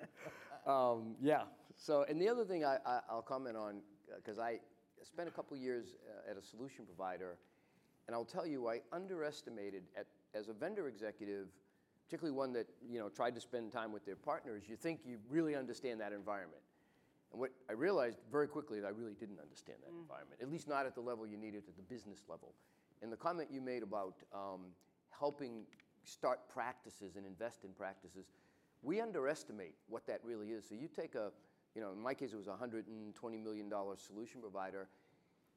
Um, 0.67 1.15
yeah. 1.23 1.43
So, 1.77 2.05
and 2.09 2.21
the 2.21 2.29
other 2.29 2.45
thing 2.45 2.65
I, 2.65 2.79
I, 2.85 2.99
I'll 3.09 3.23
comment 3.23 3.57
on, 3.57 3.83
because 4.17 4.41
I 4.41 4.59
spent 5.05 5.29
a 5.29 5.31
couple 5.31 5.57
years 5.57 5.95
uh, 6.09 6.29
at 6.29 6.37
a 6.37 6.43
solution 6.43 6.85
provider, 6.85 7.39
and 8.07 8.15
I'll 8.17 8.25
tell 8.25 8.47
you, 8.47 8.69
I 8.69 8.81
underestimated 8.93 9.85
at, 9.97 10.07
as 10.37 10.49
a 10.49 10.53
vendor 10.53 10.89
executive, 10.89 11.49
particularly 12.07 12.37
one 12.37 12.53
that 12.53 12.67
you 12.89 12.99
know 12.99 13.09
tried 13.09 13.35
to 13.35 13.41
spend 13.41 13.73
time 13.73 13.93
with 13.93 14.05
their 14.05 14.17
partners. 14.17 14.65
You 14.69 14.77
think 14.77 15.01
you 15.05 15.19
really 15.29 15.55
understand 15.55 16.01
that 16.01 16.13
environment, 16.13 16.63
and 17.33 17.41
what 17.41 17.51
I 17.69 17.73
realized 17.73 18.19
very 18.31 18.49
quickly 18.49 18.79
is 18.79 18.85
I 18.85 18.91
really 18.91 19.15
didn't 19.15 19.41
understand 19.41 19.79
that 19.85 19.91
environment, 19.91 20.41
at 20.41 20.51
least 20.51 20.69
not 20.69 20.87
at 20.87 20.95
the 20.95 21.01
level 21.01 21.27
you 21.27 21.37
needed 21.37 21.65
at 21.69 21.77
the 21.77 21.83
business 21.83 22.23
level. 22.29 22.55
And 23.03 23.13
the 23.13 23.17
comment 23.17 23.51
you 23.53 23.61
made 23.61 23.83
about 23.83 24.15
um, 24.35 24.73
helping 25.11 25.65
start 26.05 26.49
practices 26.49 27.17
and 27.17 27.27
invest 27.27 27.65
in 27.65 27.71
practices, 27.71 28.27
we 28.83 29.01
underestimate 29.01 29.75
what 29.89 30.07
that 30.07 30.21
really 30.25 30.49
is. 30.49 30.65
So 30.69 30.75
you 30.75 30.89
take 30.89 31.15
a, 31.15 31.31
you 31.75 31.81
know, 31.83 31.93
in 31.93 32.01
my 32.01 32.15
case 32.15 32.33
it 32.33 32.37
was 32.37 32.47
a 32.47 32.51
$120 32.51 33.43
million 33.43 33.71
solution 33.97 34.41
provider. 34.41 34.89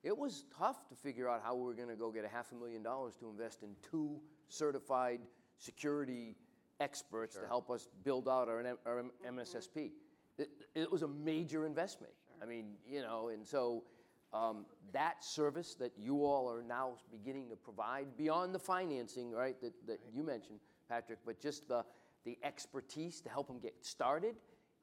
It 0.03 0.17
was 0.17 0.45
tough 0.57 0.87
to 0.89 0.95
figure 0.95 1.27
out 1.27 1.41
how 1.43 1.55
we 1.55 1.63
were 1.63 1.73
going 1.73 1.89
to 1.89 1.95
go 1.95 2.11
get 2.11 2.23
a 2.23 2.29
half 2.29 2.51
a 2.51 2.55
million 2.55 2.81
dollars 2.81 3.15
to 3.17 3.29
invest 3.29 3.63
in 3.63 3.69
two 3.89 4.19
certified 4.47 5.19
security 5.57 6.35
experts 6.79 7.35
to 7.35 7.45
help 7.45 7.69
us 7.69 7.89
build 8.03 8.29
out 8.29 8.47
our, 8.47 8.63
our 8.85 9.03
MSSP. 9.27 9.91
It, 10.37 10.49
it 10.73 10.91
was 10.91 11.01
a 11.01 11.07
major 11.07 11.65
investment. 11.65 12.13
I 12.41 12.45
mean, 12.45 12.75
you 12.87 13.01
know, 13.01 13.27
and 13.27 13.45
so 13.45 13.83
um, 14.31 14.65
that 14.93 15.23
service 15.23 15.75
that 15.75 15.91
you 15.97 16.23
all 16.23 16.49
are 16.49 16.63
now 16.63 16.93
beginning 17.11 17.49
to 17.49 17.57
provide 17.57 18.15
beyond 18.17 18.55
the 18.55 18.59
financing, 18.59 19.31
right, 19.31 19.59
that, 19.61 19.73
that 19.87 19.99
you 20.13 20.23
mentioned, 20.23 20.59
Patrick, 20.87 21.19
but 21.25 21.41
just 21.41 21.67
the, 21.67 21.83
the 22.23 22.37
expertise 22.43 23.19
to 23.21 23.29
help 23.29 23.47
them 23.47 23.59
get 23.59 23.73
started 23.81 24.35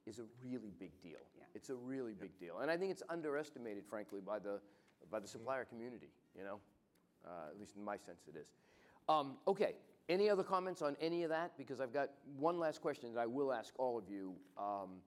is 0.06 0.18
a 0.18 0.24
really 0.44 0.72
big 0.78 0.90
deal. 1.02 1.18
It's 1.54 1.70
a 1.70 1.74
really 1.74 2.12
big 2.12 2.38
deal. 2.38 2.58
And 2.60 2.70
I 2.70 2.76
think 2.76 2.90
it's 2.90 3.02
underestimated, 3.08 3.84
frankly, 3.88 4.20
by 4.24 4.38
the, 4.38 4.60
by 5.10 5.20
the 5.20 5.28
supplier 5.28 5.64
community, 5.64 6.10
you 6.36 6.44
know? 6.44 6.60
Uh, 7.26 7.50
at 7.50 7.58
least 7.58 7.76
in 7.76 7.84
my 7.84 7.96
sense, 7.96 8.28
it 8.28 8.36
is. 8.38 8.46
Um, 9.08 9.36
okay, 9.48 9.74
any 10.08 10.28
other 10.28 10.42
comments 10.42 10.82
on 10.82 10.96
any 11.00 11.22
of 11.22 11.30
that? 11.30 11.52
Because 11.56 11.80
I've 11.80 11.92
got 11.92 12.10
one 12.38 12.58
last 12.58 12.80
question 12.80 13.14
that 13.14 13.20
I 13.20 13.26
will 13.26 13.52
ask 13.52 13.72
all 13.78 13.98
of 13.98 14.08
you, 14.08 14.34
um, 14.58 15.00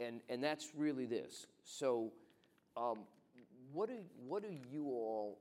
and, 0.00 0.20
and 0.28 0.42
that's 0.42 0.70
really 0.76 1.06
this. 1.06 1.46
So, 1.64 2.12
um, 2.76 3.00
what, 3.72 3.88
do, 3.88 3.96
what 4.26 4.42
do 4.42 4.48
you 4.70 4.86
all 4.86 5.38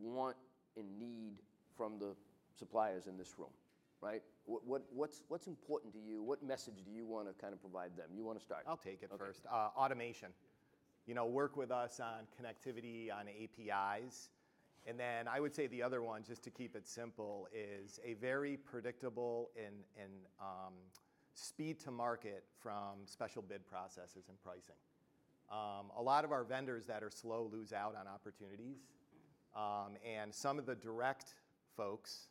want 0.00 0.36
and 0.76 0.86
need 0.98 1.34
from 1.76 1.98
the 1.98 2.14
suppliers 2.58 3.06
in 3.06 3.18
this 3.18 3.34
room, 3.38 3.50
right? 4.02 4.22
What, 4.44 4.66
what, 4.66 4.82
what's, 4.92 5.22
what's 5.28 5.46
important 5.46 5.92
to 5.94 6.00
you? 6.00 6.22
What 6.22 6.42
message 6.42 6.82
do 6.84 6.90
you 6.90 7.06
want 7.06 7.28
to 7.28 7.34
kind 7.40 7.54
of 7.54 7.60
provide 7.60 7.96
them? 7.96 8.06
You 8.14 8.24
want 8.24 8.38
to 8.38 8.44
start? 8.44 8.64
I'll 8.66 8.76
take 8.76 9.02
it 9.02 9.10
first. 9.16 9.46
Uh, 9.50 9.68
automation. 9.76 10.28
You 11.06 11.14
know, 11.14 11.26
work 11.26 11.56
with 11.56 11.70
us 11.70 12.00
on 12.00 12.26
connectivity, 12.36 13.08
on 13.12 13.26
APIs. 13.28 14.30
And 14.84 14.98
then 14.98 15.28
I 15.28 15.38
would 15.38 15.54
say 15.54 15.68
the 15.68 15.82
other 15.82 16.02
one, 16.02 16.24
just 16.24 16.42
to 16.42 16.50
keep 16.50 16.74
it 16.74 16.88
simple, 16.88 17.48
is 17.54 18.00
a 18.04 18.14
very 18.14 18.56
predictable 18.56 19.50
and, 19.56 19.76
and 19.96 20.12
um, 20.40 20.74
speed 21.34 21.78
to 21.80 21.92
market 21.92 22.44
from 22.60 23.06
special 23.06 23.42
bid 23.42 23.64
processes 23.64 24.24
and 24.28 24.42
pricing. 24.42 24.74
Um, 25.50 25.90
a 25.96 26.02
lot 26.02 26.24
of 26.24 26.32
our 26.32 26.44
vendors 26.44 26.86
that 26.86 27.02
are 27.02 27.10
slow 27.10 27.48
lose 27.52 27.72
out 27.72 27.94
on 27.94 28.06
opportunities. 28.08 28.78
Um, 29.54 29.96
and 30.04 30.34
some 30.34 30.58
of 30.58 30.66
the 30.66 30.74
direct 30.74 31.34
folks 31.76 32.28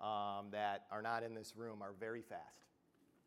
um, 0.00 0.46
that 0.50 0.86
are 0.90 1.02
not 1.02 1.22
in 1.22 1.34
this 1.34 1.54
room 1.56 1.82
are 1.82 1.92
very 1.98 2.22
fast 2.22 2.74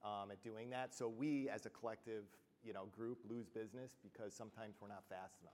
um, 0.03 0.31
at 0.31 0.41
doing 0.43 0.69
that. 0.69 0.93
So 0.93 1.07
we, 1.07 1.49
as 1.49 1.65
a 1.65 1.69
collective, 1.69 2.23
you 2.63 2.73
know, 2.73 2.85
group, 2.95 3.19
lose 3.29 3.47
business 3.47 3.97
because 4.03 4.33
sometimes 4.33 4.75
we're 4.81 4.87
not 4.87 5.03
fast 5.09 5.37
enough. 5.41 5.53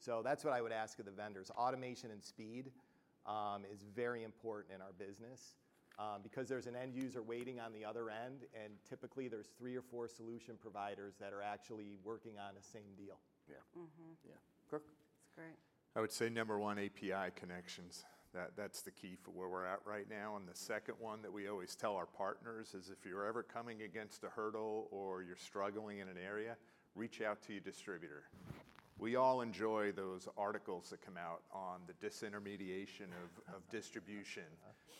So 0.00 0.22
that's 0.24 0.44
what 0.44 0.52
I 0.52 0.60
would 0.60 0.72
ask 0.72 0.98
of 0.98 1.04
the 1.04 1.12
vendors. 1.12 1.50
Automation 1.50 2.10
and 2.10 2.22
speed 2.22 2.70
um, 3.26 3.64
is 3.72 3.84
very 3.94 4.24
important 4.24 4.74
in 4.74 4.80
our 4.80 4.92
business 4.98 5.56
um, 5.98 6.20
because 6.22 6.48
there's 6.48 6.66
an 6.66 6.76
end 6.76 6.94
user 6.94 7.22
waiting 7.22 7.60
on 7.60 7.72
the 7.72 7.84
other 7.84 8.10
end, 8.10 8.42
and 8.54 8.72
typically 8.88 9.28
there's 9.28 9.48
three 9.58 9.76
or 9.76 9.82
four 9.82 10.08
solution 10.08 10.56
providers 10.60 11.14
that 11.20 11.32
are 11.32 11.42
actually 11.42 11.96
working 12.04 12.38
on 12.38 12.54
the 12.54 12.62
same 12.62 12.94
deal. 12.96 13.18
Yeah. 13.48 13.56
Yeah. 14.24 14.34
Kirk? 14.70 14.84
That's 14.86 15.34
great. 15.34 15.56
I 15.96 16.00
would 16.00 16.12
say 16.12 16.28
number 16.28 16.58
one, 16.58 16.78
API 16.78 17.32
connections. 17.34 18.04
That, 18.34 18.52
that's 18.56 18.82
the 18.82 18.90
key 18.90 19.16
for 19.22 19.30
where 19.30 19.48
we're 19.48 19.64
at 19.64 19.80
right 19.84 20.06
now. 20.08 20.36
And 20.36 20.46
the 20.46 20.56
second 20.56 20.94
one 21.00 21.22
that 21.22 21.32
we 21.32 21.48
always 21.48 21.74
tell 21.74 21.96
our 21.96 22.06
partners 22.06 22.74
is 22.74 22.90
if 22.90 23.08
you're 23.08 23.26
ever 23.26 23.42
coming 23.42 23.82
against 23.82 24.22
a 24.24 24.28
hurdle 24.28 24.88
or 24.90 25.22
you're 25.22 25.36
struggling 25.36 25.98
in 25.98 26.08
an 26.08 26.18
area, 26.22 26.56
reach 26.94 27.22
out 27.22 27.42
to 27.42 27.52
your 27.52 27.62
distributor. 27.62 28.24
We 28.98 29.14
all 29.14 29.42
enjoy 29.42 29.92
those 29.92 30.26
articles 30.36 30.90
that 30.90 31.00
come 31.00 31.16
out 31.16 31.42
on 31.52 31.82
the 31.86 31.94
disintermediation 32.04 33.06
of, 33.14 33.54
of 33.54 33.68
distribution, 33.70 34.42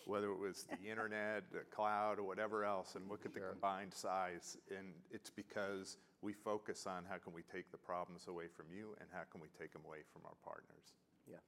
whether 0.06 0.30
it 0.30 0.38
was 0.38 0.66
the 0.70 0.88
internet, 0.90 1.50
the 1.52 1.64
cloud, 1.74 2.20
or 2.20 2.22
whatever 2.22 2.64
else, 2.64 2.94
and 2.94 3.10
look 3.10 3.26
at 3.26 3.34
the 3.34 3.40
combined 3.40 3.92
size. 3.92 4.56
And 4.70 4.94
it's 5.10 5.30
because 5.30 5.96
we 6.22 6.32
focus 6.32 6.86
on 6.86 7.04
how 7.10 7.18
can 7.18 7.32
we 7.32 7.42
take 7.52 7.72
the 7.72 7.76
problems 7.76 8.28
away 8.28 8.44
from 8.56 8.66
you 8.70 8.94
and 9.00 9.08
how 9.12 9.22
can 9.32 9.40
we 9.40 9.48
take 9.58 9.72
them 9.72 9.82
away 9.84 9.98
from 10.12 10.22
our 10.24 10.36
partners. 10.44 10.94
Yeah. 11.28 11.38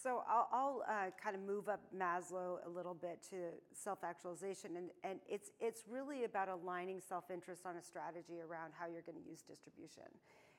So 0.00 0.22
I'll, 0.30 0.48
I'll 0.52 0.82
uh, 0.88 1.10
kind 1.22 1.34
of 1.34 1.42
move 1.42 1.68
up 1.68 1.80
Maslow 1.96 2.64
a 2.64 2.68
little 2.68 2.94
bit 2.94 3.18
to 3.30 3.36
self-actualization, 3.74 4.76
and, 4.76 4.90
and 5.02 5.18
it's 5.28 5.50
it's 5.60 5.82
really 5.90 6.22
about 6.22 6.48
aligning 6.48 7.00
self-interest 7.00 7.66
on 7.66 7.76
a 7.76 7.82
strategy 7.82 8.40
around 8.40 8.72
how 8.78 8.86
you're 8.86 9.02
going 9.02 9.20
to 9.20 9.28
use 9.28 9.42
distribution, 9.42 10.04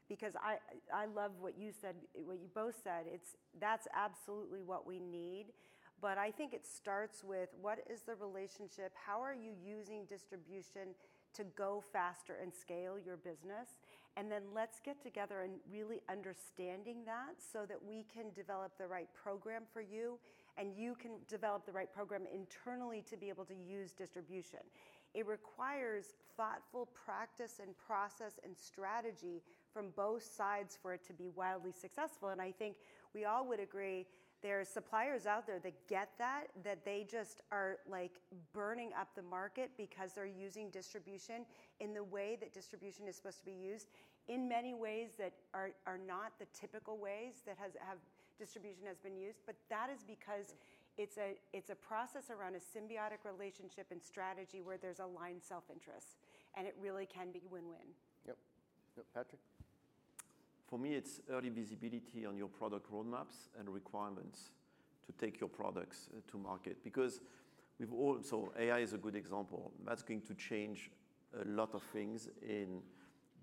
because 0.10 0.34
I 0.36 0.58
I 0.94 1.06
love 1.06 1.32
what 1.40 1.58
you 1.58 1.72
said, 1.72 1.96
what 2.26 2.40
you 2.42 2.50
both 2.54 2.76
said. 2.84 3.06
It's 3.08 3.38
that's 3.62 3.88
absolutely 3.96 4.62
what 4.62 4.86
we 4.86 5.00
need, 5.00 5.54
but 6.02 6.18
I 6.18 6.32
think 6.32 6.54
it 6.54 6.68
starts 6.68 7.24
with 7.24 7.48
what 7.62 7.80
is 7.90 8.02
the 8.02 8.16
relationship? 8.16 8.92
How 8.94 9.22
are 9.22 9.34
you 9.34 9.54
using 9.64 10.04
distribution 10.04 10.96
to 11.36 11.46
go 11.56 11.82
faster 11.94 12.38
and 12.42 12.54
scale 12.54 12.98
your 13.00 13.16
business? 13.16 13.80
And 14.20 14.30
then 14.30 14.41
let's 14.53 14.82
get 14.82 15.01
together 15.01 15.43
and 15.43 15.53
really 15.72 16.01
understanding 16.11 17.05
that 17.05 17.36
so 17.39 17.65
that 17.65 17.78
we 17.82 18.05
can 18.13 18.26
develop 18.36 18.74
the 18.78 18.86
right 18.86 19.07
program 19.13 19.63
for 19.72 19.80
you 19.80 20.20
and 20.57 20.76
you 20.76 20.93
can 20.93 21.11
develop 21.30 21.65
the 21.65 21.72
right 21.72 21.91
program 21.93 22.24
internally 22.34 23.01
to 23.09 23.15
be 23.15 23.30
able 23.30 23.45
to 23.45 23.53
use 23.53 23.93
distribution. 23.93 24.59
It 25.13 25.26
requires 25.26 26.15
thoughtful 26.36 26.89
practice 27.05 27.61
and 27.63 27.70
process 27.78 28.39
and 28.43 28.57
strategy 28.57 29.41
from 29.74 29.91
both 29.95 30.24
sides 30.24 30.78
for 30.82 30.93
it 30.93 31.07
to 31.07 31.13
be 31.13 31.30
wildly 31.30 31.72
successful. 31.72 32.28
And 32.30 32.41
I 32.41 32.51
think 32.51 32.76
we 33.13 33.24
all 33.24 33.47
would 33.47 33.61
agree 33.61 34.05
there 34.41 34.59
are 34.59 34.65
suppliers 34.65 35.26
out 35.26 35.45
there 35.45 35.59
that 35.59 35.88
get 35.88 36.09
that, 36.17 36.45
that 36.63 36.86
they 36.86 37.05
just 37.09 37.41
are 37.51 37.78
like 37.89 38.11
burning 38.53 38.91
up 38.97 39.09
the 39.15 39.22
market 39.22 39.72
because 39.78 40.13
they're 40.13 40.26
using 40.26 40.70
distribution 40.70 41.45
in 41.82 41.93
the 41.93 42.03
way 42.03 42.38
that 42.39 42.53
distribution 42.53 43.05
is 43.07 43.17
supposed 43.17 43.39
to 43.39 43.45
be 43.45 43.51
used, 43.51 43.88
in 44.30 44.48
many 44.48 44.74
ways 44.74 45.10
that 45.18 45.34
are, 45.54 45.72
are 45.86 45.98
not 45.98 46.32
the 46.40 46.46
typical 46.54 46.98
ways 46.98 47.42
that 47.46 47.58
has 47.58 47.74
have 47.86 47.98
distribution 48.38 48.86
has 48.88 48.98
been 48.98 49.18
used. 49.18 49.40
But 49.46 49.56
that 49.70 49.90
is 49.94 50.04
because 50.08 50.54
it's 50.98 51.18
a 51.18 51.36
it's 51.52 51.70
a 51.70 51.76
process 51.76 52.30
around 52.30 52.56
a 52.56 52.60
symbiotic 52.60 53.26
relationship 53.26 53.88
and 53.92 54.02
strategy 54.02 54.62
where 54.62 54.78
there's 54.78 55.00
aligned 55.00 55.44
self-interest, 55.44 56.16
and 56.56 56.66
it 56.66 56.76
really 56.82 57.06
can 57.06 57.32
be 57.32 57.42
win-win. 57.52 57.90
Yep. 58.28 58.38
Yep. 58.96 59.06
Patrick? 59.14 59.42
For 60.70 60.78
me, 60.78 60.94
it's 60.94 61.20
early 61.32 61.50
visibility 61.50 62.28
on 62.28 62.38
your 62.38 62.48
product 62.48 62.92
roadmaps 62.94 63.50
and 63.60 63.68
requirements 63.68 64.52
to 65.08 65.12
take 65.14 65.40
your 65.40 65.50
products 65.50 66.10
uh, 66.16 66.20
to 66.32 66.38
market. 66.38 66.84
Because 66.84 67.22
we've 67.80 67.92
all, 67.92 68.20
so 68.22 68.52
AI 68.60 68.78
is 68.80 68.94
a 68.94 68.98
good 68.98 69.16
example. 69.16 69.72
That's 69.84 70.04
going 70.04 70.22
to 70.22 70.36
change 70.36 70.92
a 71.42 71.48
lot 71.48 71.74
of 71.74 71.82
things 71.82 72.30
in 72.48 72.82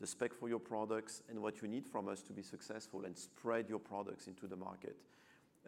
the 0.01 0.07
spec 0.07 0.35
for 0.35 0.49
your 0.49 0.59
products 0.59 1.23
and 1.29 1.41
what 1.41 1.63
you 1.63 1.69
need 1.69 1.87
from 1.87 2.09
us 2.09 2.23
to 2.23 2.33
be 2.33 2.43
successful 2.43 3.05
and 3.05 3.17
spread 3.17 3.69
your 3.69 3.79
products 3.79 4.27
into 4.27 4.47
the 4.47 4.57
market. 4.57 4.97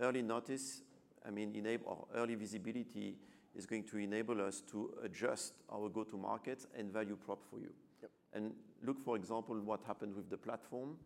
Early 0.00 0.22
notice, 0.22 0.82
I 1.26 1.30
mean, 1.30 1.54
enable 1.54 2.08
early 2.14 2.34
visibility 2.34 3.16
is 3.56 3.66
going 3.66 3.84
to 3.84 3.96
enable 3.96 4.40
us 4.40 4.62
to 4.70 4.94
adjust 5.02 5.54
our 5.72 5.88
go-to-market 5.88 6.66
and 6.76 6.92
value 6.92 7.16
prop 7.16 7.42
for 7.50 7.58
you. 7.58 7.72
Yep. 8.02 8.10
And 8.34 8.52
look, 8.84 9.02
for 9.04 9.16
example, 9.16 9.58
what 9.60 9.80
happened 9.86 10.14
with 10.14 10.30
the 10.30 10.36
platform. 10.36 10.96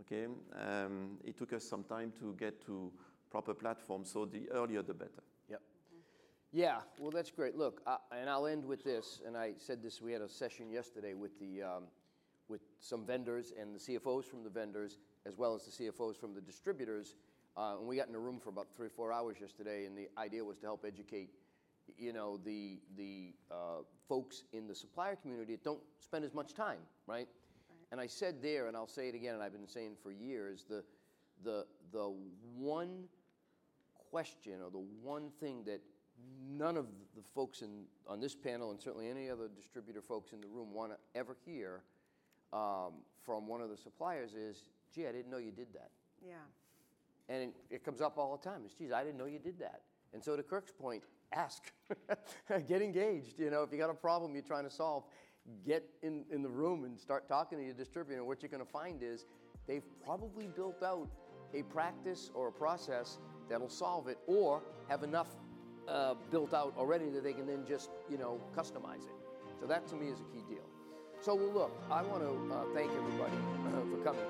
Okay, 0.00 0.26
um, 0.58 1.18
it 1.24 1.38
took 1.38 1.52
us 1.52 1.64
some 1.64 1.84
time 1.84 2.12
to 2.18 2.34
get 2.36 2.60
to 2.66 2.90
proper 3.30 3.54
platform, 3.54 4.04
so 4.04 4.24
the 4.24 4.50
earlier 4.50 4.82
the 4.82 4.92
better. 4.92 5.22
Yep. 5.48 5.60
Yeah, 6.52 6.80
well, 6.98 7.12
that's 7.12 7.30
great. 7.30 7.56
Look, 7.56 7.80
and 8.10 8.28
I'll 8.28 8.46
end 8.46 8.64
with 8.64 8.82
this. 8.82 9.20
And 9.24 9.36
I 9.36 9.52
said 9.56 9.82
this. 9.82 10.02
We 10.02 10.12
had 10.12 10.20
a 10.20 10.28
session 10.28 10.68
yesterday 10.68 11.14
with 11.14 11.38
the 11.38 11.62
um, 11.62 11.84
with 12.48 12.60
some 12.80 13.04
vendors 13.06 13.52
and 13.58 13.74
the 13.74 13.78
CFOs 13.78 14.24
from 14.24 14.44
the 14.44 14.50
vendors, 14.50 14.98
as 15.26 15.36
well 15.36 15.54
as 15.54 15.64
the 15.64 15.84
CFOs 15.84 16.16
from 16.16 16.34
the 16.34 16.40
distributors. 16.40 17.16
Uh, 17.56 17.76
and 17.78 17.86
we 17.86 17.96
got 17.96 18.08
in 18.08 18.14
a 18.14 18.18
room 18.18 18.40
for 18.40 18.50
about 18.50 18.66
three 18.76 18.86
or 18.86 18.90
four 18.90 19.12
hours 19.12 19.36
yesterday, 19.40 19.86
and 19.86 19.96
the 19.96 20.08
idea 20.18 20.44
was 20.44 20.58
to 20.58 20.66
help 20.66 20.84
educate, 20.86 21.30
you 21.96 22.12
know, 22.12 22.38
the 22.44 22.78
the 22.96 23.32
uh, 23.50 23.82
folks 24.08 24.44
in 24.52 24.66
the 24.66 24.74
supplier 24.74 25.16
community 25.16 25.52
that 25.52 25.64
don't 25.64 25.82
spend 26.00 26.24
as 26.24 26.34
much 26.34 26.54
time, 26.54 26.80
right? 27.06 27.28
And 27.94 28.00
I 28.00 28.08
said 28.08 28.42
there, 28.42 28.66
and 28.66 28.76
I'll 28.76 28.88
say 28.88 29.08
it 29.08 29.14
again, 29.14 29.34
and 29.34 29.42
I've 29.42 29.52
been 29.52 29.68
saying 29.68 29.92
for 30.02 30.10
years, 30.10 30.64
the, 30.68 30.82
the, 31.44 31.64
the 31.92 32.12
one 32.58 33.04
question 34.10 34.54
or 34.64 34.68
the 34.68 34.84
one 35.00 35.30
thing 35.38 35.62
that 35.66 35.80
none 36.50 36.76
of 36.76 36.86
the 37.14 37.22
folks 37.34 37.62
in, 37.62 37.84
on 38.08 38.18
this 38.18 38.34
panel, 38.34 38.72
and 38.72 38.80
certainly 38.80 39.08
any 39.08 39.30
other 39.30 39.48
distributor 39.54 40.02
folks 40.02 40.32
in 40.32 40.40
the 40.40 40.48
room, 40.48 40.72
want 40.72 40.90
to 40.90 40.98
ever 41.14 41.36
hear 41.44 41.82
um, 42.54 42.92
from 43.24 43.46
one 43.46 43.60
of 43.60 43.68
the 43.68 43.76
suppliers 43.76 44.34
is, 44.34 44.68
gee, 44.94 45.06
I 45.06 45.12
didn't 45.12 45.30
know 45.30 45.38
you 45.38 45.50
did 45.50 45.72
that. 45.74 45.90
Yeah. 46.24 46.34
And 47.28 47.42
it, 47.42 47.54
it 47.70 47.84
comes 47.84 48.00
up 48.00 48.16
all 48.16 48.36
the 48.36 48.48
time. 48.48 48.62
It's, 48.64 48.74
geez, 48.74 48.92
I 48.92 49.02
didn't 49.02 49.18
know 49.18 49.24
you 49.26 49.38
did 49.38 49.58
that. 49.58 49.82
And 50.12 50.22
so 50.22 50.36
to 50.36 50.42
Kirk's 50.42 50.72
point, 50.72 51.02
ask, 51.32 51.72
get 52.68 52.80
engaged. 52.80 53.38
You 53.38 53.50
know, 53.50 53.62
if 53.62 53.72
you 53.72 53.78
got 53.78 53.90
a 53.90 53.94
problem 53.94 54.34
you're 54.34 54.42
trying 54.42 54.64
to 54.64 54.70
solve, 54.70 55.04
get 55.66 55.84
in, 56.02 56.24
in 56.30 56.42
the 56.42 56.48
room 56.48 56.84
and 56.84 56.98
start 56.98 57.28
talking 57.28 57.58
to 57.58 57.64
your 57.64 57.74
distributor. 57.74 58.24
What 58.24 58.42
you're 58.42 58.50
going 58.50 58.64
to 58.64 58.70
find 58.70 59.02
is 59.02 59.26
they've 59.66 59.84
probably 60.04 60.46
built 60.46 60.82
out 60.82 61.08
a 61.52 61.62
practice 61.64 62.30
or 62.34 62.48
a 62.48 62.52
process 62.52 63.18
that'll 63.48 63.68
solve 63.68 64.08
it, 64.08 64.18
or 64.26 64.62
have 64.88 65.02
enough 65.02 65.28
uh, 65.86 66.14
built 66.30 66.54
out 66.54 66.74
already 66.78 67.10
that 67.10 67.22
they 67.22 67.32
can 67.32 67.46
then 67.46 67.64
just 67.68 67.90
you 68.10 68.16
know 68.16 68.40
customize 68.56 69.04
it. 69.04 69.14
So 69.60 69.66
that 69.66 69.86
to 69.88 69.96
me 69.96 70.08
is 70.08 70.20
a 70.20 70.24
key 70.24 70.42
deal. 70.48 70.64
So 71.24 71.34
well, 71.34 71.52
look, 71.54 71.72
I 71.90 72.02
want 72.02 72.20
to 72.20 72.54
uh, 72.54 72.64
thank 72.74 72.92
everybody 72.92 73.32
for 73.90 73.96
coming. 74.04 74.20